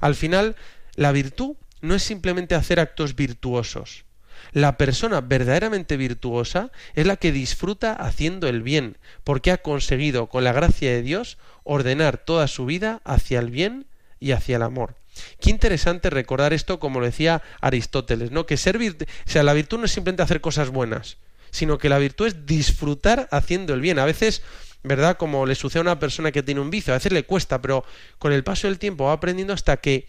Al 0.00 0.14
final, 0.14 0.56
la 0.94 1.12
virtud 1.12 1.56
no 1.80 1.94
es 1.94 2.02
simplemente 2.02 2.54
hacer 2.54 2.80
actos 2.80 3.14
virtuosos. 3.14 4.04
La 4.52 4.76
persona 4.76 5.20
verdaderamente 5.20 5.96
virtuosa 5.96 6.70
es 6.94 7.06
la 7.06 7.16
que 7.16 7.32
disfruta 7.32 7.92
haciendo 7.92 8.48
el 8.48 8.62
bien, 8.62 8.96
porque 9.24 9.50
ha 9.50 9.58
conseguido, 9.58 10.28
con 10.28 10.44
la 10.44 10.52
gracia 10.52 10.90
de 10.90 11.02
Dios, 11.02 11.38
ordenar 11.64 12.18
toda 12.18 12.48
su 12.48 12.64
vida 12.64 13.00
hacia 13.04 13.40
el 13.40 13.50
bien 13.50 13.86
y 14.20 14.32
hacia 14.32 14.56
el 14.56 14.62
amor. 14.62 14.96
Qué 15.40 15.50
interesante 15.50 16.10
recordar 16.10 16.52
esto 16.52 16.78
como 16.78 17.00
lo 17.00 17.06
decía 17.06 17.42
Aristóteles, 17.60 18.30
¿no? 18.30 18.46
Que 18.46 18.56
ser 18.56 18.78
o 18.78 19.30
sea, 19.30 19.42
la 19.42 19.52
virtud 19.52 19.78
no 19.78 19.84
es 19.84 19.92
simplemente 19.92 20.22
hacer 20.22 20.40
cosas 20.40 20.70
buenas, 20.70 21.18
sino 21.50 21.78
que 21.78 21.88
la 21.88 21.98
virtud 21.98 22.28
es 22.28 22.46
disfrutar 22.46 23.28
haciendo 23.30 23.74
el 23.74 23.80
bien. 23.80 23.98
A 23.98 24.04
veces, 24.04 24.42
¿verdad? 24.82 25.16
Como 25.16 25.44
le 25.46 25.56
sucede 25.56 25.80
a 25.80 25.82
una 25.82 25.98
persona 25.98 26.32
que 26.32 26.42
tiene 26.42 26.60
un 26.60 26.70
vicio, 26.70 26.92
a 26.92 26.96
veces 26.96 27.12
le 27.12 27.24
cuesta, 27.24 27.60
pero 27.60 27.84
con 28.18 28.32
el 28.32 28.44
paso 28.44 28.68
del 28.68 28.78
tiempo 28.78 29.04
va 29.04 29.12
aprendiendo 29.12 29.52
hasta 29.52 29.78
que 29.78 30.08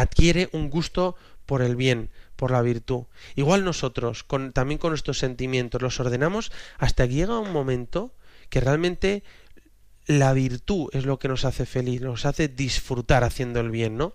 adquiere 0.00 0.48
un 0.52 0.70
gusto 0.70 1.16
por 1.46 1.62
el 1.62 1.76
bien, 1.76 2.10
por 2.36 2.50
la 2.50 2.62
virtud. 2.62 3.04
Igual 3.34 3.64
nosotros, 3.64 4.24
también 4.52 4.78
con 4.78 4.90
nuestros 4.90 5.18
sentimientos, 5.18 5.82
los 5.82 6.00
ordenamos 6.00 6.52
hasta 6.78 7.06
que 7.06 7.14
llega 7.14 7.38
un 7.38 7.52
momento 7.52 8.14
que 8.48 8.60
realmente 8.60 9.22
la 10.06 10.32
virtud 10.32 10.88
es 10.92 11.04
lo 11.04 11.18
que 11.18 11.28
nos 11.28 11.44
hace 11.44 11.66
feliz, 11.66 12.00
nos 12.00 12.26
hace 12.26 12.48
disfrutar 12.48 13.22
haciendo 13.22 13.60
el 13.60 13.70
bien, 13.70 13.96
¿no? 13.96 14.14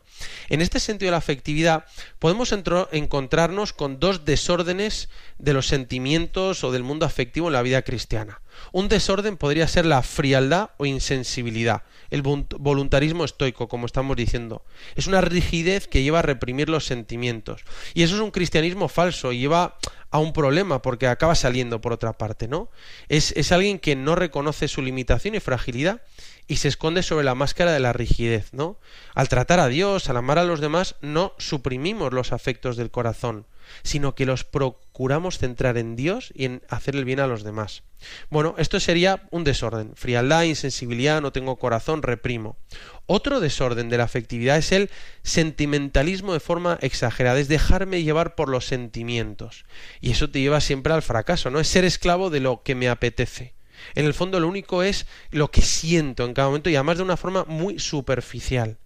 En 0.49 0.61
este 0.61 0.79
sentido 0.79 1.07
de 1.07 1.11
la 1.11 1.17
afectividad 1.17 1.85
podemos 2.19 2.53
encontrarnos 2.91 3.71
con 3.71 3.99
dos 3.99 4.25
desórdenes 4.25 5.07
de 5.37 5.53
los 5.53 5.67
sentimientos 5.67 6.63
o 6.63 6.71
del 6.71 6.83
mundo 6.83 7.05
afectivo 7.05 7.47
en 7.47 7.53
la 7.53 7.61
vida 7.61 7.81
cristiana. 7.81 8.41
Un 8.71 8.87
desorden 8.87 9.37
podría 9.37 9.67
ser 9.67 9.85
la 9.85 10.01
frialdad 10.01 10.71
o 10.77 10.85
insensibilidad, 10.85 11.83
el 12.09 12.21
voluntarismo 12.21 13.25
estoico, 13.25 13.67
como 13.67 13.85
estamos 13.85 14.15
diciendo. 14.15 14.63
Es 14.95 15.07
una 15.07 15.21
rigidez 15.21 15.87
que 15.87 16.03
lleva 16.03 16.19
a 16.19 16.23
reprimir 16.23 16.69
los 16.69 16.85
sentimientos. 16.85 17.63
Y 17.93 18.03
eso 18.03 18.15
es 18.15 18.21
un 18.21 18.31
cristianismo 18.31 18.87
falso, 18.87 19.33
lleva 19.33 19.77
a 20.11 20.19
un 20.19 20.31
problema 20.31 20.81
porque 20.81 21.07
acaba 21.07 21.35
saliendo 21.35 21.81
por 21.81 21.91
otra 21.91 22.17
parte, 22.17 22.47
¿no? 22.47 22.69
Es, 23.09 23.33
es 23.33 23.51
alguien 23.51 23.79
que 23.79 23.97
no 23.97 24.15
reconoce 24.15 24.69
su 24.69 24.81
limitación 24.81 25.35
y 25.35 25.41
fragilidad 25.41 26.01
y 26.47 26.57
se 26.57 26.67
esconde 26.67 27.03
sobre 27.03 27.25
la 27.25 27.35
máscara 27.35 27.73
de 27.73 27.79
la 27.79 27.91
rigidez, 27.91 28.53
¿no? 28.53 28.79
Al 29.13 29.27
tratar 29.27 29.59
a 29.59 29.67
Dios, 29.67 30.09
al 30.09 30.17
amar 30.17 30.37
a 30.39 30.45
los 30.45 30.61
demás, 30.61 30.95
no 31.01 31.33
suprimimos 31.37 32.13
los 32.13 32.31
afectos 32.31 32.77
del 32.77 32.91
corazón, 32.91 33.45
sino 33.83 34.15
que 34.15 34.25
los 34.25 34.43
procuramos 34.43 35.37
centrar 35.37 35.77
en 35.77 35.95
Dios 35.95 36.31
y 36.35 36.45
en 36.45 36.61
hacer 36.69 36.95
el 36.95 37.05
bien 37.05 37.19
a 37.19 37.27
los 37.27 37.43
demás. 37.43 37.83
Bueno, 38.29 38.55
esto 38.57 38.79
sería 38.79 39.27
un 39.31 39.43
desorden, 39.43 39.93
frialdad, 39.95 40.43
insensibilidad, 40.43 41.21
no 41.21 41.31
tengo 41.31 41.57
corazón, 41.57 42.01
reprimo. 42.01 42.57
Otro 43.05 43.39
desorden 43.39 43.89
de 43.89 43.97
la 43.97 44.03
afectividad 44.03 44.57
es 44.57 44.71
el 44.71 44.89
sentimentalismo 45.23 46.33
de 46.33 46.39
forma 46.39 46.77
exagerada, 46.81 47.39
es 47.39 47.47
dejarme 47.47 48.03
llevar 48.03 48.35
por 48.35 48.49
los 48.49 48.65
sentimientos. 48.65 49.65
Y 50.01 50.11
eso 50.11 50.29
te 50.29 50.41
lleva 50.41 50.61
siempre 50.61 50.93
al 50.93 51.01
fracaso, 51.01 51.49
¿no? 51.49 51.59
Es 51.59 51.67
ser 51.67 51.85
esclavo 51.85 52.29
de 52.29 52.39
lo 52.39 52.63
que 52.63 52.75
me 52.75 52.89
apetece. 52.89 53.53
En 53.93 54.05
el 54.05 54.13
fondo 54.13 54.39
lo 54.39 54.47
único 54.47 54.83
es 54.83 55.05
lo 55.31 55.51
que 55.51 55.61
siento 55.61 56.25
en 56.25 56.33
cada 56.33 56.47
momento 56.47 56.69
y 56.69 56.75
además 56.75 56.97
de 56.97 57.03
una 57.03 57.17
forma 57.17 57.45
muy 57.45 57.79
superficial. 57.79 58.77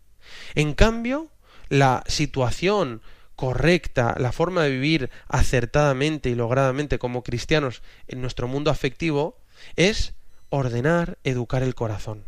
En 0.55 0.73
cambio, 0.73 1.31
la 1.69 2.03
situación 2.07 3.01
correcta, 3.39 4.15
la 4.19 4.33
forma 4.33 4.63
de 4.63 4.71
vivir 4.71 5.09
acertadamente 5.29 6.29
y 6.29 6.35
logradamente 6.35 6.99
como 6.99 7.23
cristianos 7.23 7.81
en 8.09 8.19
nuestro 8.19 8.49
mundo 8.49 8.69
afectivo 8.69 9.37
es 9.77 10.13
ordenar, 10.49 11.19
educar 11.23 11.63
el 11.63 11.73
corazón 11.73 12.25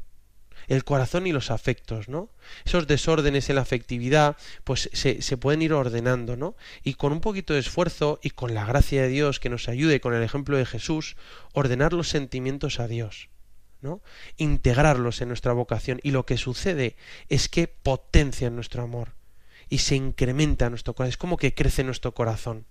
el 0.70 0.86
corazón 0.86 1.28
y 1.28 1.34
los 1.34 1.51
afectos, 1.51 2.07
¿no? 2.07 2.30
Esos 2.64 2.88
desórdenes 2.88 3.49
en 3.49 3.55
la 3.55 3.64
afectividad, 3.64 4.38
pues 4.64 4.89
se, 4.93 5.22
se, 5.22 5.36
pueden 5.36 5.62
ir 5.62 5.74
ordenando, 5.74 6.38
¿no? 6.38 6.55
Y 6.82 6.93
con 6.93 7.12
un 7.12 7.20
poquito 7.20 7.53
de 7.53 7.59
esfuerzo 7.59 8.22
y 8.24 8.30
con 8.30 8.53
la 8.53 8.64
gracia 8.64 9.01
de 9.01 9.09
Dios 9.09 9.41
que 9.41 9.49
nos 9.49 9.68
ayude, 9.68 9.99
con 9.99 10.14
el 10.14 10.24
ejemplo 10.24 10.55
de 10.55 10.66
Jesús, 10.66 11.18
ordenar 11.51 11.91
los 11.91 12.07
sentimientos 12.07 12.80
a 12.80 12.88
Dios, 12.88 13.28
¿no? 13.82 14.01
Integrarlos 14.38 15.20
en 15.20 15.28
nuestra 15.28 15.51
vocación. 15.51 15.99
Y 16.03 16.12
lo 16.12 16.26
que 16.26 16.38
sucede 16.38 16.95
es 17.28 17.49
que 17.49 17.68
potencian 17.68 18.55
nuestro 18.55 18.84
amor 18.84 19.20
y 19.72 19.78
se 19.78 19.95
incrementa 19.95 20.69
nuestro 20.69 20.93
corazón, 20.93 21.09
es 21.11 21.17
como 21.17 21.38
que 21.38 21.55
crece 21.55 21.86
nuestro 21.86 22.13
corazón. 22.13 22.65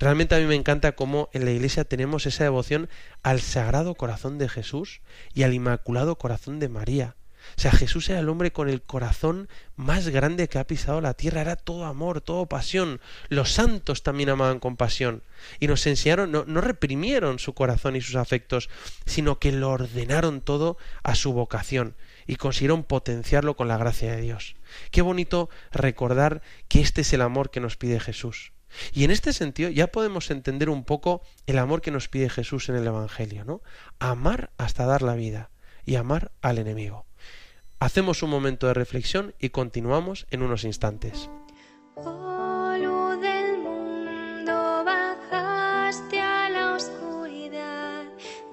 Realmente 0.00 0.34
a 0.34 0.38
mí 0.38 0.46
me 0.46 0.56
encanta 0.56 0.96
cómo 0.96 1.30
en 1.32 1.44
la 1.44 1.52
iglesia 1.52 1.84
tenemos 1.84 2.26
esa 2.26 2.42
devoción 2.42 2.90
al 3.22 3.40
Sagrado 3.40 3.94
Corazón 3.94 4.36
de 4.36 4.48
Jesús 4.48 5.00
y 5.32 5.44
al 5.44 5.54
Inmaculado 5.54 6.18
Corazón 6.18 6.58
de 6.58 6.68
María. 6.68 7.14
O 7.56 7.60
sea, 7.60 7.70
Jesús 7.70 8.10
era 8.10 8.18
el 8.18 8.28
hombre 8.28 8.52
con 8.52 8.68
el 8.68 8.82
corazón 8.82 9.48
más 9.76 10.08
grande 10.08 10.48
que 10.48 10.58
ha 10.58 10.66
pisado 10.66 11.00
la 11.00 11.14
tierra, 11.14 11.40
era 11.40 11.54
todo 11.54 11.84
amor, 11.84 12.20
todo 12.20 12.46
pasión. 12.46 13.00
Los 13.28 13.52
santos 13.52 14.02
también 14.02 14.30
amaban 14.30 14.58
con 14.58 14.76
pasión 14.76 15.22
y 15.60 15.68
nos 15.68 15.86
enseñaron, 15.86 16.32
no, 16.32 16.44
no 16.48 16.60
reprimieron 16.60 17.38
su 17.38 17.54
corazón 17.54 17.94
y 17.94 18.00
sus 18.00 18.16
afectos, 18.16 18.70
sino 19.06 19.38
que 19.38 19.52
lo 19.52 19.70
ordenaron 19.70 20.40
todo 20.40 20.78
a 21.04 21.14
su 21.14 21.32
vocación 21.32 21.94
y 22.30 22.36
consiguieron 22.36 22.84
potenciarlo 22.84 23.56
con 23.56 23.66
la 23.66 23.76
gracia 23.76 24.12
de 24.12 24.20
Dios. 24.20 24.54
Qué 24.92 25.02
bonito 25.02 25.50
recordar 25.72 26.42
que 26.68 26.80
este 26.80 27.00
es 27.00 27.12
el 27.12 27.22
amor 27.22 27.50
que 27.50 27.58
nos 27.58 27.76
pide 27.76 27.98
Jesús. 27.98 28.52
Y 28.92 29.02
en 29.02 29.10
este 29.10 29.32
sentido 29.32 29.68
ya 29.68 29.88
podemos 29.88 30.30
entender 30.30 30.70
un 30.70 30.84
poco 30.84 31.22
el 31.46 31.58
amor 31.58 31.80
que 31.80 31.90
nos 31.90 32.06
pide 32.06 32.30
Jesús 32.30 32.68
en 32.68 32.76
el 32.76 32.86
Evangelio, 32.86 33.44
¿no? 33.44 33.62
Amar 33.98 34.52
hasta 34.58 34.86
dar 34.86 35.02
la 35.02 35.16
vida 35.16 35.50
y 35.84 35.96
amar 35.96 36.30
al 36.40 36.58
enemigo. 36.58 37.04
Hacemos 37.80 38.22
un 38.22 38.30
momento 38.30 38.68
de 38.68 38.74
reflexión 38.74 39.34
y 39.40 39.48
continuamos 39.48 40.28
en 40.30 40.42
unos 40.42 40.62
instantes. 40.62 41.28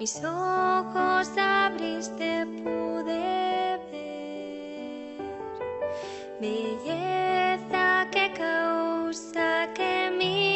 Mis 0.00 0.16
ojos 0.24 1.28
abriste, 1.36 2.46
pude 2.62 3.37
belleza 6.40 8.06
que 8.12 8.32
causa 8.32 9.68
que 9.74 10.10
mi 10.16 10.47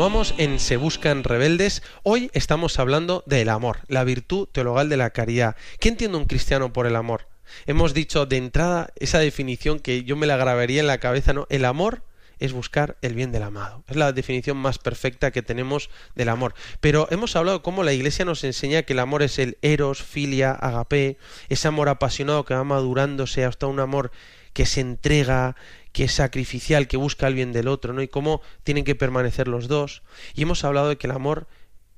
Continuamos 0.00 0.34
en 0.38 0.58
Se 0.60 0.78
Buscan 0.78 1.24
Rebeldes. 1.24 1.82
Hoy 2.04 2.30
estamos 2.32 2.78
hablando 2.78 3.22
del 3.26 3.50
amor, 3.50 3.80
la 3.86 4.02
virtud 4.02 4.48
teologal 4.50 4.88
de 4.88 4.96
la 4.96 5.10
caridad. 5.10 5.56
¿Qué 5.78 5.90
entiende 5.90 6.16
un 6.16 6.24
cristiano 6.24 6.72
por 6.72 6.86
el 6.86 6.96
amor? 6.96 7.28
Hemos 7.66 7.92
dicho 7.92 8.24
de 8.24 8.38
entrada 8.38 8.94
esa 8.96 9.18
definición 9.18 9.78
que 9.78 10.02
yo 10.04 10.16
me 10.16 10.26
la 10.26 10.38
grabaría 10.38 10.80
en 10.80 10.86
la 10.86 11.00
cabeza, 11.00 11.34
¿no? 11.34 11.46
El 11.50 11.66
amor 11.66 12.02
es 12.38 12.54
buscar 12.54 12.96
el 13.02 13.14
bien 13.14 13.30
del 13.30 13.42
amado. 13.42 13.84
Es 13.88 13.96
la 13.96 14.12
definición 14.12 14.56
más 14.56 14.78
perfecta 14.78 15.32
que 15.32 15.42
tenemos 15.42 15.90
del 16.14 16.30
amor. 16.30 16.54
Pero 16.80 17.06
hemos 17.10 17.36
hablado 17.36 17.60
cómo 17.60 17.82
la 17.82 17.92
Iglesia 17.92 18.24
nos 18.24 18.42
enseña 18.42 18.84
que 18.84 18.94
el 18.94 19.00
amor 19.00 19.22
es 19.22 19.38
el 19.38 19.58
eros, 19.60 20.02
filia, 20.02 20.52
agape, 20.52 21.18
ese 21.50 21.68
amor 21.68 21.90
apasionado 21.90 22.46
que 22.46 22.54
va 22.54 22.64
madurándose 22.64 23.44
hasta 23.44 23.66
un 23.66 23.80
amor 23.80 24.12
que 24.52 24.66
se 24.66 24.80
entrega, 24.80 25.56
que 25.92 26.04
es 26.04 26.12
sacrificial, 26.12 26.88
que 26.88 26.96
busca 26.96 27.26
el 27.26 27.34
bien 27.34 27.52
del 27.52 27.68
otro, 27.68 27.92
¿no? 27.92 28.02
Y 28.02 28.08
cómo 28.08 28.40
tienen 28.62 28.84
que 28.84 28.94
permanecer 28.94 29.48
los 29.48 29.68
dos. 29.68 30.02
Y 30.34 30.42
hemos 30.42 30.64
hablado 30.64 30.88
de 30.88 30.98
que 30.98 31.06
el 31.06 31.12
amor 31.12 31.48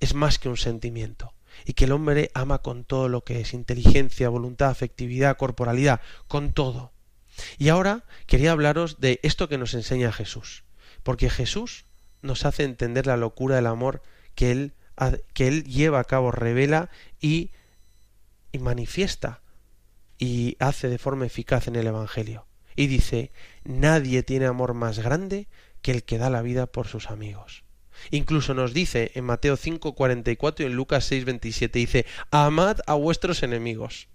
es 0.01 0.14
más 0.14 0.38
que 0.38 0.49
un 0.49 0.57
sentimiento 0.57 1.34
y 1.64 1.74
que 1.74 1.84
el 1.84 1.93
hombre 1.93 2.30
ama 2.34 2.59
con 2.59 2.84
todo 2.84 3.09
lo 3.09 3.24
que 3.24 3.40
es 3.40 3.55
inteligencia, 3.55 4.28
voluntad, 4.28 4.70
afectividad, 4.70 5.36
corporalidad, 5.36 6.01
con 6.28 6.53
todo. 6.53 6.93
Y 7.59 7.68
ahora 7.68 8.05
quería 8.26 8.53
hablaros 8.53 9.01
de 9.01 9.20
esto 9.22 9.49
que 9.49 9.59
nos 9.59 9.74
enseña 9.74 10.12
Jesús, 10.12 10.64
porque 11.03 11.30
Jesús 11.30 11.86
nos 12.20 12.45
hace 12.45 12.64
entender 12.64 13.07
la 13.07 13.16
locura 13.16 13.57
del 13.57 13.66
amor 13.66 14.03
que 14.34 14.51
él, 14.53 14.74
que 15.34 15.49
él 15.49 15.64
lleva 15.64 16.01
a 16.01 16.05
cabo, 16.05 16.30
revela 16.30 16.90
y, 17.20 17.51
y 18.53 18.59
manifiesta 18.59 19.43
y 20.18 20.57
hace 20.61 20.88
de 20.88 20.99
forma 20.99 21.26
eficaz 21.26 21.68
en 21.68 21.76
el 21.76 21.86
Evangelio. 21.86 22.47
Y 22.76 22.86
dice, 22.86 23.32
nadie 23.64 24.22
tiene 24.22 24.46
amor 24.46 24.74
más 24.74 24.98
grande 24.98 25.48
que 25.82 25.92
el 25.92 26.04
que 26.04 26.18
da 26.18 26.30
la 26.30 26.42
vida 26.42 26.66
por 26.66 26.86
sus 26.86 27.10
amigos. 27.10 27.64
Incluso 28.10 28.54
nos 28.54 28.72
dice 28.72 29.12
en 29.14 29.24
Mateo 29.24 29.56
5:44 29.56 30.60
y 30.60 30.66
en 30.66 30.74
Lucas 30.74 31.10
6:27 31.10 31.72
dice, 31.72 32.06
amad 32.30 32.78
a 32.86 32.94
vuestros 32.94 33.42
enemigos. 33.42 34.08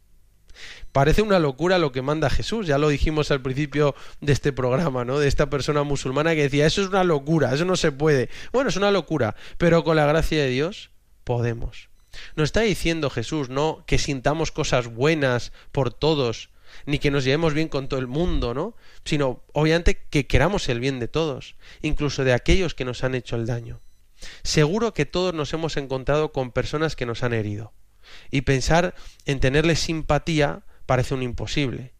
Parece 0.91 1.21
una 1.21 1.39
locura 1.39 1.77
lo 1.77 1.91
que 1.91 2.01
manda 2.01 2.29
Jesús, 2.29 2.65
ya 2.65 2.79
lo 2.79 2.89
dijimos 2.89 3.29
al 3.29 3.41
principio 3.41 3.95
de 4.21 4.33
este 4.33 4.51
programa, 4.51 5.05
¿no? 5.05 5.19
De 5.19 5.27
esta 5.27 5.49
persona 5.49 5.83
musulmana 5.83 6.33
que 6.33 6.43
decía, 6.43 6.65
eso 6.65 6.81
es 6.81 6.87
una 6.87 7.03
locura, 7.03 7.53
eso 7.53 7.65
no 7.65 7.75
se 7.75 7.91
puede. 7.91 8.29
Bueno, 8.51 8.69
es 8.69 8.75
una 8.75 8.91
locura, 8.91 9.35
pero 9.59 9.83
con 9.83 9.95
la 9.95 10.07
gracia 10.07 10.41
de 10.41 10.49
Dios 10.49 10.89
podemos. 11.23 11.89
Nos 12.35 12.45
está 12.45 12.61
diciendo 12.61 13.11
Jesús, 13.11 13.49
no 13.49 13.83
que 13.85 13.99
sintamos 13.99 14.51
cosas 14.51 14.87
buenas 14.87 15.51
por 15.71 15.93
todos, 15.93 16.49
ni 16.85 16.99
que 16.99 17.11
nos 17.11 17.23
llevemos 17.23 17.53
bien 17.53 17.67
con 17.67 17.87
todo 17.87 17.99
el 17.99 18.07
mundo, 18.07 18.53
¿no? 18.53 18.75
Sino, 19.05 19.43
obviamente, 19.53 20.05
que 20.09 20.27
queramos 20.27 20.69
el 20.69 20.79
bien 20.79 20.99
de 20.99 21.07
todos, 21.07 21.55
incluso 21.81 22.23
de 22.23 22.33
aquellos 22.33 22.75
que 22.75 22.85
nos 22.85 23.03
han 23.03 23.15
hecho 23.15 23.35
el 23.35 23.45
daño. 23.45 23.81
Seguro 24.43 24.93
que 24.93 25.05
todos 25.05 25.33
nos 25.33 25.53
hemos 25.53 25.77
encontrado 25.77 26.31
con 26.31 26.51
personas 26.51 26.95
que 26.95 27.05
nos 27.05 27.23
han 27.23 27.33
herido 27.33 27.73
y 28.31 28.41
pensar 28.41 28.95
en 29.25 29.39
tenerles 29.39 29.79
simpatía 29.79 30.63
parece 30.85 31.13
un 31.13 31.23
imposible. 31.23 31.93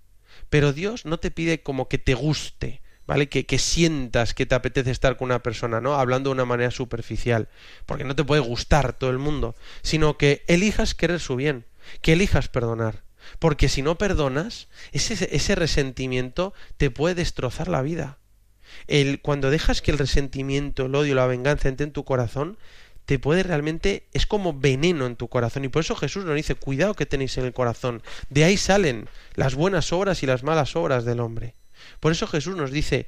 Pero 0.50 0.74
Dios 0.74 1.06
no 1.06 1.20
te 1.20 1.32
pide 1.32 1.62
como 1.62 1.90
que 1.90 1.98
te 1.98 2.14
guste, 2.14 2.82
¿vale? 3.06 3.28
Que, 3.28 3.46
que, 3.46 3.60
sientas 3.60 4.34
que 4.34 4.46
te 4.46 4.56
apetece 4.56 4.92
estar 4.92 5.18
con 5.18 5.26
una 5.26 5.44
persona, 5.44 5.82
¿no? 5.82 5.96
Hablando 5.96 6.30
de 6.30 6.36
una 6.36 6.46
manera 6.46 6.72
superficial, 6.72 7.50
porque 7.86 8.06
no 8.06 8.16
te 8.16 8.24
puede 8.24 8.42
gustar 8.42 8.94
todo 8.94 9.10
el 9.10 9.18
mundo, 9.18 9.56
sino 9.82 10.18
que 10.18 10.44
elijas 10.48 10.96
querer 10.96 11.20
su 11.20 11.36
bien, 11.36 11.66
que 12.02 12.14
elijas 12.14 12.48
perdonar. 12.48 13.07
Porque 13.40 13.70
si 13.70 13.82
no 13.82 13.98
perdonas, 13.98 14.68
ese, 14.92 15.36
ese 15.36 15.56
resentimiento 15.56 16.54
te 16.78 16.92
puede 16.92 17.16
destrozar 17.16 17.68
la 17.68 17.82
vida. 17.82 18.18
El, 18.88 19.22
cuando 19.22 19.50
dejas 19.50 19.82
que 19.82 19.92
el 19.92 19.98
resentimiento, 19.98 20.86
el 20.86 20.96
odio, 20.96 21.16
la 21.16 21.28
venganza 21.28 21.70
entre 21.70 21.86
en 21.86 21.94
tu 21.94 22.04
corazón, 22.04 22.58
te 23.06 23.20
puede 23.20 23.44
realmente, 23.44 24.06
es 24.12 24.26
como 24.26 24.54
veneno 24.54 25.06
en 25.06 25.16
tu 25.16 25.30
corazón. 25.30 25.64
Y 25.64 25.70
por 25.70 25.82
eso 25.82 25.96
Jesús 25.96 26.26
nos 26.26 26.36
dice, 26.36 26.56
cuidado 26.56 26.94
que 26.94 27.06
tenéis 27.06 27.38
en 27.38 27.46
el 27.46 27.54
corazón. 27.54 28.04
De 28.30 28.44
ahí 28.44 28.58
salen 28.58 29.08
las 29.34 29.56
buenas 29.56 29.94
obras 29.94 30.24
y 30.24 30.26
las 30.26 30.44
malas 30.44 30.76
obras 30.76 31.06
del 31.06 31.22
hombre. 31.22 31.56
Por 32.02 32.12
eso 32.12 32.28
Jesús 32.28 32.58
nos 32.58 32.70
dice, 32.70 33.08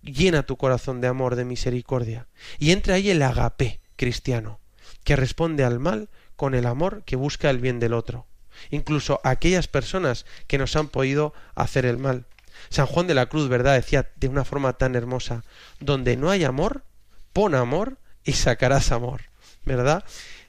llena 0.00 0.44
tu 0.44 0.56
corazón 0.56 1.02
de 1.02 1.08
amor, 1.08 1.36
de 1.36 1.44
misericordia. 1.44 2.26
Y 2.58 2.70
entra 2.70 2.94
ahí 2.94 3.10
el 3.10 3.22
agape 3.22 3.80
cristiano, 3.96 4.60
que 5.04 5.16
responde 5.16 5.62
al 5.62 5.78
mal 5.78 6.08
con 6.36 6.54
el 6.54 6.66
amor 6.66 7.02
que 7.04 7.16
busca 7.16 7.50
el 7.50 7.58
bien 7.58 7.80
del 7.80 7.92
otro, 7.92 8.26
incluso 8.70 9.20
a 9.24 9.30
aquellas 9.30 9.68
personas 9.68 10.26
que 10.46 10.58
nos 10.58 10.76
han 10.76 10.88
podido 10.88 11.34
hacer 11.54 11.86
el 11.86 11.98
mal. 11.98 12.26
San 12.68 12.86
Juan 12.86 13.06
de 13.06 13.14
la 13.14 13.26
Cruz, 13.26 13.48
¿verdad? 13.48 13.74
Decía 13.74 14.10
de 14.16 14.28
una 14.28 14.44
forma 14.44 14.74
tan 14.74 14.94
hermosa, 14.94 15.44
donde 15.80 16.16
no 16.16 16.30
hay 16.30 16.44
amor, 16.44 16.84
pon 17.32 17.54
amor 17.54 17.98
y 18.24 18.32
sacarás 18.32 18.92
amor, 18.92 19.22
¿verdad? 19.64 20.04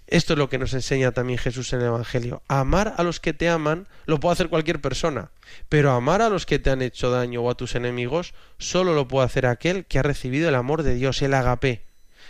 Esto 0.08 0.34
es 0.34 0.40
lo 0.40 0.50
que 0.50 0.60
nos 0.60 0.74
enseña 0.74 1.12
también 1.12 1.40
Jesús 1.40 1.74
en 1.74 1.82
el 1.82 1.88
Evangelio. 1.88 2.44
Amar 2.48 2.94
a 2.98 3.04
los 3.04 3.20
que 3.20 3.34
te 3.34 3.50
aman 3.50 3.88
lo 4.06 4.20
puede 4.20 4.34
hacer 4.34 4.50
cualquier 4.50 4.80
persona, 4.80 5.32
pero 5.68 5.92
amar 5.92 6.22
a 6.22 6.30
los 6.30 6.46
que 6.46 6.60
te 6.60 6.70
han 6.70 6.84
hecho 6.84 7.10
daño 7.10 7.42
o 7.42 7.50
a 7.50 7.56
tus 7.56 7.74
enemigos 7.74 8.36
solo 8.60 8.94
lo 8.94 9.08
puede 9.08 9.26
hacer 9.26 9.48
aquel 9.48 9.86
que 9.86 9.98
ha 9.98 10.04
recibido 10.04 10.48
el 10.48 10.56
amor 10.56 10.84
de 10.84 10.94
Dios, 10.94 11.22
el 11.24 11.34
agape. 11.34 11.86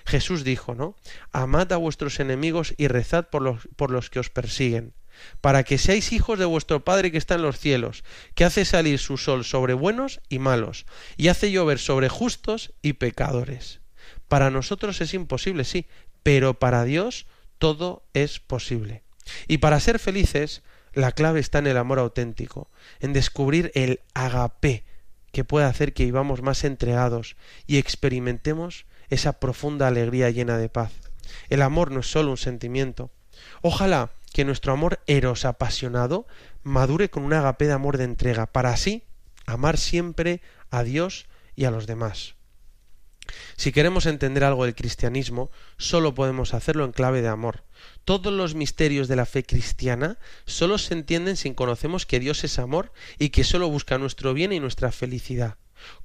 Jesús 0.06 0.44
dijo, 0.44 0.74
¿no? 0.74 0.96
Amad 1.34 1.74
a 1.74 1.78
vuestros 1.78 2.20
enemigos 2.20 2.74
y 2.78 2.88
rezad 2.88 3.28
por 3.30 3.42
los, 3.42 3.68
por 3.76 3.92
los 3.92 4.10
que 4.10 4.20
os 4.20 4.30
persiguen, 4.30 4.94
para 5.42 5.64
que 5.64 5.78
seáis 5.78 6.12
hijos 6.12 6.40
de 6.40 6.46
vuestro 6.46 6.84
Padre 6.84 7.12
que 7.12 7.18
está 7.18 7.36
en 7.36 7.42
los 7.42 7.60
cielos, 7.60 8.04
que 8.34 8.46
hace 8.46 8.66
salir 8.66 9.00
su 9.00 9.18
sol 9.18 9.46
sobre 9.46 9.74
buenos 9.74 10.22
y 10.30 10.40
malos, 10.40 10.86
y 11.18 11.28
hace 11.28 11.52
llover 11.52 11.80
sobre 11.80 12.10
justos 12.10 12.74
y 12.82 12.94
pecadores. 12.94 13.82
Para 14.28 14.50
nosotros 14.50 15.02
es 15.02 15.14
imposible, 15.14 15.64
sí, 15.64 15.88
pero 16.24 16.58
para 16.60 16.84
Dios 16.84 17.28
todo 17.58 18.04
es 18.14 18.40
posible. 18.40 19.04
Y 19.48 19.60
para 19.60 19.80
ser 19.80 20.00
felices, 20.00 20.64
la 20.94 21.12
clave 21.12 21.40
está 21.40 21.60
en 21.60 21.68
el 21.68 21.78
amor 21.78 22.00
auténtico, 22.00 22.70
en 23.00 23.14
descubrir 23.14 23.72
el 23.76 24.02
agape 24.14 24.86
que 25.32 25.44
puede 25.44 25.66
hacer 25.66 25.94
que 25.94 26.06
vivamos 26.06 26.42
más 26.42 26.64
entregados 26.64 27.36
y 27.68 27.78
experimentemos 27.78 28.86
esa 29.10 29.34
profunda 29.34 29.88
alegría 29.88 30.30
llena 30.30 30.58
de 30.58 30.70
paz. 30.70 30.94
El 31.50 31.62
amor 31.62 31.92
no 31.92 32.00
es 32.00 32.10
solo 32.10 32.32
un 32.32 32.38
sentimiento. 32.38 33.12
Ojalá 33.62 34.12
que 34.36 34.44
nuestro 34.44 34.74
amor 34.74 35.00
eros 35.08 35.46
apasionado 35.46 36.28
madure 36.62 37.10
con 37.10 37.24
un 37.24 37.32
agape 37.32 37.68
de 37.68 37.72
amor 37.72 37.98
de 37.98 38.04
entrega, 38.04 38.48
para 38.48 38.72
así 38.72 39.04
amar 39.46 39.78
siempre 39.78 40.42
a 40.70 40.84
Dios 40.84 41.28
y 41.56 41.64
a 41.64 41.72
los 41.72 41.88
demás. 41.88 42.36
Si 43.56 43.72
queremos 43.72 44.06
entender 44.06 44.44
algo 44.44 44.66
del 44.66 44.76
cristianismo, 44.76 45.52
solo 45.78 46.16
podemos 46.16 46.54
hacerlo 46.54 46.84
en 46.84 46.92
clave 46.92 47.22
de 47.22 47.30
amor. 47.30 47.64
Todos 48.04 48.34
los 48.34 48.56
misterios 48.56 49.08
de 49.08 49.16
la 49.16 49.26
fe 49.26 49.46
cristiana 49.46 50.18
solo 50.46 50.80
se 50.80 50.96
entienden 50.96 51.38
si 51.38 51.54
conocemos 51.54 52.06
que 52.06 52.20
Dios 52.20 52.44
es 52.44 52.60
amor 52.60 52.92
y 53.18 53.30
que 53.30 53.46
solo 53.46 53.70
busca 53.70 53.98
nuestro 53.98 54.34
bien 54.34 54.52
y 54.52 54.60
nuestra 54.60 54.92
felicidad. 54.92 55.56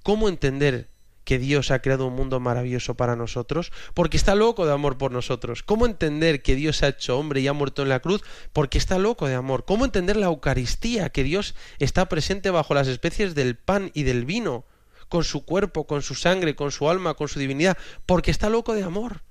¿Cómo 0.05 0.29
entender 0.29 0.89
que 1.25 1.39
Dios 1.39 1.71
ha 1.71 1.81
creado 1.81 2.07
un 2.07 2.15
mundo 2.15 2.41
maravilloso 2.41 2.95
para 2.95 3.17
nosotros? 3.17 3.73
Porque 3.95 4.17
está 4.17 4.35
loco 4.35 4.67
de 4.67 4.73
amor 4.73 4.99
por 4.99 5.13
nosotros. 5.13 5.63
¿Cómo 5.63 5.87
entender 5.87 6.43
que 6.43 6.57
Dios 6.57 6.83
ha 6.83 6.89
hecho 6.89 7.19
hombre 7.19 7.41
y 7.41 7.49
ha 7.49 7.53
muerto 7.53 7.83
en 7.83 7.89
la 7.89 8.01
cruz? 8.01 8.23
Porque 8.53 8.79
está 8.79 8.99
loco 8.99 9.27
de 9.27 9.35
amor. 9.35 9.65
¿Cómo 9.65 9.85
entender 9.85 10.17
la 10.17 10.27
Eucaristía? 10.27 11.11
Que 11.11 11.23
Dios 11.25 11.55
está 11.79 12.09
presente 12.09 12.51
bajo 12.51 12.75
las 12.75 12.89
especies 12.89 13.35
del 13.35 13.57
pan 13.57 13.91
y 13.95 14.03
del 14.05 14.25
vino 14.25 14.65
con 15.09 15.25
su 15.25 15.45
cuerpo, 15.45 15.87
con 15.87 16.03
su 16.03 16.15
sangre, 16.15 16.55
con 16.55 16.71
su 16.71 16.89
alma, 16.89 17.15
con 17.15 17.29
su 17.29 17.39
divinidad, 17.39 17.77
porque 18.07 18.31
está 18.31 18.49
loco 18.49 18.75
de 18.75 18.85
amor 18.85 19.23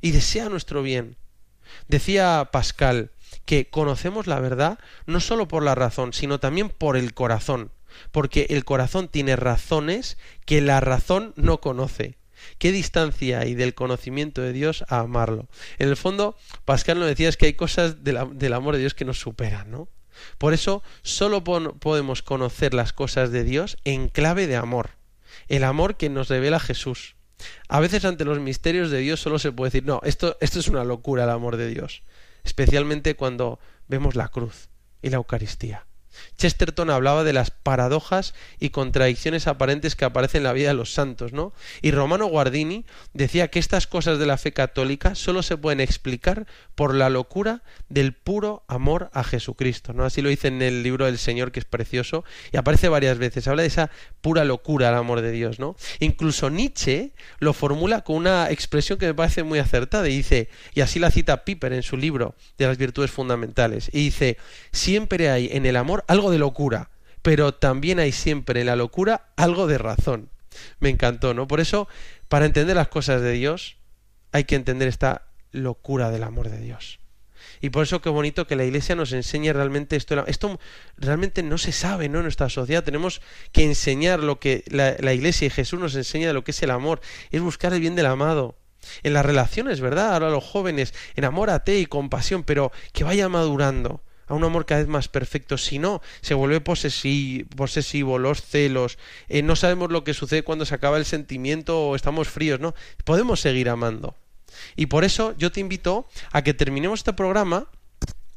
y 0.00 0.10
desea 0.10 0.48
nuestro 0.48 0.82
bien. 0.82 1.16
Decía 1.88 2.50
Pascal 2.52 3.12
que 3.44 3.70
conocemos 3.70 4.26
la 4.26 4.40
verdad 4.40 4.78
no 5.06 5.20
sólo 5.20 5.48
por 5.48 5.62
la 5.62 5.76
razón, 5.76 6.12
sino 6.12 6.40
también 6.40 6.68
por 6.68 6.96
el 6.96 7.14
corazón, 7.14 7.70
porque 8.10 8.46
el 8.50 8.64
corazón 8.64 9.08
tiene 9.08 9.36
razones 9.36 10.18
que 10.44 10.60
la 10.60 10.80
razón 10.80 11.32
no 11.36 11.60
conoce. 11.60 12.18
¿Qué 12.58 12.72
distancia 12.72 13.40
hay 13.40 13.54
del 13.54 13.74
conocimiento 13.74 14.40
de 14.40 14.52
Dios 14.52 14.84
a 14.88 15.00
amarlo? 15.00 15.48
En 15.78 15.88
el 15.88 15.96
fondo, 15.96 16.36
Pascal 16.64 16.98
nos 16.98 17.08
decía 17.08 17.28
es 17.28 17.36
que 17.36 17.46
hay 17.46 17.52
cosas 17.54 18.02
del 18.02 18.52
amor 18.52 18.74
de 18.74 18.80
Dios 18.80 18.94
que 18.94 19.04
nos 19.04 19.20
superan, 19.20 19.70
¿no? 19.70 19.88
Por 20.38 20.54
eso 20.54 20.82
solo 21.02 21.44
podemos 21.44 22.22
conocer 22.22 22.74
las 22.74 22.92
cosas 22.92 23.30
de 23.30 23.44
Dios 23.44 23.76
en 23.84 24.08
clave 24.08 24.46
de 24.46 24.56
amor 24.56 25.00
el 25.48 25.64
amor 25.64 25.96
que 25.96 26.08
nos 26.08 26.28
revela 26.28 26.60
Jesús. 26.60 27.16
A 27.68 27.80
veces 27.80 28.04
ante 28.04 28.24
los 28.24 28.38
misterios 28.38 28.90
de 28.90 28.98
Dios 28.98 29.20
solo 29.20 29.38
se 29.38 29.52
puede 29.52 29.70
decir, 29.70 29.86
no, 29.86 30.00
esto, 30.04 30.36
esto 30.40 30.60
es 30.60 30.68
una 30.68 30.84
locura 30.84 31.24
el 31.24 31.30
amor 31.30 31.56
de 31.56 31.68
Dios, 31.68 32.02
especialmente 32.44 33.16
cuando 33.16 33.58
vemos 33.88 34.14
la 34.14 34.28
cruz 34.28 34.68
y 35.02 35.10
la 35.10 35.16
Eucaristía. 35.16 35.86
Chesterton 36.36 36.90
hablaba 36.90 37.24
de 37.24 37.32
las 37.32 37.50
paradojas 37.50 38.34
y 38.58 38.70
contradicciones 38.70 39.46
aparentes 39.46 39.96
que 39.96 40.04
aparecen 40.04 40.40
en 40.40 40.44
la 40.44 40.52
vida 40.52 40.68
de 40.68 40.74
los 40.74 40.92
santos, 40.92 41.32
¿no? 41.32 41.52
Y 41.82 41.90
Romano 41.90 42.26
Guardini 42.26 42.84
decía 43.12 43.48
que 43.48 43.58
estas 43.58 43.86
cosas 43.86 44.18
de 44.18 44.26
la 44.26 44.38
fe 44.38 44.52
católica 44.52 45.14
solo 45.14 45.42
se 45.42 45.56
pueden 45.56 45.80
explicar 45.80 46.46
por 46.74 46.94
la 46.94 47.10
locura 47.10 47.62
del 47.88 48.12
puro 48.12 48.64
amor 48.68 49.10
a 49.12 49.24
Jesucristo, 49.24 49.92
¿no? 49.92 50.04
Así 50.04 50.22
lo 50.22 50.28
dice 50.28 50.48
en 50.48 50.62
el 50.62 50.82
libro 50.82 51.06
del 51.06 51.18
Señor, 51.18 51.52
que 51.52 51.60
es 51.60 51.64
precioso, 51.64 52.24
y 52.52 52.56
aparece 52.56 52.88
varias 52.88 53.18
veces. 53.18 53.48
Habla 53.48 53.62
de 53.62 53.68
esa 53.68 53.90
pura 54.20 54.44
locura 54.44 54.88
al 54.88 54.94
amor 54.94 55.20
de 55.20 55.30
Dios, 55.30 55.58
¿no? 55.58 55.76
Incluso 55.98 56.50
Nietzsche 56.50 57.12
lo 57.38 57.52
formula 57.52 58.02
con 58.02 58.16
una 58.16 58.50
expresión 58.50 58.98
que 58.98 59.06
me 59.06 59.14
parece 59.14 59.42
muy 59.42 59.58
acertada 59.58 60.08
y 60.08 60.16
dice, 60.16 60.48
y 60.74 60.80
así 60.80 60.98
la 60.98 61.10
cita 61.10 61.44
Piper 61.44 61.72
en 61.72 61.82
su 61.82 61.96
libro 61.96 62.34
de 62.58 62.66
las 62.66 62.78
virtudes 62.78 63.10
fundamentales, 63.10 63.90
y 63.92 64.04
dice, 64.04 64.38
siempre 64.72 65.30
hay 65.30 65.48
en 65.52 65.66
el 65.66 65.76
amor 65.76 66.04
algo 66.10 66.32
de 66.32 66.38
locura, 66.38 66.90
pero 67.22 67.54
también 67.54 68.00
hay 68.00 68.10
siempre 68.10 68.60
en 68.60 68.66
la 68.66 68.74
locura 68.74 69.28
algo 69.36 69.68
de 69.68 69.78
razón. 69.78 70.28
Me 70.80 70.88
encantó, 70.88 71.34
¿no? 71.34 71.46
Por 71.46 71.60
eso, 71.60 71.86
para 72.26 72.46
entender 72.46 72.74
las 72.74 72.88
cosas 72.88 73.22
de 73.22 73.30
Dios, 73.30 73.76
hay 74.32 74.42
que 74.42 74.56
entender 74.56 74.88
esta 74.88 75.28
locura 75.52 76.10
del 76.10 76.24
amor 76.24 76.48
de 76.48 76.58
Dios. 76.58 76.98
Y 77.60 77.70
por 77.70 77.84
eso 77.84 78.02
qué 78.02 78.08
bonito 78.08 78.48
que 78.48 78.56
la 78.56 78.64
Iglesia 78.64 78.96
nos 78.96 79.12
enseñe 79.12 79.52
realmente 79.52 79.94
esto. 79.94 80.26
Esto 80.26 80.58
realmente 80.96 81.44
no 81.44 81.58
se 81.58 81.70
sabe, 81.70 82.08
¿no? 82.08 82.18
En 82.18 82.24
nuestra 82.24 82.48
sociedad 82.48 82.82
tenemos 82.82 83.20
que 83.52 83.62
enseñar 83.62 84.18
lo 84.18 84.40
que 84.40 84.64
la, 84.66 85.12
Iglesia 85.12 85.46
y 85.46 85.50
Jesús 85.50 85.78
nos 85.78 85.94
enseña 85.94 86.26
de 86.26 86.34
lo 86.34 86.42
que 86.42 86.50
es 86.50 86.60
el 86.64 86.72
amor. 86.72 87.00
Es 87.30 87.40
buscar 87.40 87.72
el 87.72 87.78
bien 87.78 87.94
del 87.94 88.06
amado. 88.06 88.56
En 89.04 89.12
las 89.12 89.24
relaciones, 89.24 89.80
¿verdad? 89.80 90.14
Ahora 90.14 90.30
los 90.30 90.42
jóvenes, 90.42 90.92
enamórate 91.14 91.78
y 91.78 91.86
compasión, 91.86 92.42
pero 92.42 92.72
que 92.92 93.04
vaya 93.04 93.28
madurando 93.28 94.02
a 94.30 94.34
un 94.34 94.44
amor 94.44 94.64
cada 94.64 94.80
vez 94.80 94.88
más 94.88 95.08
perfecto. 95.08 95.58
Si 95.58 95.78
no, 95.78 96.00
se 96.20 96.34
vuelve 96.34 96.60
posesivo, 96.60 98.18
los 98.18 98.40
celos, 98.40 98.96
eh, 99.28 99.42
no 99.42 99.56
sabemos 99.56 99.90
lo 99.90 100.04
que 100.04 100.14
sucede 100.14 100.44
cuando 100.44 100.64
se 100.64 100.74
acaba 100.74 100.98
el 100.98 101.04
sentimiento 101.04 101.88
o 101.88 101.96
estamos 101.96 102.28
fríos, 102.28 102.60
¿no? 102.60 102.74
Podemos 103.04 103.40
seguir 103.40 103.68
amando. 103.68 104.14
Y 104.76 104.86
por 104.86 105.04
eso 105.04 105.34
yo 105.36 105.50
te 105.50 105.60
invito 105.60 106.06
a 106.30 106.42
que 106.42 106.54
terminemos 106.54 107.00
este 107.00 107.12
programa 107.12 107.66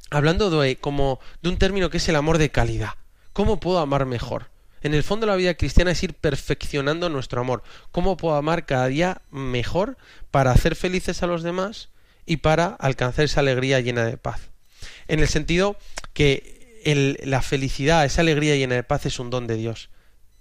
hablando 0.09 0.49
de, 0.49 0.77
como, 0.77 1.19
de 1.43 1.49
un 1.49 1.57
término 1.57 1.91
que 1.91 1.97
es 1.97 2.09
el 2.09 2.15
amor 2.15 2.39
de 2.39 2.49
calidad. 2.49 2.93
¿Cómo 3.31 3.59
puedo 3.59 3.77
amar 3.77 4.07
mejor? 4.07 4.47
En 4.81 4.95
el 4.95 5.03
fondo 5.03 5.27
la 5.27 5.35
vida 5.35 5.53
cristiana 5.53 5.91
es 5.91 6.03
ir 6.03 6.15
perfeccionando 6.15 7.07
nuestro 7.07 7.39
amor. 7.39 7.63
¿Cómo 7.91 8.17
puedo 8.17 8.35
amar 8.35 8.65
cada 8.65 8.87
día 8.87 9.21
mejor 9.29 9.95
para 10.31 10.51
hacer 10.51 10.75
felices 10.75 11.21
a 11.21 11.27
los 11.27 11.43
demás 11.43 11.89
y 12.25 12.37
para 12.37 12.65
alcanzar 12.65 13.25
esa 13.25 13.41
alegría 13.41 13.79
llena 13.79 14.05
de 14.05 14.17
paz? 14.17 14.53
En 15.07 15.19
el 15.19 15.27
sentido 15.27 15.77
que 16.13 16.61
la 17.23 17.41
felicidad, 17.41 18.05
esa 18.05 18.21
alegría 18.21 18.55
llena 18.55 18.75
de 18.75 18.84
paz 18.84 19.05
es 19.05 19.19
un 19.19 19.29
don 19.29 19.47
de 19.47 19.55
Dios, 19.55 19.89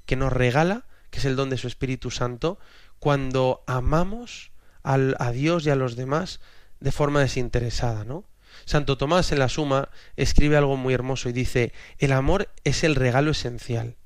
que 0.07 0.16
nos 0.16 0.32
regala, 0.32 0.86
que 1.11 1.18
es 1.18 1.24
el 1.24 1.36
don 1.36 1.51
de 1.51 1.59
su 1.59 1.66
Espíritu 1.66 2.11
Santo, 2.11 2.59
cuando 2.99 3.62
amamos 3.66 4.51
al, 4.82 5.16
a 5.18 5.30
Dios 5.30 5.66
y 5.66 5.70
a 5.70 5.76
los 5.76 5.97
demás 5.97 6.40
de 6.80 6.93
forma 6.93 7.20
desinteresada, 7.20 8.05
¿no? 8.05 8.24
Santo 8.64 8.99
Tomás 8.99 9.32
en 9.32 9.38
la 9.38 9.49
Suma 9.49 9.88
escribe 10.16 10.57
algo 10.57 10.76
muy 10.76 10.95
hermoso 10.95 11.28
y 11.28 11.32
dice, 11.32 11.72
el 11.99 12.12
amor 12.12 12.51
es 12.64 12.84
el 12.84 12.95
regalo 12.95 13.30
esencial. 13.30 13.97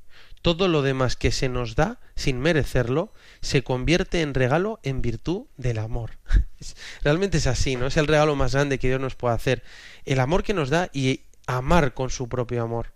Todo 0.47 0.69
lo 0.69 0.83
demás 0.83 1.17
que 1.17 1.33
se 1.33 1.49
nos 1.49 1.75
da 1.75 1.99
sin 2.15 2.39
merecerlo 2.39 3.13
se 3.41 3.65
convierte 3.65 4.21
en 4.21 4.33
regalo 4.33 4.79
en 4.85 5.03
virtud 5.03 5.47
del 5.57 5.77
amor. 5.77 6.13
Realmente 7.03 7.39
es 7.39 7.49
así, 7.49 7.75
¿no? 7.75 7.89
Es 7.89 7.97
el 7.97 8.07
regalo 8.07 8.37
más 8.37 8.53
grande 8.53 8.79
que 8.79 8.87
Dios 8.87 9.01
nos 9.01 9.17
puede 9.17 9.35
hacer. 9.35 9.65
El 10.05 10.21
amor 10.21 10.45
que 10.45 10.55
nos 10.55 10.71
da 10.71 10.89
y 10.93 11.23
amar 11.49 11.95
con 11.95 12.11
su 12.11 12.29
propio 12.29 12.63
amor. 12.63 12.93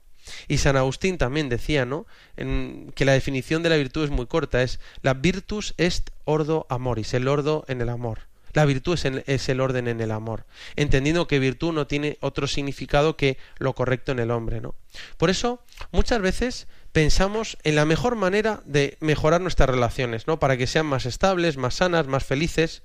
Y 0.47 0.59
San 0.59 0.77
Agustín 0.77 1.19
también 1.19 1.49
decía, 1.49 1.85
¿no? 1.85 2.07
En, 2.37 2.93
que 2.95 3.05
la 3.05 3.15
definición 3.15 3.65
de 3.65 3.71
la 3.71 3.79
virtud 3.79 4.05
es 4.05 4.11
muy 4.11 4.27
corta, 4.27 4.63
es 4.63 4.79
la 5.03 5.15
virtus 5.15 5.75
est 5.77 6.11
ordo 6.27 6.69
amoris, 6.69 7.15
el 7.15 7.27
ordo 7.27 7.65
en 7.67 7.81
el 7.81 7.89
amor. 7.89 8.31
La 8.53 8.65
virtud 8.65 8.95
es 8.95 9.05
el, 9.05 9.25
es 9.27 9.49
el, 9.49 9.61
orden 9.61 9.89
en 9.89 10.01
el 10.01 10.11
amor, 10.11 10.45
entendiendo 10.77 11.27
que 11.29 11.39
virtud 11.39 11.73
no 11.73 11.87
tiene 11.87 12.17
otro 12.21 12.47
significado 12.47 13.17
que 13.17 13.39
lo 13.59 13.75
correcto 13.75 14.13
en 14.13 14.19
el 14.19 14.31
hombre, 14.31 14.61
¿no? 14.61 14.75
Por 15.19 15.31
eso, 15.31 15.63
muchas 15.93 16.21
veces 16.21 16.67
pensamos 16.93 17.59
en 17.63 17.77
la 17.77 17.85
mejor 17.85 18.17
manera 18.17 18.63
de 18.65 18.97
mejorar 19.01 19.41
nuestras 19.41 19.71
relaciones, 19.71 20.27
¿no? 20.27 20.39
Para 20.39 20.57
que 20.57 20.67
sean 20.67 20.87
más 20.87 21.07
estables, 21.07 21.57
más 21.57 21.75
sanas, 21.75 22.07
más 22.07 22.25
felices, 22.25 22.83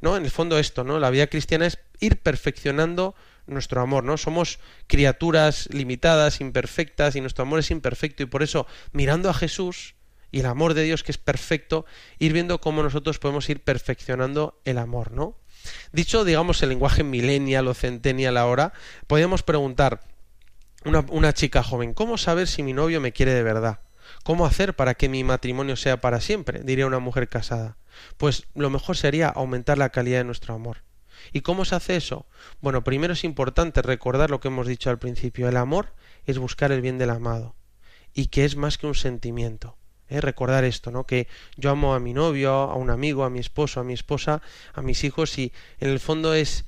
¿no? 0.00 0.16
En 0.16 0.24
el 0.24 0.30
fondo 0.30 0.58
esto, 0.58 0.84
¿no? 0.84 0.98
La 0.98 1.10
vida 1.10 1.26
cristiana 1.28 1.66
es 1.66 1.78
ir 2.00 2.20
perfeccionando 2.20 3.14
nuestro 3.46 3.80
amor, 3.80 4.04
¿no? 4.04 4.16
Somos 4.16 4.58
criaturas 4.86 5.68
limitadas, 5.72 6.40
imperfectas 6.40 7.16
y 7.16 7.20
nuestro 7.20 7.42
amor 7.42 7.60
es 7.60 7.70
imperfecto 7.70 8.22
y 8.22 8.26
por 8.26 8.42
eso 8.42 8.66
mirando 8.92 9.30
a 9.30 9.34
Jesús 9.34 9.94
y 10.30 10.40
el 10.40 10.46
amor 10.46 10.74
de 10.74 10.82
Dios 10.82 11.04
que 11.04 11.12
es 11.12 11.18
perfecto, 11.18 11.86
ir 12.18 12.32
viendo 12.32 12.60
cómo 12.60 12.82
nosotros 12.82 13.18
podemos 13.18 13.48
ir 13.50 13.62
perfeccionando 13.62 14.60
el 14.64 14.78
amor, 14.78 15.12
¿no? 15.12 15.38
Dicho, 15.92 16.24
digamos, 16.24 16.62
el 16.62 16.70
lenguaje 16.70 17.04
millennial 17.04 17.68
o 17.68 17.74
centennial 17.74 18.36
ahora, 18.36 18.72
podemos 19.06 19.42
preguntar 19.42 20.00
una, 20.84 21.04
una 21.08 21.32
chica 21.32 21.62
joven, 21.62 21.94
¿cómo 21.94 22.18
saber 22.18 22.46
si 22.46 22.62
mi 22.62 22.72
novio 22.72 23.00
me 23.00 23.12
quiere 23.12 23.32
de 23.32 23.42
verdad? 23.42 23.80
¿Cómo 24.22 24.46
hacer 24.46 24.74
para 24.74 24.94
que 24.94 25.08
mi 25.08 25.24
matrimonio 25.24 25.76
sea 25.76 26.00
para 26.00 26.20
siempre? 26.20 26.60
diría 26.62 26.86
una 26.86 26.98
mujer 26.98 27.28
casada. 27.28 27.76
Pues 28.16 28.46
lo 28.54 28.70
mejor 28.70 28.96
sería 28.96 29.28
aumentar 29.28 29.78
la 29.78 29.90
calidad 29.90 30.18
de 30.18 30.24
nuestro 30.24 30.54
amor. 30.54 30.78
¿Y 31.32 31.40
cómo 31.40 31.64
se 31.64 31.74
hace 31.74 31.96
eso? 31.96 32.26
Bueno, 32.60 32.84
primero 32.84 33.14
es 33.14 33.24
importante 33.24 33.82
recordar 33.82 34.30
lo 34.30 34.40
que 34.40 34.48
hemos 34.48 34.66
dicho 34.66 34.90
al 34.90 34.98
principio. 34.98 35.48
El 35.48 35.56
amor 35.56 35.94
es 36.26 36.38
buscar 36.38 36.72
el 36.72 36.80
bien 36.80 36.98
del 36.98 37.10
amado 37.10 37.54
y 38.12 38.26
que 38.26 38.44
es 38.44 38.56
más 38.56 38.78
que 38.78 38.86
un 38.86 38.94
sentimiento. 38.94 39.76
¿eh? 40.08 40.20
Recordar 40.20 40.64
esto, 40.64 40.90
¿no? 40.90 41.04
Que 41.04 41.28
yo 41.56 41.70
amo 41.70 41.94
a 41.94 42.00
mi 42.00 42.12
novio, 42.12 42.52
a 42.52 42.74
un 42.74 42.90
amigo, 42.90 43.24
a 43.24 43.30
mi 43.30 43.38
esposo, 43.38 43.80
a 43.80 43.84
mi 43.84 43.94
esposa, 43.94 44.42
a 44.72 44.82
mis 44.82 45.04
hijos 45.04 45.38
y 45.38 45.52
en 45.80 45.90
el 45.90 46.00
fondo 46.00 46.34
es 46.34 46.66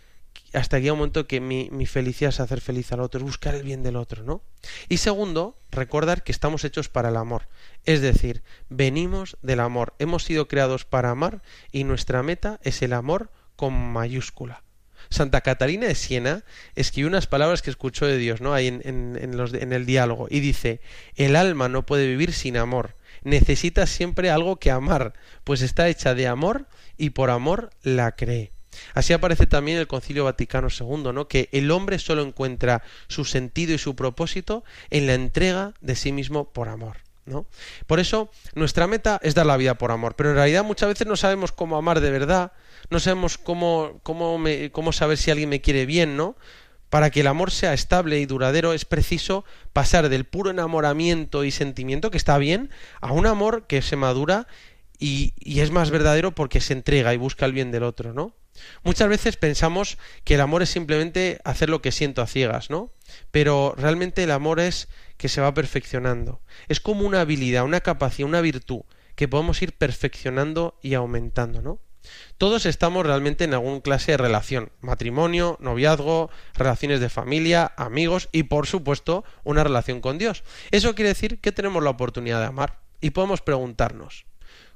hasta 0.56 0.78
aquí 0.78 0.88
un 0.88 0.98
momento 0.98 1.26
que 1.26 1.40
mi, 1.40 1.86
felicidad 1.86 2.30
es 2.30 2.40
hacer 2.40 2.62
feliz 2.62 2.90
al 2.90 3.00
otro, 3.00 3.18
es 3.18 3.24
buscar 3.24 3.54
el 3.54 3.62
bien 3.62 3.82
del 3.82 3.96
otro, 3.96 4.22
¿no? 4.22 4.42
Y 4.88 4.96
segundo, 4.96 5.58
recordar 5.70 6.24
que 6.24 6.32
estamos 6.32 6.64
hechos 6.64 6.88
para 6.88 7.10
el 7.10 7.16
amor. 7.16 7.46
Es 7.84 8.00
decir, 8.00 8.42
venimos 8.70 9.36
del 9.42 9.60
amor, 9.60 9.94
hemos 9.98 10.24
sido 10.24 10.48
creados 10.48 10.86
para 10.86 11.10
amar 11.10 11.42
y 11.72 11.84
nuestra 11.84 12.22
meta 12.22 12.58
es 12.62 12.80
el 12.80 12.94
amor 12.94 13.30
con 13.54 13.74
mayúscula. 13.74 14.62
Santa 15.10 15.42
Catalina 15.42 15.88
de 15.88 15.94
Siena 15.94 16.42
escribió 16.74 17.08
unas 17.08 17.26
palabras 17.26 17.60
que 17.60 17.70
escuchó 17.70 18.06
de 18.06 18.16
Dios, 18.16 18.40
¿no? 18.40 18.54
Ahí 18.54 18.66
en, 18.66 19.36
los, 19.36 19.52
en 19.52 19.74
el 19.74 19.84
diálogo. 19.84 20.26
Y 20.30 20.40
dice, 20.40 20.80
el 21.16 21.36
alma 21.36 21.68
no 21.68 21.84
puede 21.84 22.08
vivir 22.08 22.32
sin 22.32 22.56
amor. 22.56 22.96
Necesita 23.22 23.86
siempre 23.86 24.30
algo 24.30 24.56
que 24.56 24.70
amar, 24.70 25.12
pues 25.44 25.60
está 25.60 25.88
hecha 25.88 26.14
de 26.14 26.26
amor 26.26 26.66
y 26.96 27.10
por 27.10 27.28
amor 27.28 27.70
la 27.82 28.16
cree. 28.16 28.55
Así 28.94 29.12
aparece 29.12 29.46
también 29.46 29.78
el 29.78 29.86
Concilio 29.86 30.24
Vaticano 30.24 30.68
II, 30.68 31.12
¿no? 31.12 31.28
que 31.28 31.48
el 31.52 31.70
hombre 31.70 31.98
solo 31.98 32.22
encuentra 32.22 32.82
su 33.08 33.24
sentido 33.24 33.74
y 33.74 33.78
su 33.78 33.96
propósito 33.96 34.64
en 34.90 35.06
la 35.06 35.14
entrega 35.14 35.74
de 35.80 35.96
sí 35.96 36.12
mismo 36.12 36.52
por 36.52 36.68
amor. 36.68 37.06
¿no? 37.26 37.46
Por 37.86 38.00
eso 38.00 38.30
nuestra 38.54 38.86
meta 38.86 39.20
es 39.22 39.34
dar 39.34 39.46
la 39.46 39.56
vida 39.56 39.74
por 39.74 39.90
amor, 39.90 40.14
pero 40.16 40.30
en 40.30 40.36
realidad 40.36 40.64
muchas 40.64 40.88
veces 40.88 41.06
no 41.06 41.16
sabemos 41.16 41.52
cómo 41.52 41.76
amar 41.76 42.00
de 42.00 42.10
verdad, 42.10 42.52
no 42.88 43.00
sabemos 43.00 43.36
cómo, 43.36 44.00
cómo, 44.02 44.42
cómo 44.72 44.92
saber 44.92 45.18
si 45.18 45.30
alguien 45.30 45.48
me 45.48 45.60
quiere 45.60 45.86
bien, 45.86 46.16
¿no? 46.16 46.36
Para 46.88 47.10
que 47.10 47.20
el 47.20 47.26
amor 47.26 47.50
sea 47.50 47.74
estable 47.74 48.20
y 48.20 48.26
duradero 48.26 48.72
es 48.72 48.84
preciso 48.84 49.44
pasar 49.72 50.08
del 50.08 50.24
puro 50.24 50.50
enamoramiento 50.50 51.42
y 51.42 51.50
sentimiento, 51.50 52.12
que 52.12 52.16
está 52.16 52.38
bien, 52.38 52.70
a 53.00 53.12
un 53.12 53.26
amor 53.26 53.66
que 53.66 53.82
se 53.82 53.96
madura 53.96 54.46
y, 54.98 55.34
y 55.38 55.60
es 55.60 55.72
más 55.72 55.90
verdadero 55.90 56.32
porque 56.32 56.60
se 56.60 56.72
entrega 56.72 57.12
y 57.12 57.16
busca 57.16 57.44
el 57.44 57.52
bien 57.52 57.72
del 57.72 57.82
otro, 57.82 58.12
¿no? 58.12 58.32
Muchas 58.82 59.08
veces 59.08 59.36
pensamos 59.36 59.98
que 60.24 60.34
el 60.34 60.40
amor 60.40 60.62
es 60.62 60.70
simplemente 60.70 61.40
hacer 61.44 61.70
lo 61.70 61.82
que 61.82 61.92
siento 61.92 62.22
a 62.22 62.26
ciegas, 62.26 62.70
¿no? 62.70 62.92
Pero 63.30 63.74
realmente 63.76 64.22
el 64.22 64.30
amor 64.30 64.60
es 64.60 64.88
que 65.16 65.28
se 65.28 65.40
va 65.40 65.54
perfeccionando. 65.54 66.40
Es 66.68 66.80
como 66.80 67.06
una 67.06 67.20
habilidad, 67.20 67.64
una 67.64 67.80
capacidad, 67.80 68.28
una 68.28 68.40
virtud 68.40 68.82
que 69.14 69.28
podemos 69.28 69.62
ir 69.62 69.72
perfeccionando 69.72 70.78
y 70.82 70.94
aumentando, 70.94 71.62
¿no? 71.62 71.80
Todos 72.38 72.66
estamos 72.66 73.04
realmente 73.04 73.44
en 73.44 73.54
alguna 73.54 73.80
clase 73.80 74.12
de 74.12 74.18
relación, 74.18 74.70
matrimonio, 74.80 75.56
noviazgo, 75.60 76.30
relaciones 76.54 77.00
de 77.00 77.08
familia, 77.08 77.72
amigos 77.76 78.28
y 78.32 78.44
por 78.44 78.66
supuesto 78.66 79.24
una 79.44 79.64
relación 79.64 80.00
con 80.00 80.18
Dios. 80.18 80.44
Eso 80.70 80.94
quiere 80.94 81.08
decir 81.10 81.40
que 81.40 81.52
tenemos 81.52 81.82
la 81.82 81.90
oportunidad 81.90 82.40
de 82.40 82.46
amar 82.46 82.78
y 83.00 83.10
podemos 83.10 83.40
preguntarnos, 83.40 84.26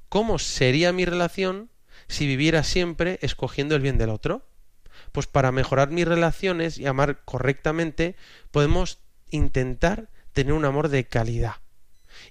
¿cómo 0.09 0.39
sería 0.39 0.93
mi 0.93 1.05
relación 1.05 1.70
si 2.11 2.27
viviera 2.27 2.65
siempre 2.65 3.19
escogiendo 3.23 3.77
el 3.77 3.83
bien 3.83 3.97
del 3.97 4.11
otro? 4.11 4.45
Pues 5.13 5.27
para 5.27 5.53
mejorar 5.53 5.91
mis 5.91 6.07
relaciones 6.07 6.77
y 6.79 6.87
amar 6.87 7.23
correctamente 7.25 8.17
podemos 8.51 8.99
intentar 9.31 10.09
tener 10.33 10.53
un 10.53 10.65
amor 10.65 10.89
de 10.89 11.07
calidad. 11.07 11.55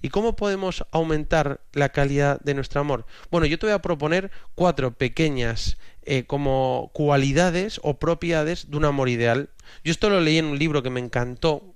¿Y 0.02 0.10
cómo 0.10 0.36
podemos 0.36 0.84
aumentar 0.92 1.62
la 1.72 1.88
calidad 1.88 2.40
de 2.40 2.54
nuestro 2.54 2.80
amor? 2.80 3.06
Bueno, 3.30 3.46
yo 3.46 3.58
te 3.58 3.66
voy 3.66 3.74
a 3.74 3.82
proponer 3.82 4.30
cuatro 4.54 4.92
pequeñas 4.92 5.78
eh, 6.02 6.24
como 6.26 6.90
cualidades 6.92 7.80
o 7.82 7.98
propiedades 7.98 8.70
de 8.70 8.76
un 8.76 8.84
amor 8.84 9.08
ideal. 9.08 9.50
Yo 9.82 9.90
esto 9.90 10.10
lo 10.10 10.20
leí 10.20 10.38
en 10.38 10.44
un 10.46 10.58
libro 10.58 10.82
que 10.82 10.90
me 10.90 11.00
encantó, 11.00 11.74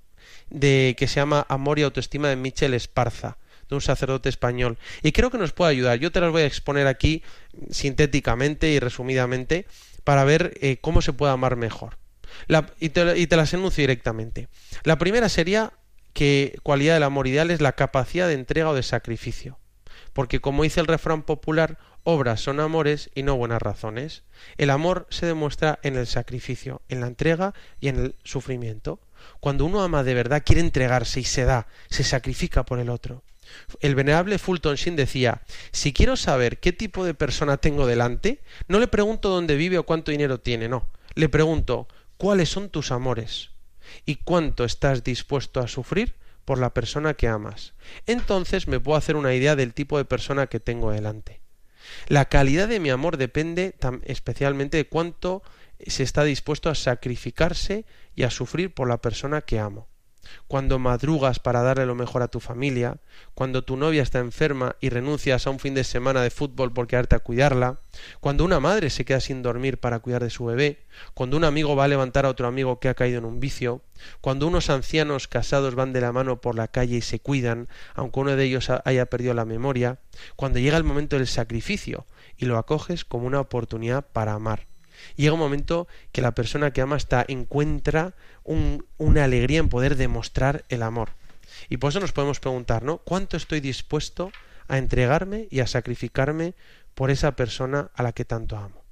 de 0.51 0.95
que 0.99 1.09
se 1.09 1.17
llama 1.17 1.47
Amor 1.49 1.79
y 1.79 1.83
Autoestima 1.83 2.29
de 2.29 2.37
Michel 2.37 2.75
Esparza 2.75 3.39
de 3.69 3.75
un 3.75 3.81
sacerdote 3.81 4.29
español. 4.29 4.79
Y 5.03 5.13
creo 5.13 5.31
que 5.31 5.39
nos 5.39 5.53
puede 5.53 5.73
ayudar. 5.73 5.99
Yo 5.99 6.13
te 6.13 6.21
las 6.21 6.31
voy 6.31 6.43
a 6.43 6.47
exponer 6.47 6.87
aquí 6.87 7.23
sintéticamente 7.71 8.71
y 8.71 8.79
resumidamente 8.79 9.67
para 10.05 10.25
ver 10.25 10.57
eh, 10.61 10.79
cómo 10.81 11.03
se 11.03 11.13
puede 11.13 11.33
amar 11.33 11.57
mejor. 11.57 11.99
Y, 12.81 12.89
te, 12.91 13.19
y 13.19 13.27
te 13.27 13.37
las 13.37 13.55
enuncio 13.55 13.83
directamente. 13.83 14.49
La 14.83 14.99
primera 14.99 15.29
sería 15.29 15.73
que 16.13 16.59
cualidad 16.63 16.95
del 16.95 17.03
amor 17.03 17.27
ideal 17.27 17.51
es 17.51 17.61
la 17.61 17.73
capacidad 17.73 18.29
de 18.29 18.35
entrega 18.35 18.71
o 18.71 18.75
de 18.75 18.83
sacrificio. 18.83 19.59
Porque 20.13 20.41
como 20.41 20.63
dice 20.63 20.81
el 20.81 20.87
refrán 20.87 21.23
popular, 21.23 21.79
obras 22.05 22.41
son 22.41 22.61
amores 22.61 23.11
y 23.15 23.25
no 23.25 23.37
buenas 23.37 23.61
razones. 23.61 24.23
El 24.57 24.71
amor 24.71 25.07
se 25.11 25.27
demuestra 25.27 25.81
en 25.83 25.97
el 25.97 26.07
sacrificio, 26.07 26.83
en 26.89 27.01
la 27.01 27.09
entrega 27.09 27.53
y 27.81 27.89
en 27.89 27.97
el 27.97 28.15
sufrimiento. 28.23 29.01
Cuando 29.41 29.65
uno 29.65 29.83
ama 29.83 30.05
de 30.05 30.15
verdad, 30.15 30.43
quiere 30.45 30.61
entregarse 30.61 31.21
y 31.21 31.25
se 31.25 31.45
da, 31.45 31.67
se 31.89 32.05
sacrifica 32.05 32.65
por 32.65 32.79
el 32.79 32.91
otro. 32.91 33.25
El 33.81 33.95
venerable 33.95 34.39
Fulton 34.39 34.77
Sheen 34.77 34.97
decía, 34.97 35.43
si 35.73 35.93
quiero 35.93 36.17
saber 36.17 36.59
qué 36.59 36.73
tipo 36.73 37.05
de 37.05 37.15
persona 37.15 37.57
tengo 37.57 37.87
delante, 37.87 38.43
no 38.69 38.79
le 38.79 38.89
pregunto 38.89 39.29
dónde 39.29 39.57
vive 39.57 39.79
o 39.79 39.87
cuánto 39.87 40.11
dinero 40.11 40.41
tiene, 40.41 40.69
no. 40.69 40.89
Le 41.15 41.29
pregunto, 41.29 41.89
¿cuáles 42.17 42.49
son 42.49 42.69
tus 42.69 42.91
amores? 42.91 43.51
¿Y 44.07 44.17
cuánto 44.17 44.65
estás 44.65 45.05
dispuesto 45.05 45.61
a 45.61 45.69
sufrir 45.69 46.15
por 46.45 46.59
la 46.59 46.75
persona 46.75 47.15
que 47.15 47.29
amas? 47.29 47.75
Entonces 48.07 48.67
me 48.69 48.81
puedo 48.81 48.97
hacer 48.97 49.17
una 49.17 49.35
idea 49.35 49.57
del 49.57 49.75
tipo 49.75 49.99
de 49.99 50.05
persona 50.05 50.47
que 50.47 50.61
tengo 50.61 50.91
delante. 50.91 51.41
La 52.09 52.25
calidad 52.27 52.69
de 52.69 52.81
mi 52.81 52.91
amor 52.91 53.17
depende 53.19 53.75
especialmente 54.05 54.79
de 54.79 54.89
cuánto 54.89 55.43
se 55.87 56.03
está 56.03 56.25
dispuesto 56.25 56.71
a 56.71 56.75
sacrificarse 56.75 57.85
y 58.15 58.23
a 58.23 58.31
sufrir 58.31 58.73
por 58.73 58.89
la 58.89 58.99
persona 58.99 59.43
que 59.43 59.59
amo 59.59 59.89
cuando 60.49 60.79
madrugas 60.79 61.39
para 61.39 61.63
darle 61.63 61.87
lo 61.87 61.95
mejor 61.95 62.23
a 62.23 62.29
tu 62.29 62.41
familia, 62.41 62.99
cuando 63.35 63.65
tu 63.65 63.77
novia 63.77 64.03
está 64.03 64.19
enferma 64.19 64.77
y 64.81 64.89
renuncias 64.89 65.47
a 65.47 65.51
un 65.51 65.59
fin 65.59 65.75
de 65.75 65.85
semana 65.85 66.23
de 66.23 66.31
fútbol 66.31 66.73
por 66.73 66.87
quedarte 66.87 67.17
a 67.17 67.21
cuidarla, 67.21 67.81
cuando 68.21 68.45
una 68.45 68.61
madre 68.61 68.91
se 68.91 69.05
queda 69.05 69.21
sin 69.21 69.43
dormir 69.43 69.79
para 69.79 70.01
cuidar 70.01 70.23
de 70.23 70.31
su 70.31 70.45
bebé, 70.45 70.85
cuando 71.15 71.37
un 71.37 71.45
amigo 71.45 71.77
va 71.77 71.85
a 71.85 71.89
levantar 71.89 72.27
a 72.27 72.31
otro 72.31 72.47
amigo 72.47 72.81
que 72.81 72.89
ha 72.89 72.95
caído 72.95 73.19
en 73.19 73.25
un 73.25 73.41
vicio, 73.41 73.83
cuando 74.21 74.47
unos 74.47 74.71
ancianos 74.71 75.29
casados 75.29 75.75
van 75.75 75.93
de 75.93 76.01
la 76.01 76.13
mano 76.13 76.41
por 76.41 76.55
la 76.55 76.69
calle 76.69 76.97
y 76.97 77.03
se 77.03 77.21
cuidan, 77.21 77.69
aunque 77.95 78.21
uno 78.21 78.37
de 78.37 78.45
ellos 78.45 78.71
haya 78.85 79.07
perdido 79.07 79.35
la 79.35 79.45
memoria, 79.45 79.99
cuando 80.37 80.59
llega 80.59 80.77
el 80.77 80.85
momento 80.85 81.17
del 81.17 81.27
sacrificio 81.27 82.07
y 82.37 82.47
lo 82.47 82.59
acoges 82.59 83.05
como 83.05 83.27
una 83.27 83.41
oportunidad 83.41 84.05
para 84.13 84.35
amar 84.35 84.67
llega 85.17 85.35
un 85.35 85.41
momento 85.41 85.89
que 86.13 86.23
la 86.23 86.35
persona 86.35 86.73
que 86.73 86.81
ama 86.81 86.97
está, 86.97 87.25
encuentra 87.29 88.15
un, 88.43 88.87
una 88.99 89.25
alegría 89.25 89.61
en 89.61 89.69
poder 89.69 89.97
demostrar 89.97 90.65
el 90.69 90.83
amor. 90.83 91.11
Y 91.69 91.77
por 91.77 91.91
eso 91.91 92.01
nos 92.01 92.13
podemos 92.13 92.41
preguntar, 92.41 92.83
¿no? 92.83 92.99
¿Cuánto 92.99 93.37
estoy 93.37 93.61
dispuesto 93.61 94.33
a 94.69 94.79
entregarme 94.79 95.49
y 95.51 95.61
a 95.61 95.67
sacrificarme 95.67 96.55
por 96.95 97.11
esa 97.11 97.37
persona 97.37 97.91
a 97.95 98.03
la 98.03 98.13
que 98.13 98.25
tanto 98.25 98.57
amo? 98.57 98.85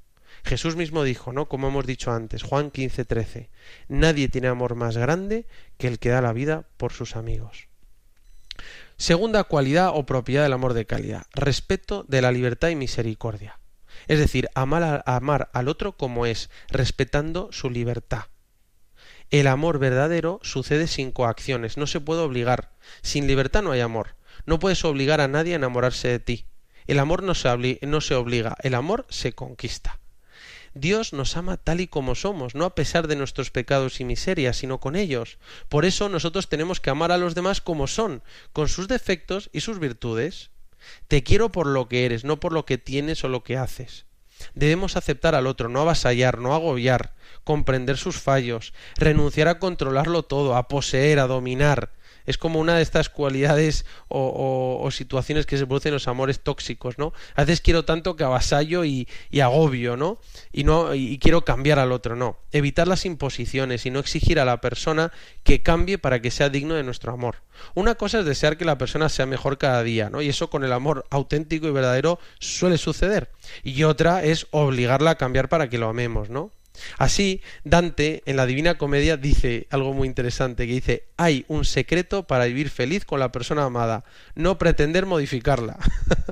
Jesús 0.44 0.76
mismo 0.76 1.04
dijo, 1.04 1.32
¿no? 1.32 1.48
Como 1.48 1.68
hemos 1.68 1.86
dicho 1.86 2.10
antes, 2.10 2.42
Juan 2.42 2.70
15, 2.70 3.04
13, 3.04 3.50
nadie 3.88 4.28
tiene 4.28 4.48
amor 4.48 4.74
más 4.74 4.96
grande 4.96 5.46
que 5.78 5.86
el 5.86 5.98
que 5.98 6.08
da 6.08 6.20
la 6.20 6.32
vida 6.32 6.64
por 6.76 6.92
sus 6.92 7.16
amigos. 7.16 7.68
Segunda 8.96 9.44
cualidad 9.44 9.90
o 9.94 10.04
propiedad 10.06 10.42
del 10.42 10.52
amor 10.52 10.74
de 10.74 10.86
calidad, 10.86 11.26
respeto 11.32 12.04
de 12.08 12.22
la 12.22 12.32
libertad 12.32 12.68
y 12.68 12.76
misericordia. 12.76 13.58
Es 14.08 14.18
decir, 14.18 14.48
amar, 14.54 14.82
a, 14.82 15.16
amar 15.16 15.50
al 15.52 15.68
otro 15.68 15.96
como 15.96 16.26
es, 16.26 16.50
respetando 16.68 17.48
su 17.52 17.70
libertad. 17.70 18.24
El 19.30 19.46
amor 19.46 19.78
verdadero 19.78 20.40
sucede 20.42 20.86
sin 20.86 21.10
coacciones, 21.10 21.76
no 21.76 21.86
se 21.86 22.00
puede 22.00 22.20
obligar. 22.20 22.72
Sin 23.00 23.26
libertad 23.26 23.62
no 23.62 23.72
hay 23.72 23.80
amor. 23.80 24.16
No 24.44 24.58
puedes 24.58 24.84
obligar 24.84 25.20
a 25.20 25.28
nadie 25.28 25.54
a 25.54 25.56
enamorarse 25.56 26.08
de 26.08 26.18
ti. 26.18 26.46
El 26.86 26.98
amor 26.98 27.22
no 27.22 27.34
se, 27.34 27.78
no 27.82 28.00
se 28.00 28.14
obliga, 28.14 28.56
el 28.62 28.74
amor 28.74 29.06
se 29.08 29.32
conquista. 29.32 30.00
Dios 30.74 31.12
nos 31.12 31.36
ama 31.36 31.58
tal 31.58 31.80
y 31.80 31.86
como 31.86 32.14
somos, 32.14 32.54
no 32.54 32.64
a 32.64 32.74
pesar 32.74 33.06
de 33.06 33.16
nuestros 33.16 33.50
pecados 33.50 34.00
y 34.00 34.04
miserias, 34.04 34.56
sino 34.56 34.80
con 34.80 34.96
ellos. 34.96 35.38
Por 35.68 35.84
eso 35.84 36.08
nosotros 36.08 36.48
tenemos 36.48 36.80
que 36.80 36.90
amar 36.90 37.12
a 37.12 37.18
los 37.18 37.34
demás 37.34 37.60
como 37.60 37.86
son, 37.86 38.22
con 38.52 38.68
sus 38.68 38.88
defectos 38.88 39.50
y 39.52 39.60
sus 39.60 39.78
virtudes. 39.78 40.50
Te 41.08 41.22
quiero 41.22 41.52
por 41.52 41.66
lo 41.66 41.88
que 41.88 42.04
eres, 42.04 42.24
no 42.24 42.40
por 42.40 42.52
lo 42.52 42.64
que 42.64 42.78
tienes 42.78 43.24
o 43.24 43.28
lo 43.28 43.44
que 43.44 43.56
haces. 43.56 44.06
Debemos 44.54 44.96
aceptar 44.96 45.34
al 45.34 45.46
otro, 45.46 45.68
no 45.68 45.80
avasallar, 45.80 46.38
no 46.38 46.54
agobiar, 46.54 47.14
comprender 47.44 47.96
sus 47.96 48.18
fallos, 48.18 48.72
renunciar 48.96 49.48
a 49.48 49.58
controlarlo 49.58 50.24
todo, 50.24 50.56
a 50.56 50.68
poseer, 50.68 51.18
a 51.18 51.26
dominar. 51.26 51.92
Es 52.26 52.38
como 52.38 52.60
una 52.60 52.76
de 52.76 52.82
estas 52.82 53.08
cualidades 53.08 53.84
o, 54.08 54.88
situaciones 54.92 55.46
que 55.46 55.56
se 55.56 55.66
producen 55.66 55.90
en 55.90 55.94
los 55.94 56.08
amores 56.08 56.40
tóxicos, 56.40 56.98
¿no? 56.98 57.12
A 57.34 57.42
veces 57.42 57.60
quiero 57.60 57.84
tanto 57.84 58.16
que 58.16 58.24
avasallo 58.24 58.84
y, 58.84 59.08
y 59.30 59.40
agobio, 59.40 59.96
¿no? 59.96 60.18
Y 60.52 60.64
no 60.64 60.94
y 60.94 61.18
quiero 61.18 61.44
cambiar 61.44 61.78
al 61.78 61.92
otro, 61.92 62.16
no. 62.16 62.38
Evitar 62.52 62.88
las 62.88 63.04
imposiciones 63.06 63.86
y 63.86 63.90
no 63.90 63.98
exigir 64.00 64.38
a 64.38 64.44
la 64.44 64.60
persona 64.60 65.12
que 65.42 65.62
cambie 65.62 65.98
para 65.98 66.20
que 66.20 66.30
sea 66.30 66.48
digno 66.48 66.74
de 66.74 66.82
nuestro 66.82 67.12
amor. 67.12 67.36
Una 67.74 67.94
cosa 67.94 68.20
es 68.20 68.24
desear 68.24 68.56
que 68.56 68.64
la 68.64 68.78
persona 68.78 69.08
sea 69.08 69.26
mejor 69.26 69.58
cada 69.58 69.82
día, 69.82 70.10
¿no? 70.10 70.22
Y 70.22 70.28
eso 70.28 70.50
con 70.50 70.64
el 70.64 70.72
amor 70.72 71.06
auténtico 71.10 71.66
y 71.66 71.72
verdadero 71.72 72.18
suele 72.38 72.78
suceder. 72.78 73.30
Y 73.62 73.84
otra 73.84 74.22
es 74.22 74.46
obligarla 74.50 75.12
a 75.12 75.14
cambiar 75.16 75.48
para 75.48 75.68
que 75.68 75.78
lo 75.78 75.88
amemos, 75.88 76.30
¿no? 76.30 76.50
Así, 76.98 77.42
Dante 77.64 78.22
en 78.26 78.36
la 78.36 78.46
Divina 78.46 78.78
Comedia 78.78 79.16
dice 79.16 79.66
algo 79.70 79.92
muy 79.92 80.08
interesante, 80.08 80.66
que 80.66 80.72
dice, 80.72 81.04
hay 81.16 81.44
un 81.48 81.64
secreto 81.64 82.26
para 82.26 82.44
vivir 82.46 82.70
feliz 82.70 83.04
con 83.04 83.20
la 83.20 83.32
persona 83.32 83.64
amada, 83.64 84.04
no 84.34 84.58
pretender 84.58 85.06
modificarla. 85.06 85.78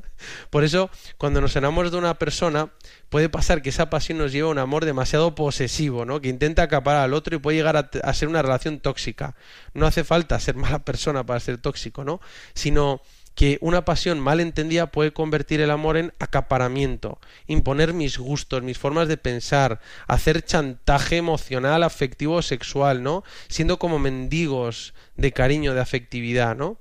Por 0.50 0.64
eso, 0.64 0.90
cuando 1.18 1.40
nos 1.40 1.56
enamoramos 1.56 1.92
de 1.92 1.98
una 1.98 2.18
persona, 2.18 2.70
puede 3.08 3.28
pasar 3.28 3.62
que 3.62 3.70
esa 3.70 3.90
pasión 3.90 4.18
nos 4.18 4.32
lleve 4.32 4.48
a 4.48 4.52
un 4.52 4.58
amor 4.58 4.84
demasiado 4.84 5.34
posesivo, 5.34 6.04
¿no? 6.04 6.20
Que 6.20 6.28
intenta 6.28 6.62
acaparar 6.62 7.02
al 7.02 7.14
otro 7.14 7.36
y 7.36 7.38
puede 7.38 7.56
llegar 7.56 7.76
a, 7.76 7.90
a 8.02 8.14
ser 8.14 8.28
una 8.28 8.42
relación 8.42 8.80
tóxica. 8.80 9.34
No 9.72 9.86
hace 9.86 10.04
falta 10.04 10.38
ser 10.40 10.56
mala 10.56 10.84
persona 10.84 11.24
para 11.24 11.40
ser 11.40 11.58
tóxico, 11.58 12.04
¿no? 12.04 12.20
Sino 12.54 13.00
que 13.34 13.58
una 13.60 13.84
pasión 13.84 14.20
mal 14.20 14.40
entendida 14.40 14.90
puede 14.90 15.12
convertir 15.12 15.60
el 15.60 15.70
amor 15.70 15.96
en 15.96 16.12
acaparamiento, 16.18 17.18
imponer 17.46 17.94
mis 17.94 18.18
gustos, 18.18 18.62
mis 18.62 18.78
formas 18.78 19.08
de 19.08 19.16
pensar, 19.16 19.80
hacer 20.06 20.42
chantaje 20.44 21.16
emocional, 21.16 21.82
afectivo 21.82 22.36
o 22.36 22.42
sexual, 22.42 23.02
¿no? 23.02 23.24
Siendo 23.48 23.78
como 23.78 23.98
mendigos 23.98 24.94
de 25.16 25.32
cariño, 25.32 25.74
de 25.74 25.80
afectividad, 25.80 26.56
¿no? 26.56 26.76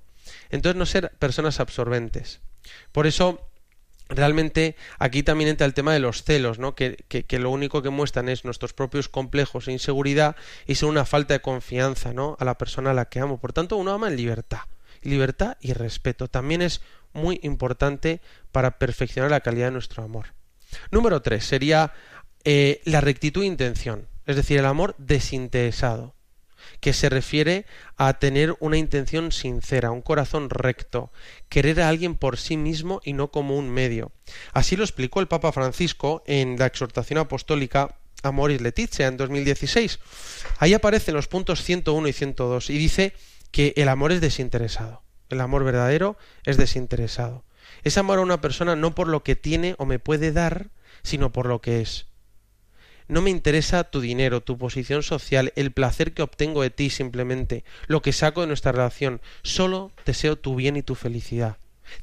Entonces 0.50 0.78
no 0.78 0.86
ser 0.86 1.12
personas 1.20 1.60
absorbentes. 1.60 2.42
Por 2.92 3.08
eso 3.08 3.46
realmente 4.10 4.76
aquí 4.98 5.22
también 5.24 5.52
entra 5.52 5.68
el 5.68 5.74
tema 5.74 5.94
de 5.94 6.00
los 6.00 6.24
celos, 6.24 6.60
¿no? 6.60 6.76
Que, 6.76 6.98
que, 7.08 7.24
que 7.24 7.40
lo 7.40 7.52
único 7.52 7.82
que 7.82 7.90
muestran 7.90 8.28
es 8.28 8.44
nuestros 8.44 8.74
propios 8.74 9.08
complejos 9.08 9.68
e 9.68 9.72
inseguridad 9.72 10.36
y 10.66 10.76
son 10.76 10.90
una 10.90 11.06
falta 11.06 11.36
de 11.36 11.42
confianza, 11.42 12.14
¿no? 12.14 12.36
A 12.40 12.46
la 12.46 12.58
persona 12.58 12.92
a 12.92 12.94
la 12.96 13.06
que 13.06 13.20
amo. 13.20 13.40
Por 13.40 13.54
tanto, 13.54 13.78
uno 13.78 13.94
ama 13.94 14.08
en 14.08 14.18
libertad. 14.18 14.62
Libertad 15.02 15.58
y 15.62 15.74
respeto. 15.74 16.28
También 16.28 16.62
es 16.62 16.82
muy 17.14 17.40
importante 17.44 18.22
para 18.52 18.78
perfeccionar 18.78 19.32
la 19.32 19.42
calidad 19.42 19.68
de 19.68 19.72
nuestro 19.72 20.04
amor. 20.04 20.34
Número 20.92 21.22
tres 21.22 21.46
sería 21.46 21.94
eh, 22.44 22.82
la 22.86 23.02
rectitud 23.02 23.42
de 23.42 23.48
intención, 23.48 24.08
es 24.26 24.36
decir, 24.36 24.60
el 24.60 24.66
amor 24.66 24.96
desinteresado 24.98 26.16
que 26.80 26.94
se 26.94 27.10
refiere 27.10 27.66
a 27.98 28.20
tener 28.20 28.56
una 28.60 28.78
intención 28.78 29.32
sincera, 29.32 29.92
un 29.92 30.02
corazón 30.02 30.50
recto, 30.50 31.12
querer 31.50 31.82
a 31.82 31.90
alguien 31.90 32.16
por 32.16 32.38
sí 32.38 32.58
mismo 32.58 33.02
y 33.04 33.14
no 33.14 33.32
como 33.32 33.58
un 33.58 33.70
medio. 33.70 34.12
Así 34.54 34.76
lo 34.76 34.84
explicó 34.84 35.20
el 35.20 35.28
Papa 35.28 35.52
Francisco 35.52 36.24
en 36.26 36.58
la 36.58 36.68
exhortación 36.68 37.20
apostólica 37.20 37.96
Amoris 38.24 38.62
Letizia 38.62 39.08
en 39.08 39.18
2016. 39.18 40.00
Ahí 40.60 40.74
aparecen 40.74 41.16
los 41.16 41.28
puntos 41.28 41.64
101 41.64 42.08
y 42.08 42.14
102 42.14 42.70
y 42.70 42.78
dice 42.78 43.14
que 43.52 43.74
el 43.78 43.90
amor 43.90 44.12
es 44.12 44.22
desinteresado. 44.22 45.02
El 45.30 45.42
amor 45.42 45.64
verdadero 45.64 46.18
es 46.44 46.58
desinteresado. 46.58 47.44
Es 47.84 47.98
amar 47.98 48.20
a 48.20 48.22
una 48.22 48.42
persona 48.42 48.76
no 48.76 48.96
por 48.96 49.08
lo 49.08 49.24
que 49.24 49.36
tiene 49.36 49.76
o 49.78 49.86
me 49.86 50.00
puede 50.00 50.32
dar, 50.32 50.70
sino 51.04 51.32
por 51.32 51.46
lo 51.46 51.62
que 51.62 51.82
es. 51.82 52.08
No 53.08 53.22
me 53.22 53.32
interesa 53.32 53.86
tu 53.86 54.02
dinero, 54.02 54.42
tu 54.42 54.58
posición 54.58 55.02
social, 55.02 55.52
el 55.56 55.72
placer 55.72 56.14
que 56.14 56.22
obtengo 56.22 56.62
de 56.62 56.70
ti 56.70 56.92
simplemente, 56.92 57.64
lo 57.88 58.02
que 58.02 58.14
saco 58.14 58.42
de 58.42 58.48
nuestra 58.48 58.72
relación. 58.72 59.22
Solo 59.42 59.92
deseo 60.06 60.38
tu 60.38 60.56
bien 60.56 60.78
y 60.78 60.84
tu 60.84 60.94
felicidad. 60.94 61.58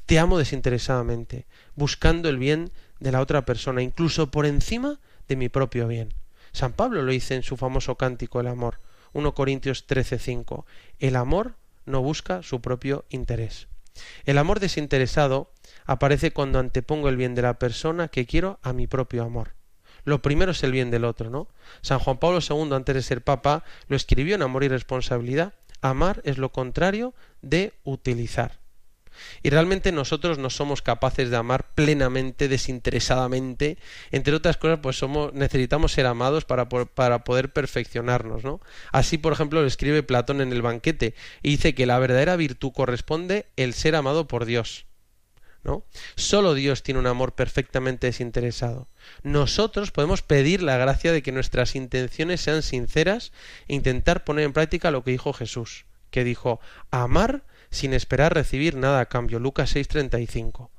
Te 0.05 0.19
amo 0.19 0.37
desinteresadamente, 0.37 1.45
buscando 1.75 2.27
el 2.27 2.37
bien 2.37 2.71
de 2.99 3.13
la 3.13 3.21
otra 3.21 3.45
persona, 3.45 3.81
incluso 3.81 4.31
por 4.31 4.45
encima 4.45 4.99
de 5.29 5.37
mi 5.37 5.47
propio 5.47 5.87
bien. 5.87 6.13
San 6.51 6.73
Pablo 6.73 7.01
lo 7.01 7.11
dice 7.11 7.35
en 7.35 7.43
su 7.43 7.55
famoso 7.55 7.95
cántico 7.95 8.41
El 8.41 8.47
amor, 8.47 8.79
1 9.17 9.33
Corintios 9.33 9.87
13:5. 9.87 10.65
El 10.99 11.15
amor 11.15 11.55
no 11.87 12.03
busca 12.03 12.43
su 12.43 12.61
propio 12.61 13.03
interés. 13.09 13.67
El 14.25 14.37
amor 14.37 14.59
desinteresado 14.59 15.51
aparece 15.85 16.31
cuando 16.31 16.59
antepongo 16.59 17.09
el 17.09 17.17
bien 17.17 17.33
de 17.33 17.41
la 17.41 17.57
persona 17.57 18.09
que 18.09 18.27
quiero 18.27 18.59
a 18.61 18.73
mi 18.73 18.85
propio 18.85 19.23
amor. 19.23 19.53
Lo 20.03 20.21
primero 20.21 20.51
es 20.51 20.61
el 20.61 20.71
bien 20.71 20.91
del 20.91 21.03
otro, 21.03 21.31
¿no? 21.31 21.47
San 21.81 21.97
Juan 21.97 22.19
Pablo 22.19 22.41
II, 22.47 22.73
antes 22.73 22.93
de 22.93 23.01
ser 23.01 23.23
papa, 23.23 23.63
lo 23.87 23.95
escribió 23.95 24.35
en 24.35 24.43
Amor 24.43 24.63
y 24.63 24.67
Responsabilidad. 24.67 25.55
Amar 25.81 26.21
es 26.23 26.37
lo 26.37 26.51
contrario 26.51 27.15
de 27.41 27.73
utilizar. 27.83 28.59
Y 29.43 29.49
realmente 29.49 29.91
nosotros 29.91 30.37
no 30.37 30.49
somos 30.49 30.81
capaces 30.81 31.29
de 31.29 31.37
amar 31.37 31.67
plenamente, 31.73 32.47
desinteresadamente. 32.47 33.77
Entre 34.11 34.35
otras 34.35 34.57
cosas, 34.57 34.79
pues 34.81 34.97
somos, 34.97 35.33
necesitamos 35.33 35.91
ser 35.91 36.05
amados 36.05 36.45
para, 36.45 36.69
para 36.69 37.23
poder 37.23 37.53
perfeccionarnos, 37.53 38.43
¿no? 38.43 38.61
Así, 38.91 39.17
por 39.17 39.33
ejemplo, 39.33 39.61
lo 39.61 39.67
escribe 39.67 40.03
Platón 40.03 40.41
en 40.41 40.51
el 40.51 40.61
banquete 40.61 41.15
y 41.41 41.51
dice 41.51 41.75
que 41.75 41.85
la 41.85 41.99
verdadera 41.99 42.35
virtud 42.35 42.71
corresponde 42.73 43.47
el 43.55 43.73
ser 43.73 43.95
amado 43.95 44.27
por 44.27 44.45
Dios. 44.45 44.87
¿no? 45.63 45.83
Solo 46.15 46.53
Dios 46.53 46.81
tiene 46.81 46.99
un 46.99 47.07
amor 47.07 47.35
perfectamente 47.35 48.07
desinteresado. 48.07 48.87
Nosotros 49.23 49.91
podemos 49.91 50.21
pedir 50.21 50.63
la 50.63 50.77
gracia 50.77 51.11
de 51.11 51.21
que 51.21 51.31
nuestras 51.31 51.75
intenciones 51.75 52.41
sean 52.41 52.63
sinceras 52.63 53.33
e 53.67 53.75
intentar 53.75 54.23
poner 54.23 54.45
en 54.45 54.53
práctica 54.53 54.91
lo 54.91 55.03
que 55.03 55.11
dijo 55.11 55.33
Jesús, 55.33 55.85
que 56.09 56.23
dijo 56.23 56.59
amar 56.89 57.43
sin 57.69 57.93
esperar 57.93 58.33
recibir 58.33 58.75
nada 58.75 58.99
a 58.99 59.05
cambio. 59.07 59.39
Lucas 59.39 59.75
6:35. 59.75 60.69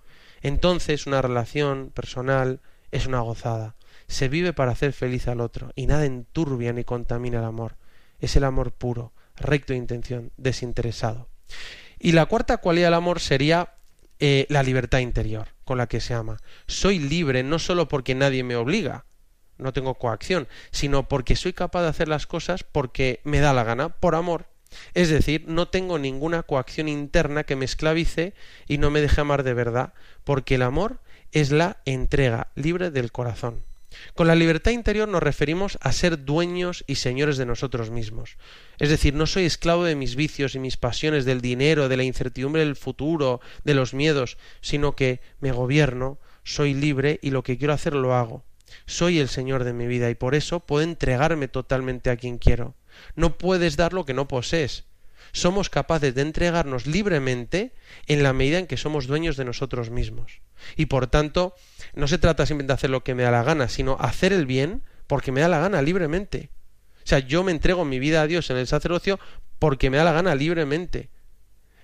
Entonces 0.40 1.06
una 1.06 1.22
relación 1.22 1.90
personal 1.94 2.60
es 2.90 3.06
una 3.06 3.20
gozada. 3.20 3.74
Se 4.06 4.28
vive 4.28 4.52
para 4.52 4.72
hacer 4.72 4.92
feliz 4.92 5.28
al 5.28 5.40
otro 5.40 5.72
y 5.74 5.86
nada 5.86 6.06
enturbia 6.06 6.72
ni 6.72 6.84
contamina 6.84 7.38
el 7.38 7.44
amor. 7.44 7.76
Es 8.20 8.36
el 8.36 8.44
amor 8.44 8.72
puro, 8.72 9.12
recto 9.36 9.72
de 9.72 9.78
intención, 9.78 10.32
desinteresado. 10.36 11.28
Y 11.98 12.12
la 12.12 12.26
cuarta 12.26 12.58
cualidad 12.58 12.88
del 12.88 12.94
amor 12.94 13.20
sería 13.20 13.74
eh, 14.20 14.46
la 14.48 14.62
libertad 14.62 14.98
interior 15.00 15.48
con 15.64 15.78
la 15.78 15.86
que 15.86 16.00
se 16.00 16.14
ama. 16.14 16.38
Soy 16.66 16.98
libre 16.98 17.42
no 17.42 17.58
solo 17.58 17.88
porque 17.88 18.14
nadie 18.14 18.42
me 18.42 18.56
obliga, 18.56 19.04
no 19.58 19.72
tengo 19.72 19.94
coacción, 19.94 20.48
sino 20.70 21.08
porque 21.08 21.36
soy 21.36 21.52
capaz 21.52 21.82
de 21.82 21.88
hacer 21.88 22.08
las 22.08 22.26
cosas 22.26 22.64
porque 22.64 23.20
me 23.24 23.40
da 23.40 23.52
la 23.52 23.64
gana, 23.64 23.90
por 23.90 24.14
amor. 24.14 24.46
Es 24.94 25.08
decir, 25.08 25.44
no 25.46 25.68
tengo 25.68 25.98
ninguna 25.98 26.42
coacción 26.42 26.88
interna 26.88 27.44
que 27.44 27.56
me 27.56 27.64
esclavice 27.64 28.34
y 28.66 28.78
no 28.78 28.90
me 28.90 29.00
deje 29.00 29.20
amar 29.20 29.42
de 29.42 29.54
verdad, 29.54 29.94
porque 30.24 30.56
el 30.56 30.62
amor 30.62 31.00
es 31.32 31.50
la 31.50 31.78
entrega 31.84 32.48
libre 32.54 32.90
del 32.90 33.12
corazón. 33.12 33.64
Con 34.14 34.26
la 34.26 34.34
libertad 34.34 34.72
interior 34.72 35.08
nos 35.08 35.22
referimos 35.22 35.78
a 35.80 35.92
ser 35.92 36.24
dueños 36.24 36.84
y 36.86 36.96
señores 36.96 37.36
de 37.36 37.46
nosotros 37.46 37.90
mismos. 37.90 38.36
Es 38.78 38.90
decir, 38.90 39.14
no 39.14 39.26
soy 39.26 39.44
esclavo 39.44 39.84
de 39.84 39.96
mis 39.96 40.14
vicios 40.14 40.54
y 40.54 40.58
mis 40.58 40.76
pasiones, 40.76 41.24
del 41.24 41.40
dinero, 41.40 41.88
de 41.88 41.96
la 41.96 42.04
incertidumbre 42.04 42.64
del 42.64 42.76
futuro, 42.76 43.40
de 43.64 43.74
los 43.74 43.94
miedos, 43.94 44.36
sino 44.60 44.94
que 44.94 45.20
me 45.40 45.52
gobierno, 45.52 46.18
soy 46.44 46.74
libre 46.74 47.18
y 47.22 47.30
lo 47.30 47.42
que 47.42 47.58
quiero 47.58 47.72
hacer 47.72 47.94
lo 47.94 48.14
hago. 48.14 48.44
Soy 48.86 49.18
el 49.18 49.28
Señor 49.28 49.64
de 49.64 49.72
mi 49.72 49.86
vida 49.86 50.10
y 50.10 50.14
por 50.14 50.34
eso 50.34 50.60
puedo 50.60 50.84
entregarme 50.84 51.48
totalmente 51.48 52.10
a 52.10 52.16
quien 52.16 52.38
quiero. 52.38 52.74
No 53.14 53.38
puedes 53.38 53.76
dar 53.76 53.92
lo 53.92 54.04
que 54.04 54.14
no 54.14 54.28
posees. 54.28 54.84
Somos 55.32 55.70
capaces 55.70 56.14
de 56.14 56.22
entregarnos 56.22 56.86
libremente 56.86 57.72
en 58.06 58.22
la 58.22 58.32
medida 58.32 58.58
en 58.58 58.66
que 58.66 58.76
somos 58.76 59.06
dueños 59.06 59.36
de 59.36 59.44
nosotros 59.44 59.90
mismos. 59.90 60.40
Y 60.76 60.86
por 60.86 61.06
tanto, 61.06 61.54
no 61.94 62.08
se 62.08 62.18
trata 62.18 62.46
simplemente 62.46 62.72
de 62.72 62.74
hacer 62.74 62.90
lo 62.90 63.04
que 63.04 63.14
me 63.14 63.22
da 63.22 63.30
la 63.30 63.42
gana, 63.42 63.68
sino 63.68 63.96
hacer 64.00 64.32
el 64.32 64.46
bien 64.46 64.82
porque 65.06 65.32
me 65.32 65.40
da 65.40 65.48
la 65.48 65.60
gana 65.60 65.82
libremente. 65.82 66.50
O 67.04 67.08
sea, 67.08 67.20
yo 67.20 67.42
me 67.44 67.52
entrego 67.52 67.84
mi 67.84 67.98
vida 67.98 68.22
a 68.22 68.26
Dios 68.26 68.50
en 68.50 68.56
el 68.56 68.66
sacerdocio 68.66 69.18
porque 69.58 69.90
me 69.90 69.96
da 69.96 70.04
la 70.04 70.12
gana 70.12 70.34
libremente. 70.34 71.10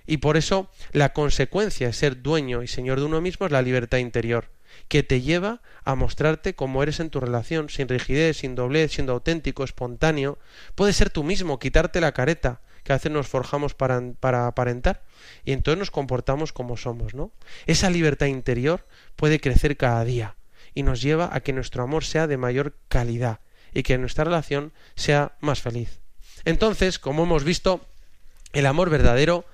Y 0.05 0.17
por 0.17 0.37
eso 0.37 0.69
la 0.91 1.13
consecuencia 1.13 1.87
de 1.87 1.93
ser 1.93 2.21
dueño 2.21 2.61
y 2.61 2.67
señor 2.67 2.99
de 2.99 3.05
uno 3.05 3.21
mismo 3.21 3.45
es 3.45 3.51
la 3.51 3.61
libertad 3.61 3.97
interior, 3.97 4.51
que 4.87 5.03
te 5.03 5.21
lleva 5.21 5.61
a 5.83 5.95
mostrarte 5.95 6.55
como 6.55 6.83
eres 6.83 6.99
en 6.99 7.09
tu 7.09 7.19
relación, 7.19 7.69
sin 7.69 7.87
rigidez, 7.87 8.37
sin 8.37 8.55
doblez, 8.55 8.91
siendo 8.91 9.13
auténtico, 9.13 9.63
espontáneo. 9.63 10.37
Puedes 10.75 10.95
ser 10.95 11.09
tú 11.09 11.23
mismo, 11.23 11.59
quitarte 11.59 12.01
la 12.01 12.11
careta, 12.11 12.61
que 12.83 12.93
a 12.93 12.97
veces 12.97 13.11
nos 13.11 13.27
forjamos 13.27 13.73
para, 13.73 14.01
para 14.19 14.47
aparentar, 14.47 15.03
y 15.43 15.53
entonces 15.53 15.79
nos 15.79 15.91
comportamos 15.91 16.53
como 16.53 16.77
somos, 16.77 17.15
¿no? 17.15 17.31
Esa 17.65 17.89
libertad 17.89 18.27
interior 18.27 18.85
puede 19.15 19.39
crecer 19.39 19.75
cada 19.75 20.03
día 20.05 20.35
y 20.75 20.83
nos 20.83 21.01
lleva 21.01 21.29
a 21.33 21.39
que 21.39 21.53
nuestro 21.53 21.83
amor 21.83 22.03
sea 22.03 22.27
de 22.27 22.37
mayor 22.37 22.75
calidad 22.87 23.39
y 23.73 23.83
que 23.83 23.97
nuestra 23.97 24.23
relación 24.23 24.71
sea 24.95 25.35
más 25.39 25.61
feliz. 25.61 25.99
Entonces, 26.43 26.99
como 26.99 27.23
hemos 27.23 27.43
visto, 27.43 27.85
el 28.53 28.67
amor 28.67 28.89
verdadero 28.89 29.45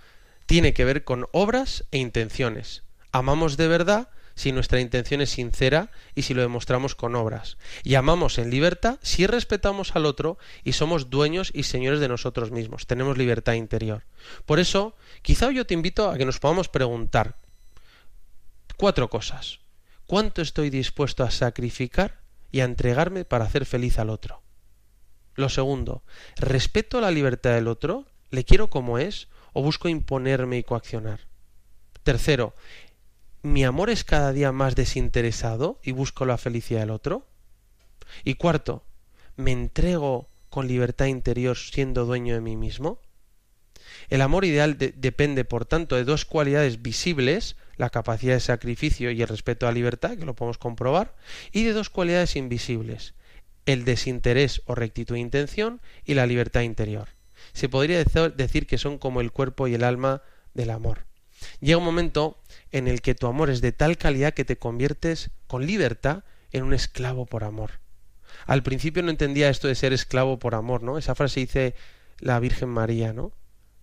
tiene 0.45 0.73
que 0.73 0.83
ver 0.83 1.05
con 1.05 1.27
obras 1.31 1.85
e 1.91 1.97
intenciones. 1.97 2.83
Amamos 3.13 3.55
de 3.55 3.67
verdad 3.67 4.09
si 4.41 4.51
nuestra 4.51 4.79
intención 4.79 5.21
es 5.21 5.29
sincera 5.29 5.91
y 6.15 6.23
si 6.23 6.33
lo 6.33 6.41
demostramos 6.41 6.95
con 6.95 7.13
obras. 7.13 7.59
Y 7.83 7.93
amamos 7.93 8.39
en 8.39 8.49
libertad 8.49 8.97
si 9.03 9.27
respetamos 9.27 9.95
al 9.95 10.07
otro 10.07 10.39
y 10.63 10.73
somos 10.73 11.11
dueños 11.11 11.51
y 11.53 11.61
señores 11.61 11.99
de 11.99 12.07
nosotros 12.07 12.49
mismos. 12.49 12.87
Tenemos 12.87 13.19
libertad 13.19 13.53
interior. 13.53 14.03
Por 14.47 14.59
eso, 14.59 14.95
quizá 15.21 15.51
yo 15.51 15.67
te 15.67 15.75
invito 15.75 16.09
a 16.09 16.17
que 16.17 16.25
nos 16.25 16.39
podamos 16.39 16.69
preguntar 16.69 17.37
cuatro 18.77 19.11
cosas. 19.11 19.59
¿Cuánto 20.07 20.41
estoy 20.41 20.71
dispuesto 20.71 21.23
a 21.23 21.29
sacrificar 21.29 22.21
y 22.51 22.61
a 22.61 22.65
entregarme 22.65 23.25
para 23.25 23.45
hacer 23.45 23.67
feliz 23.67 23.99
al 23.99 24.09
otro? 24.09 24.41
Lo 25.35 25.49
segundo, 25.49 26.03
¿respeto 26.37 26.99
la 26.99 27.11
libertad 27.11 27.53
del 27.53 27.67
otro? 27.67 28.07
¿Le 28.31 28.43
quiero 28.43 28.71
como 28.71 28.97
es 28.97 29.27
o 29.53 29.61
busco 29.61 29.87
imponerme 29.87 30.57
y 30.57 30.63
coaccionar? 30.63 31.19
Tercero, 32.01 32.55
¿mi 33.41 33.63
amor 33.63 33.89
es 33.89 34.03
cada 34.03 34.31
día 34.33 34.51
más 34.51 34.75
desinteresado 34.75 35.79
y 35.83 35.91
busco 35.91 36.25
la 36.25 36.37
felicidad 36.37 36.81
del 36.81 36.91
otro? 36.91 37.27
Y 38.23 38.35
cuarto, 38.35 38.83
¿me 39.35 39.51
entrego 39.51 40.29
con 40.49 40.67
libertad 40.67 41.05
interior 41.05 41.57
siendo 41.57 42.05
dueño 42.05 42.33
de 42.33 42.41
mí 42.41 42.55
mismo? 42.55 42.99
El 44.09 44.21
amor 44.21 44.45
ideal 44.45 44.77
de- 44.77 44.91
depende, 44.91 45.45
por 45.45 45.65
tanto, 45.65 45.95
de 45.95 46.03
dos 46.03 46.25
cualidades 46.25 46.81
visibles, 46.81 47.55
la 47.77 47.89
capacidad 47.89 48.33
de 48.33 48.39
sacrificio 48.39 49.11
y 49.11 49.21
el 49.21 49.27
respeto 49.27 49.65
a 49.65 49.69
la 49.69 49.75
libertad, 49.75 50.17
que 50.17 50.25
lo 50.25 50.35
podemos 50.35 50.57
comprobar, 50.57 51.15
y 51.51 51.63
de 51.63 51.73
dos 51.73 51.89
cualidades 51.89 52.35
invisibles, 52.35 53.15
el 53.65 53.85
desinterés 53.85 54.61
o 54.65 54.75
rectitud 54.75 55.15
de 55.15 55.21
intención 55.21 55.81
y 56.05 56.13
la 56.13 56.25
libertad 56.27 56.61
interior. 56.61 57.09
Se 57.53 57.69
podría 57.69 58.03
decir 58.03 58.67
que 58.67 58.77
son 58.77 58.97
como 58.97 59.21
el 59.21 59.31
cuerpo 59.31 59.67
y 59.67 59.73
el 59.73 59.83
alma 59.83 60.21
del 60.53 60.69
amor. 60.69 61.05
Llega 61.59 61.77
un 61.77 61.85
momento 61.85 62.37
en 62.71 62.87
el 62.87 63.01
que 63.01 63.15
tu 63.15 63.27
amor 63.27 63.49
es 63.49 63.61
de 63.61 63.71
tal 63.71 63.97
calidad 63.97 64.33
que 64.33 64.45
te 64.45 64.57
conviertes 64.57 65.31
con 65.47 65.65
libertad 65.65 66.23
en 66.51 66.63
un 66.63 66.73
esclavo 66.73 67.25
por 67.25 67.43
amor. 67.43 67.79
Al 68.45 68.63
principio 68.63 69.03
no 69.03 69.09
entendía 69.09 69.49
esto 69.49 69.67
de 69.67 69.75
ser 69.75 69.93
esclavo 69.93 70.39
por 70.39 70.55
amor, 70.55 70.83
¿no? 70.83 70.97
Esa 70.97 71.15
frase 71.15 71.41
dice 71.41 71.75
la 72.19 72.39
Virgen 72.39 72.69
María, 72.69 73.13
¿no? 73.13 73.31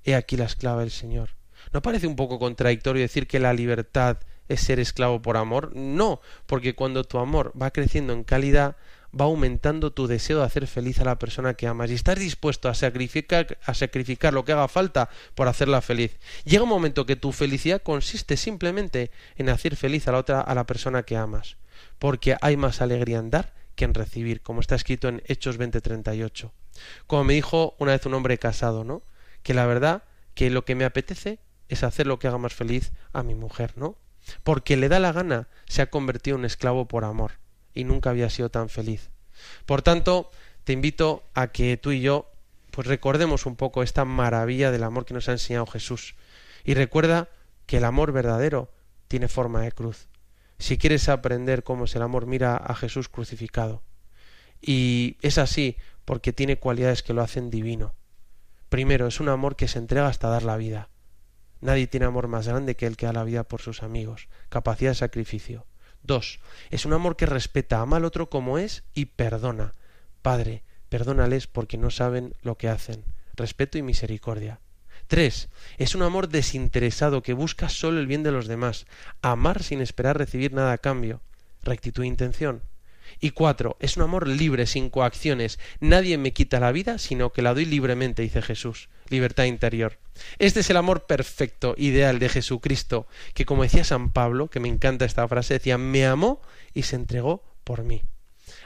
He 0.05 0.15
aquí 0.15 0.37
la 0.37 0.45
esclava 0.45 0.81
del 0.81 0.91
Señor. 0.91 1.31
¿No 1.73 1.83
parece 1.83 2.07
un 2.07 2.17
poco 2.17 2.39
contradictorio 2.39 3.03
decir 3.03 3.27
que 3.27 3.41
la 3.41 3.53
libertad 3.53 4.19
es 4.49 4.61
ser 4.61 4.81
esclavo 4.81 5.21
por 5.21 5.37
amor? 5.37 5.75
No, 5.75 6.21
porque 6.47 6.75
cuando 6.75 7.05
tu 7.05 7.19
amor 7.19 7.53
va 7.61 7.71
creciendo 7.71 8.13
en 8.13 8.25
calidad, 8.25 8.77
va 9.19 9.25
aumentando 9.25 9.93
tu 9.93 10.07
deseo 10.07 10.39
de 10.39 10.45
hacer 10.45 10.67
feliz 10.67 11.01
a 11.01 11.05
la 11.05 11.19
persona 11.19 11.55
que 11.55 11.67
amas 11.67 11.91
y 11.91 11.95
estás 11.95 12.19
dispuesto 12.19 12.69
a 12.69 12.75
sacrificar, 12.75 13.59
a 13.65 13.75
sacrificar 13.75 14.35
lo 14.35 14.45
que 14.45 14.53
haga 14.53 14.69
falta 14.69 15.09
por 15.35 15.49
hacerla 15.49 15.81
feliz. 15.81 16.19
Llega 16.45 16.65
un 16.65 16.69
momento 16.69 17.07
que 17.07 17.17
tu 17.17 17.33
felicidad 17.33 17.83
consiste 17.83 18.37
simplemente 18.37 19.11
en 19.37 19.49
hacer 19.49 19.77
feliz 19.77 20.09
a 20.09 20.13
la 20.13 20.19
otra, 20.19 20.41
a 20.41 20.55
la 20.55 20.67
persona 20.67 21.03
que 21.03 21.17
amas, 21.17 21.57
porque 21.99 22.37
hay 22.41 22.57
más 22.57 22.81
alegría 22.81 23.19
en 23.19 23.31
dar 23.31 23.55
que 23.75 23.85
en 23.85 23.95
recibir, 23.95 24.43
como 24.43 24.61
está 24.61 24.75
escrito 24.75 25.09
en 25.09 25.23
Hechos 25.27 25.59
20:38. 25.59 26.53
Como 27.07 27.25
me 27.25 27.35
dijo 27.35 27.77
una 27.79 27.93
vez 27.93 28.05
un 28.07 28.15
hombre 28.15 28.39
casado, 28.39 28.85
¿no? 28.85 29.03
Que 29.43 29.55
la 29.55 29.67
verdad 29.67 30.03
que 30.35 30.51
lo 30.51 30.65
que 30.65 30.75
me 30.75 30.85
apetece 30.85 31.39
es 31.69 31.83
hacer 31.83 32.07
lo 32.07 32.19
que 32.19 32.29
haga 32.29 32.39
más 32.39 32.55
feliz 32.55 32.93
a 33.13 33.23
mi 33.23 33.35
mujer, 33.35 33.73
¿no? 33.77 33.97
Porque 34.43 34.77
le 34.77 34.89
da 34.89 34.99
la 34.99 35.13
gana, 35.13 35.49
se 35.67 35.81
ha 35.81 35.91
convertido 35.91 36.37
en 36.37 36.45
esclavo 36.45 36.87
por 36.87 37.05
amor 37.05 37.33
y 37.79 37.85
nunca 37.85 38.11
había 38.11 38.29
sido 38.29 38.51
tan 38.51 38.69
feliz. 38.69 39.11
Por 39.65 39.83
tanto, 39.83 40.31
te 40.65 40.73
invito 40.73 41.23
a 41.35 41.49
que 41.53 41.77
tú 41.77 41.93
y 41.93 42.01
yo 42.01 42.29
pues 42.73 42.89
recordemos 42.89 43.47
un 43.47 43.55
poco 43.55 43.83
esta 43.83 44.05
maravilla 44.05 44.71
del 44.71 44.83
amor 44.83 45.05
que 45.05 45.15
nos 45.15 45.29
ha 45.29 45.33
enseñado 45.33 45.67
Jesús. 45.67 46.17
Y 46.65 46.75
recuerda 46.75 47.29
que 47.67 47.77
el 47.77 47.85
amor 47.85 48.13
verdadero 48.13 48.71
tiene 49.07 49.29
forma 49.29 49.63
de 49.63 49.73
cruz. 49.73 50.09
Si 50.59 50.77
quieres 50.77 51.09
aprender 51.09 51.63
cómo 51.63 51.85
es 51.85 51.95
el 51.95 52.03
amor, 52.03 52.27
mira 52.27 52.57
a 52.57 52.75
Jesús 52.75 53.09
crucificado. 53.09 53.83
Y 54.61 55.17
es 55.23 55.39
así 55.39 55.77
porque 56.05 56.33
tiene 56.33 56.59
cualidades 56.59 57.05
que 57.05 57.15
lo 57.15 57.23
hacen 57.23 57.49
divino. 57.49 57.95
Primero, 58.69 59.07
es 59.07 59.21
un 59.21 59.29
amor 59.29 59.55
que 59.55 59.69
se 59.69 59.79
entrega 59.79 60.09
hasta 60.09 60.29
dar 60.29 60.43
la 60.43 60.57
vida. 60.57 60.89
Nadie 61.61 61.87
tiene 61.87 62.07
amor 62.07 62.27
más 62.27 62.49
grande 62.49 62.75
que 62.75 62.87
el 62.87 62.97
que 62.97 63.07
da 63.07 63.13
la 63.13 63.25
vida 63.25 63.45
por 63.45 63.61
sus 63.61 63.83
amigos. 63.85 64.29
Capacidad 64.49 64.91
de 64.91 64.97
sacrificio. 64.97 65.67
Dos, 66.09 66.41
es 66.71 66.87
un 66.87 66.95
amor 66.95 67.17
que 67.17 67.27
respeta, 67.27 67.83
ama 67.83 67.99
al 67.99 68.07
otro 68.07 68.31
como 68.31 68.57
es 68.57 68.83
y 68.95 69.05
perdona. 69.05 69.75
Padre, 70.23 70.63
perdónales 70.89 71.47
porque 71.47 71.77
no 71.77 71.91
saben 71.91 72.33
lo 72.41 72.57
que 72.57 72.71
hacen. 72.71 73.05
Respeto 73.35 73.77
y 73.77 73.83
misericordia. 73.83 74.59
Tres, 75.07 75.51
es 75.77 75.95
un 75.95 76.01
amor 76.01 76.31
desinteresado 76.31 77.23
que 77.23 77.35
busca 77.35 77.69
solo 77.69 78.01
el 78.01 78.07
bien 78.07 78.23
de 78.23 78.33
los 78.33 78.47
demás. 78.47 78.87
Amar 79.21 79.63
sin 79.63 79.83
esperar 79.83 80.17
recibir 80.17 80.55
nada 80.55 80.73
a 80.73 80.79
cambio. 80.79 81.21
Rectitud 81.63 82.01
de 82.01 82.09
intención. 82.09 82.63
Y 83.21 83.31
cuatro, 83.31 83.77
es 83.81 83.97
un 83.97 84.05
amor 84.05 84.29
libre, 84.29 84.67
sin 84.67 84.91
coacciones. 84.91 85.59
Nadie 85.81 86.19
me 86.19 86.33
quita 86.33 86.61
la 86.61 86.73
vida, 86.73 86.99
sino 86.99 87.33
que 87.33 87.43
la 87.43 87.55
doy 87.55 87.65
libremente, 87.65 88.23
dice 88.23 88.43
Jesús. 88.43 88.89
Libertad 89.09 89.45
interior. 89.45 89.99
Este 90.39 90.61
es 90.61 90.71
el 90.71 90.77
amor 90.77 91.07
perfecto, 91.07 91.75
ideal 91.77 92.19
de 92.19 92.29
Jesucristo, 92.29 93.07
que 93.35 93.45
como 93.45 93.63
decía 93.63 93.85
San 93.85 94.13
Pablo, 94.13 94.49
que 94.49 94.61
me 94.61 94.69
encanta 94.69 95.05
esta 95.05 95.27
frase, 95.27 95.55
decía, 95.55 95.79
me 95.79 96.07
amó 96.07 96.41
y 96.75 96.83
se 96.83 96.97
entregó 96.97 97.45
por 97.65 97.85
mí. 97.85 98.03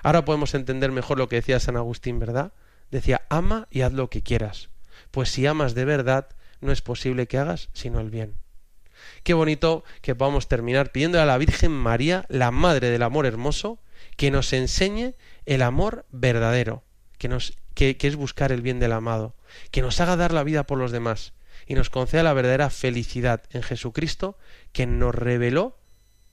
Ahora 0.02 0.24
podemos 0.24 0.54
entender 0.54 0.92
mejor 0.92 1.18
lo 1.18 1.28
que 1.28 1.36
decía 1.36 1.60
San 1.60 1.76
Agustín, 1.76 2.18
¿verdad? 2.18 2.52
Decía, 2.90 3.22
ama 3.30 3.68
y 3.70 3.82
haz 3.82 3.92
lo 3.92 4.10
que 4.10 4.22
quieras. 4.22 4.68
Pues 5.10 5.30
si 5.30 5.46
amas 5.46 5.74
de 5.74 5.84
verdad, 5.84 6.28
no 6.60 6.72
es 6.72 6.82
posible 6.82 7.26
que 7.26 7.38
hagas 7.38 7.70
sino 7.72 8.00
el 8.00 8.10
bien. 8.10 8.34
Qué 9.22 9.34
bonito 9.34 9.84
que 10.00 10.14
podamos 10.14 10.48
terminar 10.48 10.92
pidiéndole 10.92 11.22
a 11.22 11.26
la 11.26 11.38
Virgen 11.38 11.72
María, 11.72 12.24
la 12.28 12.50
Madre 12.50 12.90
del 12.90 13.02
Amor 13.02 13.26
Hermoso, 13.26 13.78
que 14.16 14.30
nos 14.30 14.52
enseñe 14.52 15.14
el 15.46 15.62
amor 15.62 16.06
verdadero, 16.10 16.84
que, 17.18 17.28
nos, 17.28 17.56
que, 17.74 17.96
es 18.00 18.16
buscar 18.16 18.52
el 18.52 18.62
bien 18.62 18.80
del 18.80 18.92
amado, 18.92 19.34
que 19.70 19.82
nos 19.82 20.00
haga 20.00 20.16
dar 20.16 20.32
la 20.32 20.44
vida 20.44 20.64
por 20.64 20.78
los 20.78 20.92
demás 20.92 21.32
y 21.66 21.74
nos 21.74 21.90
conceda 21.90 22.22
la 22.22 22.32
verdadera 22.32 22.70
felicidad 22.70 23.42
en 23.50 23.62
Jesucristo, 23.62 24.38
que 24.72 24.86
nos 24.86 25.14
reveló 25.14 25.78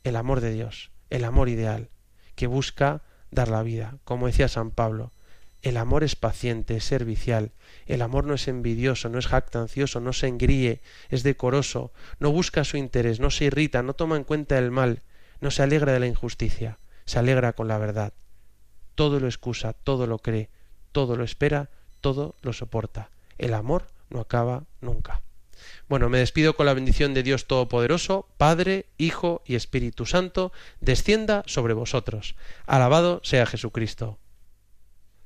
el 0.03 0.15
amor 0.15 0.41
de 0.41 0.51
Dios, 0.51 0.91
el 1.09 1.23
amor 1.23 1.49
ideal, 1.49 1.89
que 2.35 2.47
busca 2.47 3.03
dar 3.31 3.47
la 3.47 3.63
vida. 3.63 3.97
Como 4.03 4.27
decía 4.27 4.47
San 4.47 4.71
Pablo, 4.71 5.11
el 5.61 5.77
amor 5.77 6.03
es 6.03 6.15
paciente, 6.15 6.77
es 6.77 6.85
servicial, 6.85 7.51
el 7.85 8.01
amor 8.01 8.25
no 8.25 8.33
es 8.33 8.47
envidioso, 8.47 9.09
no 9.09 9.19
es 9.19 9.27
jactancioso, 9.27 9.99
no 9.99 10.13
se 10.13 10.27
engríe, 10.27 10.81
es 11.09 11.23
decoroso, 11.23 11.91
no 12.19 12.31
busca 12.31 12.63
su 12.63 12.77
interés, 12.77 13.19
no 13.19 13.29
se 13.29 13.45
irrita, 13.45 13.83
no 13.83 13.93
toma 13.93 14.15
en 14.15 14.23
cuenta 14.23 14.57
el 14.57 14.71
mal, 14.71 15.01
no 15.41 15.51
se 15.51 15.63
alegra 15.63 15.91
de 15.91 15.99
la 15.99 16.07
injusticia, 16.07 16.79
se 17.09 17.17
alegra 17.17 17.53
con 17.53 17.67
la 17.67 17.79
verdad. 17.79 18.13
Todo 18.93 19.19
lo 19.19 19.25
excusa, 19.25 19.73
todo 19.73 20.05
lo 20.05 20.19
cree, 20.19 20.51
todo 20.91 21.15
lo 21.15 21.23
espera, 21.23 21.71
todo 22.01 22.35
lo 22.43 22.53
soporta. 22.53 23.09
El 23.39 23.55
amor 23.55 23.87
no 24.11 24.19
acaba 24.19 24.65
nunca. 24.79 25.23
Bueno, 25.87 26.07
me 26.07 26.19
despido 26.19 26.55
con 26.55 26.67
la 26.67 26.75
bendición 26.75 27.15
de 27.15 27.23
Dios 27.23 27.47
Todopoderoso, 27.47 28.27
Padre, 28.37 28.85
Hijo 28.99 29.41
y 29.43 29.55
Espíritu 29.55 30.05
Santo, 30.05 30.51
descienda 30.81 31.41
sobre 31.47 31.73
vosotros. 31.73 32.35
Alabado 32.67 33.21
sea 33.23 33.47
Jesucristo. 33.47 34.19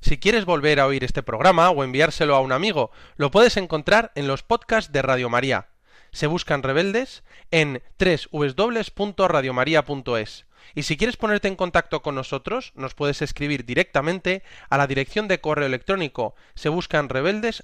Si 0.00 0.18
quieres 0.18 0.46
volver 0.46 0.80
a 0.80 0.86
oír 0.86 1.04
este 1.04 1.22
programa 1.22 1.68
o 1.68 1.84
enviárselo 1.84 2.34
a 2.34 2.40
un 2.40 2.52
amigo, 2.52 2.92
lo 3.16 3.30
puedes 3.30 3.58
encontrar 3.58 4.10
en 4.14 4.26
los 4.26 4.42
podcasts 4.42 4.90
de 4.90 5.02
Radio 5.02 5.28
María. 5.28 5.68
Se 6.12 6.28
buscan 6.28 6.62
rebeldes 6.62 7.24
en 7.50 7.82
www.radiomaria.es. 7.98 10.46
Y 10.74 10.84
si 10.84 10.96
quieres 10.96 11.16
ponerte 11.16 11.48
en 11.48 11.56
contacto 11.56 12.02
con 12.02 12.14
nosotros, 12.14 12.72
nos 12.74 12.94
puedes 12.94 13.22
escribir 13.22 13.64
directamente 13.64 14.42
a 14.70 14.78
la 14.78 14.86
dirección 14.86 15.28
de 15.28 15.40
correo 15.40 15.66
electrónico. 15.66 16.34
Se 16.54 16.68
buscan 16.68 17.08
rebeldes 17.08 17.62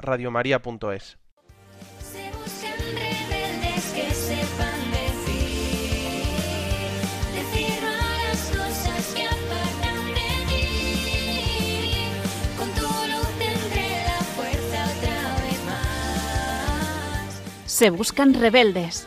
radiomaria.es. 0.00 1.18
Se 17.66 17.90
buscan 17.90 18.34
rebeldes 18.34 19.06